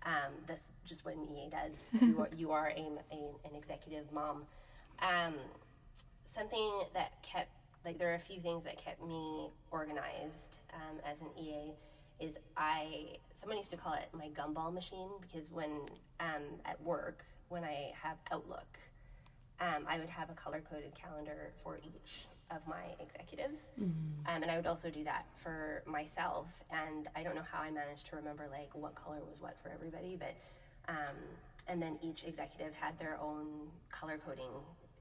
um, 0.05 0.31
that's 0.47 0.69
just 0.85 1.03
what 1.03 1.15
an 1.15 1.23
EA 1.23 1.49
does. 1.49 2.01
you 2.01 2.21
are, 2.21 2.29
you 2.37 2.51
are 2.51 2.69
a, 2.69 2.81
a, 3.11 3.47
an 3.47 3.55
executive 3.57 4.09
mom. 4.13 4.43
Um, 4.99 5.33
something 6.25 6.81
that 6.93 7.21
kept 7.23 7.49
like 7.83 7.97
there 7.99 8.11
are 8.11 8.15
a 8.15 8.19
few 8.19 8.39
things 8.39 8.63
that 8.63 8.77
kept 8.77 9.03
me 9.03 9.49
organized 9.69 10.57
um, 10.73 10.97
as 11.05 11.17
an 11.19 11.27
EA 11.37 11.73
is 12.19 12.37
I 12.55 13.17
someone 13.35 13.57
used 13.57 13.71
to 13.71 13.77
call 13.77 13.93
it 13.93 14.07
my 14.13 14.29
gumball 14.29 14.73
machine 14.73 15.09
because 15.21 15.51
when 15.51 15.71
um, 16.21 16.43
at 16.65 16.81
work 16.81 17.25
when 17.49 17.63
I 17.63 17.91
have 18.01 18.17
Outlook, 18.31 18.77
um, 19.59 19.85
I 19.87 19.99
would 19.99 20.09
have 20.09 20.29
a 20.29 20.33
color 20.33 20.61
coded 20.69 20.93
calendar 20.95 21.51
for 21.63 21.79
each 21.83 22.27
of 22.51 22.65
my 22.67 22.83
executives, 22.99 23.69
um, 24.27 24.43
and 24.43 24.51
I 24.51 24.55
would 24.57 24.67
also 24.67 24.89
do 24.89 25.03
that 25.05 25.25
for 25.35 25.81
myself. 25.85 26.61
And 26.71 27.07
I 27.15 27.23
don't 27.23 27.35
know 27.35 27.45
how 27.49 27.61
I 27.61 27.71
managed 27.71 28.07
to 28.09 28.15
remember 28.17 28.47
like 28.51 28.69
what 28.73 28.95
color 28.95 29.19
was 29.27 29.39
what 29.39 29.57
for 29.63 29.69
everybody, 29.69 30.17
but 30.19 30.35
um, 30.87 31.15
and 31.67 31.81
then 31.81 31.97
each 32.01 32.23
executive 32.25 32.73
had 32.75 32.97
their 32.99 33.17
own 33.21 33.47
color 33.91 34.19
coding, 34.23 34.51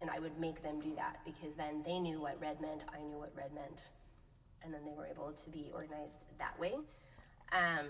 and 0.00 0.10
I 0.10 0.18
would 0.20 0.38
make 0.38 0.62
them 0.62 0.80
do 0.80 0.94
that 0.96 1.20
because 1.24 1.54
then 1.56 1.82
they 1.84 1.98
knew 1.98 2.20
what 2.20 2.40
red 2.40 2.60
meant, 2.60 2.82
I 2.94 3.00
knew 3.02 3.18
what 3.18 3.32
red 3.36 3.52
meant, 3.54 3.82
and 4.62 4.72
then 4.72 4.80
they 4.86 4.94
were 4.96 5.06
able 5.06 5.32
to 5.32 5.50
be 5.50 5.70
organized 5.74 6.16
that 6.38 6.58
way. 6.58 6.74
Um, 7.52 7.86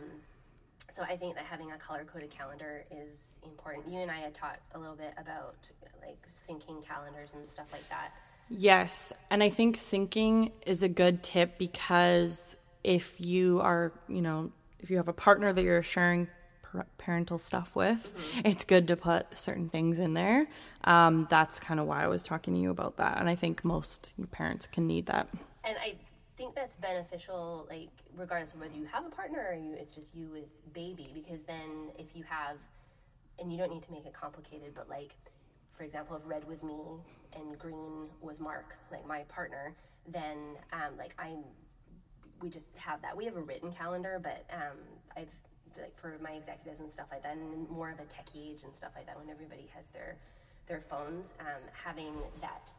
so 0.90 1.02
I 1.02 1.16
think 1.16 1.34
that 1.34 1.44
having 1.44 1.72
a 1.72 1.76
color 1.76 2.04
coded 2.04 2.30
calendar 2.30 2.84
is 2.90 3.38
important. 3.44 3.92
You 3.92 4.00
and 4.00 4.10
I 4.10 4.18
had 4.18 4.34
talked 4.34 4.60
a 4.74 4.78
little 4.78 4.94
bit 4.94 5.12
about 5.18 5.56
like 6.00 6.28
syncing 6.48 6.84
calendars 6.86 7.30
and 7.34 7.48
stuff 7.48 7.66
like 7.72 7.88
that. 7.88 8.12
Yes. 8.48 9.12
And 9.30 9.42
I 9.42 9.48
think 9.48 9.78
syncing 9.78 10.52
is 10.66 10.82
a 10.82 10.88
good 10.88 11.22
tip 11.22 11.58
because 11.58 12.56
if 12.84 13.20
you 13.20 13.60
are, 13.60 13.92
you 14.08 14.20
know, 14.20 14.52
if 14.78 14.90
you 14.90 14.98
have 14.98 15.08
a 15.08 15.14
partner 15.14 15.52
that 15.52 15.62
you're 15.62 15.82
sharing 15.82 16.28
parental 16.98 17.38
stuff 17.38 17.74
with, 17.74 18.12
it's 18.44 18.64
good 18.64 18.88
to 18.88 18.96
put 18.96 19.26
certain 19.36 19.68
things 19.68 19.98
in 19.98 20.14
there. 20.14 20.46
Um, 20.84 21.26
that's 21.30 21.58
kind 21.58 21.80
of 21.80 21.86
why 21.86 22.04
I 22.04 22.08
was 22.08 22.22
talking 22.22 22.54
to 22.54 22.60
you 22.60 22.70
about 22.70 22.98
that. 22.98 23.18
And 23.18 23.28
I 23.28 23.34
think 23.34 23.64
most 23.64 24.14
parents 24.30 24.66
can 24.66 24.86
need 24.86 25.06
that. 25.06 25.28
And 25.64 25.76
I 25.78 25.94
think 26.36 26.54
that's 26.54 26.76
beneficial, 26.76 27.66
like 27.70 27.90
regardless 28.16 28.54
of 28.54 28.60
whether 28.60 28.74
you 28.74 28.86
have 28.86 29.06
a 29.06 29.10
partner 29.10 29.46
or 29.50 29.54
you, 29.54 29.74
it's 29.74 29.92
just 29.92 30.14
you 30.14 30.28
with 30.28 30.72
baby. 30.72 31.10
Because 31.14 31.42
then, 31.44 31.90
if 31.98 32.14
you 32.14 32.24
have, 32.24 32.56
and 33.38 33.52
you 33.52 33.58
don't 33.58 33.70
need 33.70 33.82
to 33.82 33.92
make 33.92 34.06
it 34.06 34.12
complicated, 34.12 34.72
but 34.74 34.88
like, 34.88 35.14
for 35.76 35.84
example, 35.84 36.16
if 36.16 36.22
red 36.26 36.46
was 36.46 36.62
me 36.62 36.80
and 37.36 37.58
green 37.58 38.08
was 38.20 38.40
Mark, 38.40 38.76
like 38.90 39.06
my 39.06 39.22
partner, 39.22 39.74
then 40.06 40.38
um, 40.72 40.96
like 40.98 41.14
I, 41.18 41.36
we 42.40 42.48
just 42.48 42.66
have 42.76 43.02
that. 43.02 43.16
We 43.16 43.24
have 43.24 43.36
a 43.36 43.42
written 43.42 43.72
calendar, 43.72 44.20
but 44.22 44.44
um, 44.52 44.78
I've 45.16 45.34
like 45.76 45.98
for 45.98 46.16
my 46.22 46.32
executives 46.32 46.80
and 46.80 46.90
stuff 46.90 47.06
like 47.10 47.22
that, 47.24 47.36
and 47.36 47.68
more 47.68 47.90
of 47.90 47.98
a 47.98 48.04
tech 48.04 48.28
age 48.36 48.62
and 48.62 48.74
stuff 48.74 48.90
like 48.94 49.06
that, 49.06 49.18
when 49.18 49.28
everybody 49.28 49.68
has 49.74 49.86
their 49.92 50.16
their 50.66 50.80
phones, 50.80 51.34
um, 51.40 51.62
having 51.72 52.14
that 52.40 52.72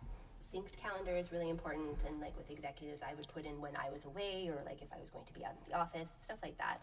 synced 0.56 0.78
calendar 0.82 1.16
is 1.16 1.32
really 1.32 1.50
important 1.50 2.00
and 2.08 2.20
like 2.22 2.36
with 2.38 2.50
executives 2.50 3.02
i 3.02 3.14
would 3.14 3.28
put 3.28 3.46
in 3.46 3.60
when 3.60 3.76
i 3.76 3.90
was 3.92 4.06
away 4.06 4.50
or 4.50 4.64
like 4.66 4.82
if 4.82 4.88
i 4.96 5.00
was 5.00 5.10
going 5.10 5.26
to 5.26 5.34
be 5.34 5.44
out 5.44 5.52
of 5.52 5.68
the 5.68 5.76
office 5.78 6.16
stuff 6.22 6.38
like 6.42 6.58
that 6.58 6.82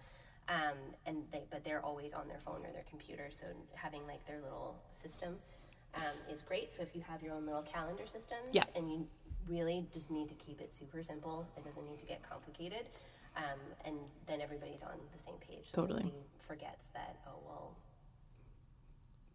um, 0.49 0.77
and 1.07 1.19
they 1.33 1.45
but 1.51 1.63
they're 1.65 1.85
always 1.85 2.13
on 2.13 2.27
their 2.29 2.39
phone 2.41 2.67
or 2.67 2.73
their 2.73 2.85
computer 2.89 3.29
so 3.31 3.47
having 3.75 4.05
like 4.07 4.27
their 4.27 4.41
little 4.43 4.75
system 4.91 5.37
um, 5.95 6.17
is 6.31 6.43
great 6.43 6.75
so 6.75 6.83
if 6.83 6.95
you 6.95 7.01
have 7.01 7.23
your 7.23 7.33
own 7.33 7.47
little 7.47 7.63
calendar 7.63 8.07
system 8.07 8.39
Yeah. 8.51 8.65
and 8.75 8.91
you 8.91 9.07
really 9.49 9.87
just 9.93 10.11
need 10.11 10.29
to 10.29 10.35
keep 10.35 10.61
it 10.61 10.73
super 10.73 11.03
simple 11.03 11.47
it 11.57 11.65
doesn't 11.65 11.87
need 11.89 11.99
to 12.01 12.07
get 12.07 12.29
complicated 12.29 12.87
um, 13.37 13.59
and 13.85 13.97
then 14.27 14.41
everybody's 14.41 14.83
on 14.83 14.99
the 15.13 15.19
same 15.19 15.37
page 15.37 15.71
so 15.71 15.83
Totally. 15.83 16.13
forgets 16.41 16.89
that 16.93 17.17
oh 17.27 17.39
well 17.47 17.77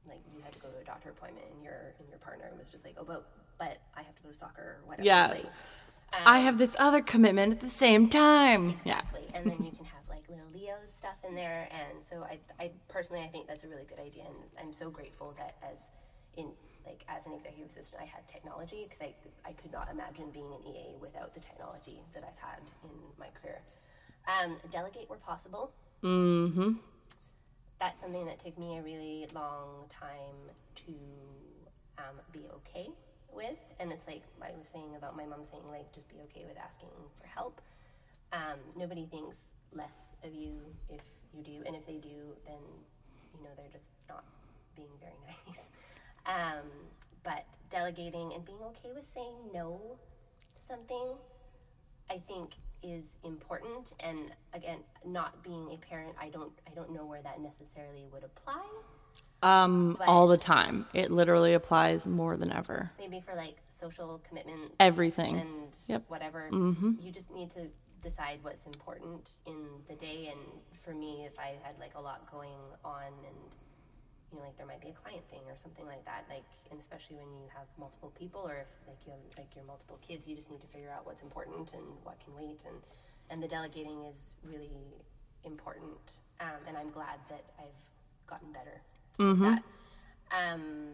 like 0.07 0.21
you 0.33 0.41
had 0.43 0.53
to 0.53 0.59
go 0.59 0.69
to 0.69 0.77
a 0.79 0.83
doctor 0.83 1.09
appointment 1.09 1.45
and 1.53 1.63
your 1.63 1.93
and 1.99 2.07
your 2.09 2.19
partner 2.19 2.51
was 2.57 2.67
just 2.67 2.83
like 2.83 2.95
oh 2.99 3.03
but 3.03 3.27
but 3.57 3.77
I 3.95 4.01
have 4.01 4.15
to 4.15 4.21
go 4.23 4.29
to 4.29 4.35
soccer 4.35 4.61
or 4.61 4.87
whatever. 4.87 5.05
Yeah. 5.05 5.27
Like, 5.27 5.45
I 6.25 6.39
have 6.39 6.57
this 6.57 6.75
other 6.79 7.01
commitment 7.01 7.53
at 7.53 7.59
the 7.59 7.69
same 7.69 8.09
time. 8.09 8.79
Yeah. 8.83 8.99
exactly. 8.99 9.27
And 9.33 9.45
then 9.45 9.63
you 9.63 9.71
can 9.71 9.85
have 9.85 10.03
like 10.09 10.23
little 10.29 10.47
Leo 10.53 10.75
stuff 10.85 11.15
in 11.27 11.35
there. 11.35 11.67
And 11.71 12.05
so 12.07 12.23
I, 12.23 12.39
I 12.59 12.71
personally, 12.87 13.23
I 13.23 13.27
think 13.27 13.47
that's 13.47 13.63
a 13.63 13.67
really 13.67 13.85
good 13.85 13.99
idea. 13.99 14.23
And 14.25 14.35
I'm 14.59 14.73
so 14.73 14.89
grateful 14.89 15.35
that 15.37 15.55
as 15.63 15.79
in 16.35 16.51
like 16.85 17.03
as 17.09 17.25
an 17.25 17.33
executive 17.33 17.69
assistant, 17.69 18.01
I 18.01 18.05
had 18.05 18.27
technology 18.27 18.87
because 18.87 19.01
I, 19.01 19.13
I 19.47 19.51
could 19.53 19.71
not 19.71 19.89
imagine 19.91 20.31
being 20.31 20.47
an 20.47 20.65
EA 20.65 20.95
without 20.99 21.33
the 21.33 21.41
technology 21.41 22.01
that 22.13 22.23
I've 22.23 22.39
had 22.39 22.61
in 22.83 22.89
my 23.19 23.27
career. 23.41 23.59
Um, 24.27 24.57
delegate 24.71 25.09
where 25.09 25.19
possible. 25.19 25.71
Mm-hmm. 26.03 26.73
that's 27.79 27.99
something 28.01 28.27
that 28.27 28.37
took 28.37 28.55
me 28.59 28.77
a 28.77 28.83
really 28.83 29.27
long 29.33 29.85
time 29.89 30.53
to 30.75 30.93
um, 31.97 32.21
be 32.31 32.41
okay 32.57 32.91
with. 33.37 33.59
And 33.79 33.91
it's 33.91 34.07
like 34.07 34.23
I 34.41 34.51
was 34.57 34.67
saying 34.67 34.95
about 34.97 35.15
my 35.15 35.25
mom 35.25 35.45
saying, 35.49 35.63
like, 35.69 35.93
just 35.93 36.09
be 36.09 36.17
okay 36.25 36.45
with 36.47 36.57
asking 36.57 36.89
for 37.21 37.27
help. 37.27 37.61
Um, 38.33 38.59
nobody 38.75 39.05
thinks 39.05 39.37
less 39.71 40.15
of 40.23 40.33
you 40.33 40.59
if 40.89 41.01
you 41.33 41.43
do, 41.43 41.63
and 41.65 41.75
if 41.75 41.85
they 41.85 41.97
do, 41.97 42.35
then 42.45 42.59
you 43.33 43.43
know 43.43 43.49
they're 43.55 43.71
just 43.71 43.89
not 44.09 44.23
being 44.75 44.91
very 44.99 45.15
nice. 45.27 45.69
Um, 46.25 46.65
but 47.23 47.45
delegating 47.69 48.33
and 48.33 48.43
being 48.43 48.59
okay 48.63 48.91
with 48.93 49.05
saying 49.13 49.35
no 49.53 49.97
to 50.55 50.73
something, 50.73 51.15
I 52.09 52.19
think 52.27 52.51
is 52.83 53.15
important. 53.23 53.93
And 53.99 54.31
again, 54.53 54.79
not 55.05 55.43
being 55.43 55.69
a 55.71 55.77
parent, 55.77 56.15
I 56.19 56.29
don't 56.29 56.51
I 56.69 56.73
don't 56.73 56.91
know 56.91 57.05
where 57.05 57.21
that 57.21 57.39
necessarily 57.41 58.05
would 58.11 58.23
apply. 58.23 58.65
Um, 59.43 59.95
But- 59.99 60.07
all 60.07 60.27
the 60.27 60.37
time. 60.37 60.87
It 60.93 61.11
literally 61.11 61.53
applies 61.53 62.07
more 62.07 62.37
than 62.37 62.51
ever. 62.51 62.91
Maybe 62.97 63.19
for 63.21 63.35
like 63.35 63.57
social 63.69 64.19
commitment 64.27 64.73
Everything. 64.79 65.37
and 65.39 65.75
Yep. 65.87 66.03
whatever. 66.09 66.49
You 66.51 67.11
just 67.11 67.29
need 67.31 67.51
to 67.51 67.69
decide 68.01 68.39
what's 68.43 68.65
important 68.65 69.29
in 69.45 69.83
the 69.87 69.95
day. 69.95 70.27
And 70.29 70.39
for 70.79 70.93
me, 70.93 71.25
if 71.25 71.37
I 71.37 71.57
had 71.63 71.77
like 71.79 71.93
a 71.95 72.01
lot 72.01 72.29
going 72.31 72.57
on 72.83 73.05
and 73.25 73.35
you 74.31 74.39
know, 74.39 74.43
like 74.43 74.57
there 74.57 74.65
might 74.65 74.81
be 74.81 74.89
a 74.89 74.93
client 74.93 75.23
thing 75.29 75.39
or 75.47 75.55
something 75.55 75.85
like 75.85 76.03
that, 76.03 76.25
like, 76.29 76.43
and 76.69 76.77
especially 76.79 77.15
when 77.15 77.31
you 77.39 77.47
have 77.55 77.65
multiple 77.77 78.11
people 78.17 78.41
or 78.41 78.55
if 78.57 78.67
like 78.85 78.97
you 79.05 79.11
have 79.13 79.21
like 79.37 79.55
your 79.55 79.63
multiple 79.63 79.97
kids, 80.01 80.27
you 80.27 80.35
just 80.35 80.51
need 80.51 80.59
to 80.59 80.67
figure 80.67 80.89
out 80.89 81.05
what's 81.05 81.21
important 81.21 81.71
and 81.73 81.83
what 82.03 82.19
can 82.19 82.35
wait. 82.35 82.59
And, 82.67 82.75
and 83.29 83.41
the 83.41 83.47
delegating 83.47 84.03
is 84.03 84.31
really 84.43 84.69
important. 85.45 85.95
Um, 86.41 86.59
and 86.67 86.75
I'm 86.77 86.91
glad 86.91 87.19
that 87.29 87.45
I've 87.57 87.85
gotten 88.27 88.51
better 88.51 88.81
with 89.17 89.39
that. 89.39 89.63
Um, 90.31 90.89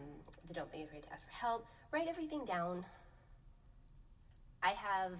the 0.47 0.53
don't 0.53 0.71
be 0.71 0.83
afraid 0.83 1.03
to 1.03 1.13
ask 1.13 1.23
for 1.25 1.31
help. 1.31 1.65
Write 1.91 2.07
everything 2.07 2.45
down. 2.45 2.85
I 4.61 4.69
have 4.69 5.13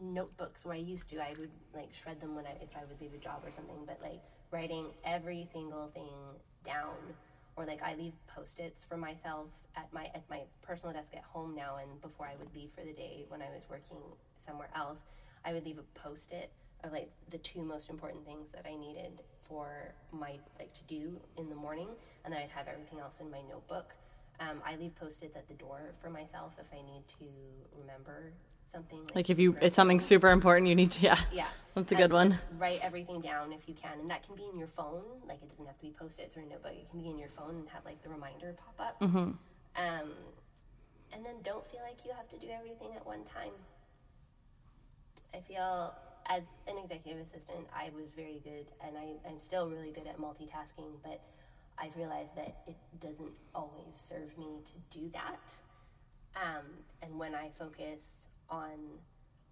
notebooks 0.00 0.64
where 0.64 0.74
I 0.74 0.78
used 0.78 1.08
to. 1.10 1.18
I 1.18 1.34
would 1.38 1.50
like 1.74 1.94
shred 1.94 2.20
them 2.20 2.34
when 2.34 2.46
I 2.46 2.56
if 2.60 2.76
I 2.76 2.84
would 2.88 3.00
leave 3.00 3.14
a 3.14 3.18
job 3.18 3.42
or 3.44 3.50
something. 3.50 3.84
But 3.86 3.98
like 4.02 4.20
writing 4.50 4.86
every 5.04 5.46
single 5.50 5.88
thing 5.88 6.14
down, 6.64 6.96
or 7.56 7.64
like 7.64 7.82
I 7.82 7.94
leave 7.94 8.14
post-its 8.26 8.84
for 8.84 8.96
myself 8.96 9.48
at 9.76 9.92
my 9.92 10.04
at 10.14 10.22
my 10.28 10.40
personal 10.62 10.92
desk 10.94 11.14
at 11.14 11.22
home 11.22 11.54
now. 11.54 11.78
And 11.80 12.00
before 12.00 12.26
I 12.26 12.34
would 12.38 12.54
leave 12.54 12.70
for 12.76 12.84
the 12.84 12.92
day 12.92 13.24
when 13.28 13.40
I 13.40 13.48
was 13.54 13.66
working 13.70 13.98
somewhere 14.38 14.70
else, 14.74 15.04
I 15.44 15.52
would 15.52 15.64
leave 15.64 15.78
a 15.78 15.98
post-it 15.98 16.50
of 16.82 16.92
like 16.92 17.10
the 17.30 17.38
two 17.38 17.62
most 17.62 17.88
important 17.88 18.24
things 18.24 18.50
that 18.52 18.66
I 18.66 18.76
needed 18.76 19.20
for 19.48 19.94
my 20.12 20.38
like 20.58 20.72
to 20.74 20.82
do 20.88 21.20
in 21.38 21.48
the 21.48 21.54
morning, 21.54 21.88
and 22.24 22.32
then 22.32 22.42
I'd 22.42 22.50
have 22.50 22.68
everything 22.68 23.00
else 23.00 23.20
in 23.20 23.30
my 23.30 23.40
notebook. 23.48 23.94
Um, 24.40 24.60
I 24.66 24.76
leave 24.76 24.96
post-its 24.96 25.36
at 25.36 25.46
the 25.48 25.54
door 25.54 25.92
for 26.02 26.10
myself 26.10 26.54
if 26.58 26.66
I 26.72 26.82
need 26.82 27.06
to 27.18 27.24
remember 27.80 28.32
something. 28.64 29.00
Like 29.14 29.30
if 29.30 29.38
you, 29.38 29.56
it's 29.60 29.76
something 29.76 30.00
super 30.00 30.30
important, 30.30 30.68
you 30.68 30.74
need 30.74 30.90
to, 30.92 31.02
yeah. 31.02 31.18
yeah. 31.32 31.46
That's 31.74 31.92
a 31.92 31.94
And 31.94 32.02
good 32.02 32.10
so 32.10 32.16
one. 32.16 32.38
Write 32.58 32.80
everything 32.82 33.20
down 33.20 33.52
if 33.52 33.68
you 33.68 33.74
can. 33.74 34.00
And 34.00 34.10
that 34.10 34.26
can 34.26 34.34
be 34.34 34.44
in 34.52 34.58
your 34.58 34.68
phone. 34.68 35.02
Like 35.28 35.42
it 35.42 35.48
doesn't 35.48 35.66
have 35.66 35.78
to 35.78 35.86
be 35.86 35.92
post 35.92 36.18
its 36.18 36.36
or 36.36 36.40
a 36.40 36.46
notebook. 36.46 36.72
It 36.72 36.90
can 36.90 37.00
be 37.00 37.08
in 37.08 37.18
your 37.18 37.28
phone 37.28 37.56
and 37.56 37.68
have 37.68 37.84
like 37.84 38.02
the 38.02 38.08
reminder 38.08 38.56
pop 38.56 38.88
up. 38.88 39.00
Mm-hmm. 39.00 39.18
Um, 39.18 40.08
and 41.12 41.24
then 41.24 41.34
don't 41.44 41.66
feel 41.66 41.80
like 41.82 42.04
you 42.04 42.12
have 42.16 42.28
to 42.28 42.38
do 42.38 42.48
everything 42.52 42.88
at 42.96 43.06
one 43.06 43.24
time. 43.24 43.52
I 45.32 45.40
feel 45.40 45.94
as 46.26 46.42
an 46.66 46.78
executive 46.78 47.20
assistant, 47.20 47.66
I 47.74 47.90
was 47.94 48.12
very 48.12 48.40
good 48.44 48.66
and 48.84 48.96
I, 48.96 49.28
I'm 49.28 49.38
still 49.38 49.68
really 49.68 49.90
good 49.90 50.06
at 50.06 50.18
multitasking, 50.18 50.98
but 51.02 51.20
I've 51.78 51.96
realized 51.96 52.34
that 52.36 52.56
it 52.66 52.76
doesn't 53.00 53.32
always 53.54 53.94
serve 53.94 54.36
me 54.38 54.62
to 54.64 54.98
do 54.98 55.10
that. 55.12 55.52
Um, 56.36 56.64
and 57.02 57.18
when 57.18 57.34
I 57.34 57.50
focus 57.58 58.28
on 58.48 58.98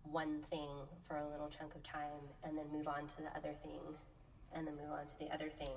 one 0.05 0.43
thing 0.51 0.68
for 1.07 1.16
a 1.16 1.29
little 1.29 1.49
chunk 1.49 1.75
of 1.75 1.83
time 1.83 2.23
and 2.45 2.57
then 2.57 2.64
move 2.73 2.89
on 2.89 3.07
to 3.07 3.16
the 3.23 3.37
other 3.37 3.55
thing 3.62 3.81
and 4.55 4.66
then 4.66 4.75
move 4.75 4.91
on 4.93 5.07
to 5.07 5.18
the 5.18 5.33
other 5.33 5.51
thing, 5.59 5.77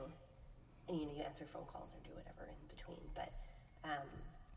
and 0.87 0.99
you 0.99 1.05
know, 1.05 1.11
you 1.15 1.23
answer 1.23 1.45
phone 1.45 1.65
calls 1.65 1.91
or 1.93 2.01
do 2.03 2.11
whatever 2.13 2.49
in 2.49 2.67
between, 2.75 3.01
but 3.13 3.31
um, 3.83 4.07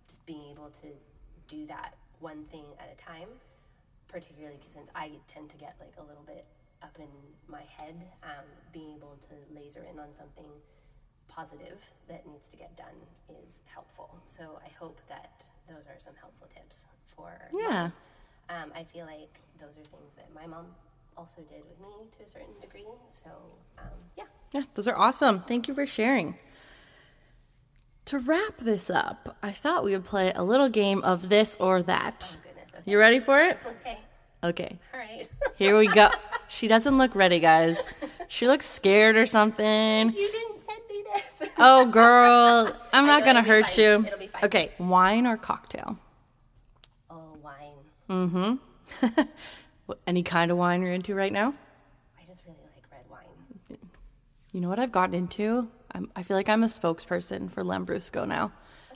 just 0.08 0.24
being 0.26 0.50
able 0.50 0.70
to 0.70 0.88
do 1.46 1.66
that 1.66 1.94
one 2.20 2.44
thing 2.50 2.64
at 2.80 2.92
a 2.92 2.96
time, 3.00 3.28
particularly 4.08 4.56
'cause 4.58 4.72
since 4.72 4.90
I 4.94 5.12
tend 5.28 5.50
to 5.50 5.56
get 5.56 5.76
like 5.80 5.96
a 5.98 6.02
little 6.02 6.22
bit 6.24 6.46
up 6.82 6.98
in 6.98 7.08
my 7.46 7.62
head, 7.62 8.10
um, 8.22 8.44
being 8.72 8.96
able 8.96 9.16
to 9.28 9.34
laser 9.54 9.82
in 9.84 9.98
on 9.98 10.14
something 10.14 10.46
positive 11.28 11.92
that 12.08 12.26
needs 12.26 12.48
to 12.48 12.56
get 12.56 12.74
done 12.76 12.94
is 13.28 13.60
helpful. 13.66 14.20
So 14.26 14.60
I 14.64 14.68
hope 14.70 14.98
that 15.08 15.44
those 15.68 15.86
are 15.86 15.98
some 15.98 16.14
helpful 16.16 16.46
tips 16.48 16.86
for 17.06 17.48
Yeah. 17.52 17.90
Um, 18.48 18.72
I 18.74 18.82
feel 18.84 19.04
like 19.04 19.40
those 19.60 19.76
are 19.76 19.84
things 19.84 20.14
that 20.14 20.32
my 20.34 20.46
mom 20.46 20.74
also 21.16 21.42
did 21.42 21.62
with 21.68 21.78
me 21.80 22.08
to 22.16 22.22
a 22.24 22.28
certain 22.28 22.58
degree. 22.60 22.86
So 23.12 23.30
um, 23.78 23.84
yeah, 24.16 24.24
Yeah, 24.52 24.62
those 24.74 24.88
are 24.88 24.96
awesome. 24.96 25.42
Thank 25.42 25.68
you 25.68 25.74
for 25.74 25.84
sharing. 25.86 26.38
To 28.06 28.18
wrap 28.18 28.56
this 28.58 28.88
up, 28.88 29.36
I 29.42 29.52
thought 29.52 29.84
we 29.84 29.92
would 29.92 30.06
play 30.06 30.32
a 30.34 30.42
little 30.42 30.70
game 30.70 31.02
of 31.02 31.28
this 31.28 31.56
or 31.60 31.82
that. 31.82 32.36
oh. 32.38 32.44
Okay. 32.78 32.90
You 32.90 32.98
ready 32.98 33.18
for 33.20 33.40
it? 33.40 33.58
okay. 33.80 33.98
Okay, 34.44 34.78
All 34.94 35.00
right. 35.00 35.28
here 35.56 35.76
we 35.78 35.88
go. 35.88 36.10
She 36.50 36.66
doesn't 36.66 36.96
look 36.96 37.14
ready, 37.14 37.40
guys. 37.40 37.92
She 38.28 38.46
looks 38.48 38.64
scared 38.66 39.16
or 39.18 39.26
something. 39.26 40.08
you 40.10 40.32
didn't 40.32 40.60
send 40.62 40.80
me 40.88 41.04
this. 41.12 41.48
Oh, 41.58 41.84
girl, 41.84 42.74
I'm 42.94 43.04
not 43.06 43.22
gonna 43.26 43.42
hurt 43.42 43.70
fine. 43.72 43.84
you. 43.84 44.06
It'll 44.06 44.18
be 44.18 44.28
fine. 44.28 44.44
Okay, 44.44 44.72
wine 44.78 45.26
or 45.26 45.36
cocktail? 45.36 45.98
oh, 47.10 47.36
wine. 47.42 47.74
Mm-hmm. 48.08 49.22
Any 50.06 50.22
kind 50.22 50.50
of 50.50 50.56
wine 50.56 50.80
you're 50.80 50.92
into 50.92 51.14
right 51.14 51.32
now? 51.32 51.52
I 52.18 52.24
just 52.26 52.44
really 52.46 52.56
like 52.74 52.84
red 52.90 53.04
wine. 53.10 53.78
You 54.52 54.60
know 54.62 54.70
what 54.70 54.78
I've 54.78 54.92
gotten 54.92 55.14
into? 55.14 55.68
I'm, 55.92 56.10
I 56.16 56.22
feel 56.22 56.36
like 56.36 56.48
I'm 56.48 56.62
a 56.62 56.68
spokesperson 56.68 57.50
for 57.52 57.62
Lambrusco 57.62 58.26
now. 58.26 58.52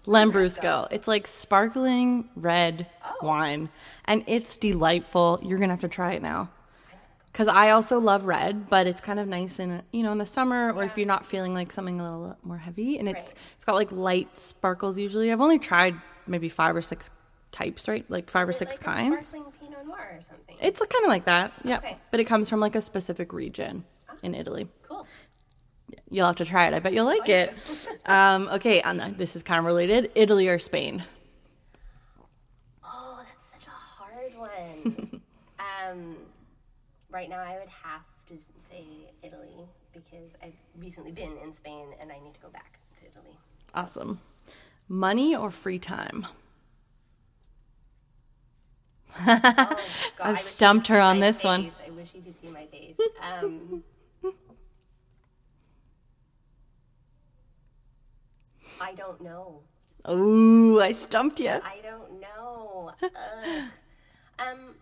Lambrusco. 0.07 0.89
It's 0.91 1.07
like 1.09 1.27
sparkling 1.27 2.29
red 2.35 2.87
Oh. 3.05 3.27
wine, 3.27 3.69
and 4.05 4.25
it's 4.27 4.57
delightful. 4.57 5.39
You're 5.43 5.59
gonna 5.59 5.73
have 5.73 5.81
to 5.81 5.89
try 5.89 6.13
it 6.13 6.23
now. 6.23 6.51
Because 7.27 7.49
I 7.49 7.71
also 7.71 7.99
love 7.99 8.25
red, 8.25 8.69
but 8.69 8.87
it's 8.87 9.01
kind 9.01 9.19
of 9.19 9.27
nice 9.27 9.59
in 9.59 9.83
you 9.93 10.03
know 10.03 10.13
in 10.13 10.19
the 10.19 10.27
summer, 10.27 10.73
or 10.73 10.85
if 10.85 10.99
you're 10.99 11.07
not 11.07 11.25
feeling 11.25 11.55
like 11.55 11.73
something 11.73 12.01
a 12.01 12.03
little 12.03 12.37
more 12.43 12.59
heavy, 12.59 12.99
and 12.99 13.09
it's 13.09 13.29
Right. 13.29 13.35
it's 13.57 13.65
got 13.65 13.75
like 13.77 13.91
light 13.93 14.39
sparkles. 14.39 14.99
Usually, 14.99 15.33
I've 15.33 15.41
only 15.41 15.59
tried 15.59 15.95
maybe 16.27 16.49
five 16.49 16.77
or 16.77 16.83
six 16.83 17.11
types, 17.53 17.87
right? 17.89 18.05
Like 18.11 18.29
five 18.29 18.49
or 18.49 18.53
six 18.53 18.73
like 18.73 18.81
kinds. 18.81 19.17
A 19.19 19.23
sparkling 19.23 19.53
Pinot 19.61 19.87
Noir 19.87 20.17
or 20.19 20.23
something. 20.23 20.57
It's 20.61 20.79
kind 20.81 21.05
of 21.05 21.09
like 21.09 21.25
that, 21.27 21.53
yeah. 21.65 21.79
Okay. 21.79 21.97
But 22.11 22.21
it 22.21 22.25
comes 22.25 22.49
from 22.49 22.61
like 22.61 22.75
a 22.75 22.81
specific 22.81 23.33
region 23.33 23.85
ah. 24.09 24.15
in 24.23 24.35
Italy. 24.35 24.69
You'll 26.13 26.27
have 26.27 26.37
to 26.37 26.45
try 26.45 26.67
it. 26.67 26.75
I 26.75 26.79
bet 26.79 26.93
you'll 26.93 27.07
like 27.07 27.27
it. 27.31 27.55
um, 28.05 28.47
okay, 28.53 28.83
Anna, 28.83 29.15
this 29.17 29.35
is 29.35 29.43
kind 29.43 29.59
of 29.59 29.65
related. 29.65 30.11
Italy 30.15 30.47
or 30.47 30.59
Spain? 30.59 31.03
Oh, 32.85 33.25
that's 33.25 33.65
such 33.65 33.67
a 33.67 33.71
hard 33.71 34.35
one. 34.37 35.23
um, 35.59 36.17
right 37.11 37.31
now, 37.31 37.39
I 37.41 37.59
would 37.59 37.71
have 37.71 38.03
to 38.29 38.35
say 38.71 38.85
Italy 39.23 39.67
because 39.95 40.29
I've 40.43 40.53
recently 40.79 41.13
been 41.13 41.33
in 41.43 41.55
Spain 41.55 41.87
and 41.99 42.13
I 42.13 42.19
need 42.23 42.35
to 42.35 42.41
go 42.41 42.51
back 42.51 42.79
to 43.01 43.07
Italy. 43.07 43.39
Awesome. 43.75 44.21
Money 44.89 45.35
or 45.35 45.51
free 45.51 45.79
time? 45.79 46.27
Oh, 49.25 49.39
God, 49.45 49.77
I've 50.21 50.41
stumped 50.41 50.89
her 50.89 50.99
on 50.99 51.21
this 51.21 51.45
one. 51.45 51.71
I 51.87 51.91
wish 51.91 52.15
you 52.15 52.23
could 52.23 52.39
see 52.41 52.49
my 52.49 52.65
face. 52.67 52.97
Um, 53.21 53.85
I 58.83 58.95
don't 58.95 59.21
know. 59.21 59.61
Ooh, 60.11 60.81
I 60.81 60.91
stumped 60.93 61.39
you. 61.39 61.51
I 61.51 61.79
don't 61.83 62.21
know. 62.21 62.93
Um, 64.39 64.75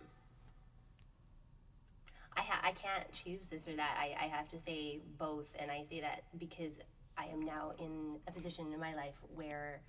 I 2.37 2.41
ha- 2.41 2.61
I 2.65 2.71
can't 2.73 3.13
choose 3.13 3.45
this 3.47 3.69
or 3.69 3.77
that. 3.77 3.97
I, 4.01 4.15
I 4.25 4.27
have 4.29 4.49
to 4.51 4.59
say 4.59 5.01
both, 5.19 5.49
and 5.59 5.71
I 5.71 5.85
say 5.91 6.01
that 6.01 6.23
because 6.39 6.73
I 7.19 7.27
am 7.27 7.43
now 7.45 7.73
in 7.79 8.17
a 8.27 8.31
position 8.33 8.73
in 8.73 8.81
my 8.81 8.95
life 8.95 9.17
where 9.35 9.81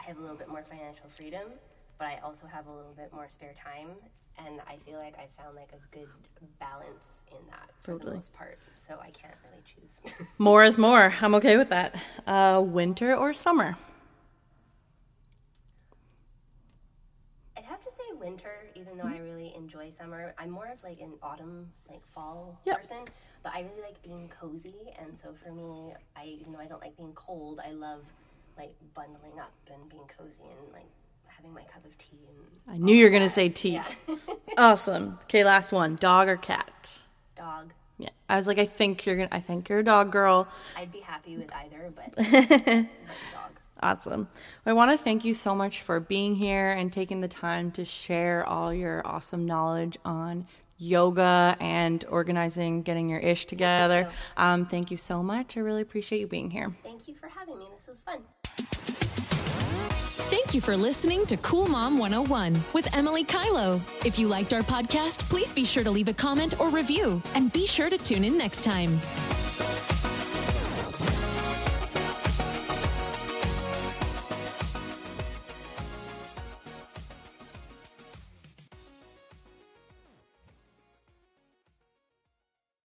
I 0.00 0.02
have 0.04 0.18
a 0.18 0.20
little 0.20 0.36
bit 0.36 0.48
more 0.48 0.62
financial 0.62 1.08
freedom, 1.08 1.48
but 1.98 2.08
I 2.08 2.18
also 2.22 2.46
have 2.46 2.66
a 2.66 2.72
little 2.72 2.92
bit 2.94 3.10
more 3.12 3.28
spare 3.30 3.54
time, 3.64 3.88
and 4.36 4.60
I 4.68 4.76
feel 4.84 4.98
like 4.98 5.14
I 5.16 5.28
found 5.40 5.56
like 5.56 5.70
a 5.72 5.96
good 5.96 6.08
balance 6.60 7.22
in 7.30 7.38
that 7.48 7.70
for 7.80 7.92
Totally. 7.92 8.10
the 8.10 8.16
most 8.16 8.34
part. 8.34 8.58
So 8.92 8.98
I 9.00 9.10
can't 9.10 9.32
really 9.48 9.62
choose. 9.64 10.26
More 10.38 10.64
is 10.64 10.76
more. 10.76 11.14
I'm 11.22 11.34
okay 11.36 11.56
with 11.56 11.70
that. 11.70 11.94
Uh, 12.26 12.60
winter 12.62 13.16
or 13.16 13.32
summer? 13.32 13.76
I'd 17.56 17.64
have 17.64 17.80
to 17.80 17.90
say 17.90 18.18
winter, 18.20 18.50
even 18.74 18.98
though 18.98 19.04
I 19.06 19.16
really 19.18 19.54
enjoy 19.56 19.90
summer. 19.90 20.34
I'm 20.38 20.50
more 20.50 20.66
of 20.68 20.82
like 20.82 21.00
an 21.00 21.12
autumn, 21.22 21.70
like 21.88 22.02
fall 22.14 22.60
Yep. 22.66 22.80
person. 22.82 22.98
but 23.42 23.52
I 23.54 23.60
really 23.60 23.80
like 23.82 24.02
being 24.02 24.30
cozy, 24.40 24.74
and 24.98 25.16
so 25.22 25.34
for 25.42 25.52
me, 25.52 25.94
I 26.16 26.24
you 26.24 26.52
know 26.52 26.58
I 26.58 26.66
don't 26.66 26.80
like 26.82 26.96
being 26.98 27.12
cold. 27.14 27.60
I 27.66 27.70
love 27.72 28.02
like 28.58 28.74
bundling 28.94 29.38
up 29.38 29.52
and 29.72 29.88
being 29.88 30.04
cozy 30.18 30.42
and 30.42 30.72
like 30.74 30.90
having 31.26 31.54
my 31.54 31.62
cup 31.62 31.84
of 31.86 31.96
tea. 31.96 32.18
And 32.66 32.74
I 32.74 32.76
knew 32.78 32.94
you 32.94 33.04
were 33.04 33.10
going 33.10 33.22
to 33.22 33.30
say 33.30 33.48
tea. 33.48 33.70
yeah, 33.74 33.86
Awesome. 34.58 35.18
Okay, 35.24 35.44
last 35.44 35.72
one. 35.72 35.96
Dog 35.96 36.28
or 36.28 36.36
cat? 36.36 36.98
dog. 37.36 37.72
Yeah. 37.98 38.10
I 38.28 38.36
was 38.36 38.46
like, 38.46 38.58
I 38.58 38.66
think 38.66 39.06
you're 39.06 39.16
to, 39.16 39.34
I 39.34 39.40
think 39.40 39.68
you're 39.68 39.80
a 39.80 39.84
dog 39.84 40.10
girl. 40.10 40.48
I'd 40.76 40.92
be 40.92 41.00
happy 41.00 41.36
with 41.36 41.52
either, 41.54 41.92
but, 41.94 42.14
but 42.16 42.86
dog. 43.32 43.52
Awesome. 43.82 44.28
I 44.64 44.72
want 44.72 44.92
to 44.92 44.98
thank 44.98 45.24
you 45.24 45.34
so 45.34 45.54
much 45.54 45.82
for 45.82 46.00
being 46.00 46.36
here 46.36 46.70
and 46.70 46.92
taking 46.92 47.20
the 47.20 47.28
time 47.28 47.70
to 47.72 47.84
share 47.84 48.46
all 48.46 48.72
your 48.72 49.06
awesome 49.06 49.44
knowledge 49.44 49.98
on 50.04 50.46
yoga 50.78 51.56
and 51.60 52.04
organizing, 52.08 52.82
getting 52.82 53.08
your 53.08 53.20
ish 53.20 53.46
together. 53.46 54.10
Um, 54.36 54.66
thank 54.66 54.90
you 54.90 54.96
so 54.96 55.22
much. 55.22 55.56
I 55.56 55.60
really 55.60 55.82
appreciate 55.82 56.20
you 56.20 56.26
being 56.26 56.50
here. 56.50 56.74
Thank 56.82 57.08
you 57.08 57.14
for 57.14 57.28
having 57.28 57.58
me. 57.58 57.66
This 57.76 57.86
was 57.86 58.00
fun. 58.00 58.22
Thank 60.30 60.54
you 60.54 60.60
for 60.60 60.76
listening 60.76 61.26
to 61.26 61.36
Cool 61.38 61.66
Mom 61.66 61.98
101 61.98 62.62
with 62.72 62.94
Emily 62.96 63.24
Kylo. 63.24 63.80
If 64.06 64.18
you 64.18 64.28
liked 64.28 64.52
our 64.52 64.62
podcast, 64.62 65.28
please 65.28 65.52
be 65.52 65.64
sure 65.64 65.84
to 65.84 65.90
leave 65.90 66.08
a 66.08 66.14
comment 66.14 66.58
or 66.58 66.68
review 66.68 67.22
and 67.34 67.52
be 67.52 67.66
sure 67.66 67.90
to 67.90 67.98
tune 67.98 68.24
in 68.24 68.38
next 68.38 68.62
time. 68.62 68.98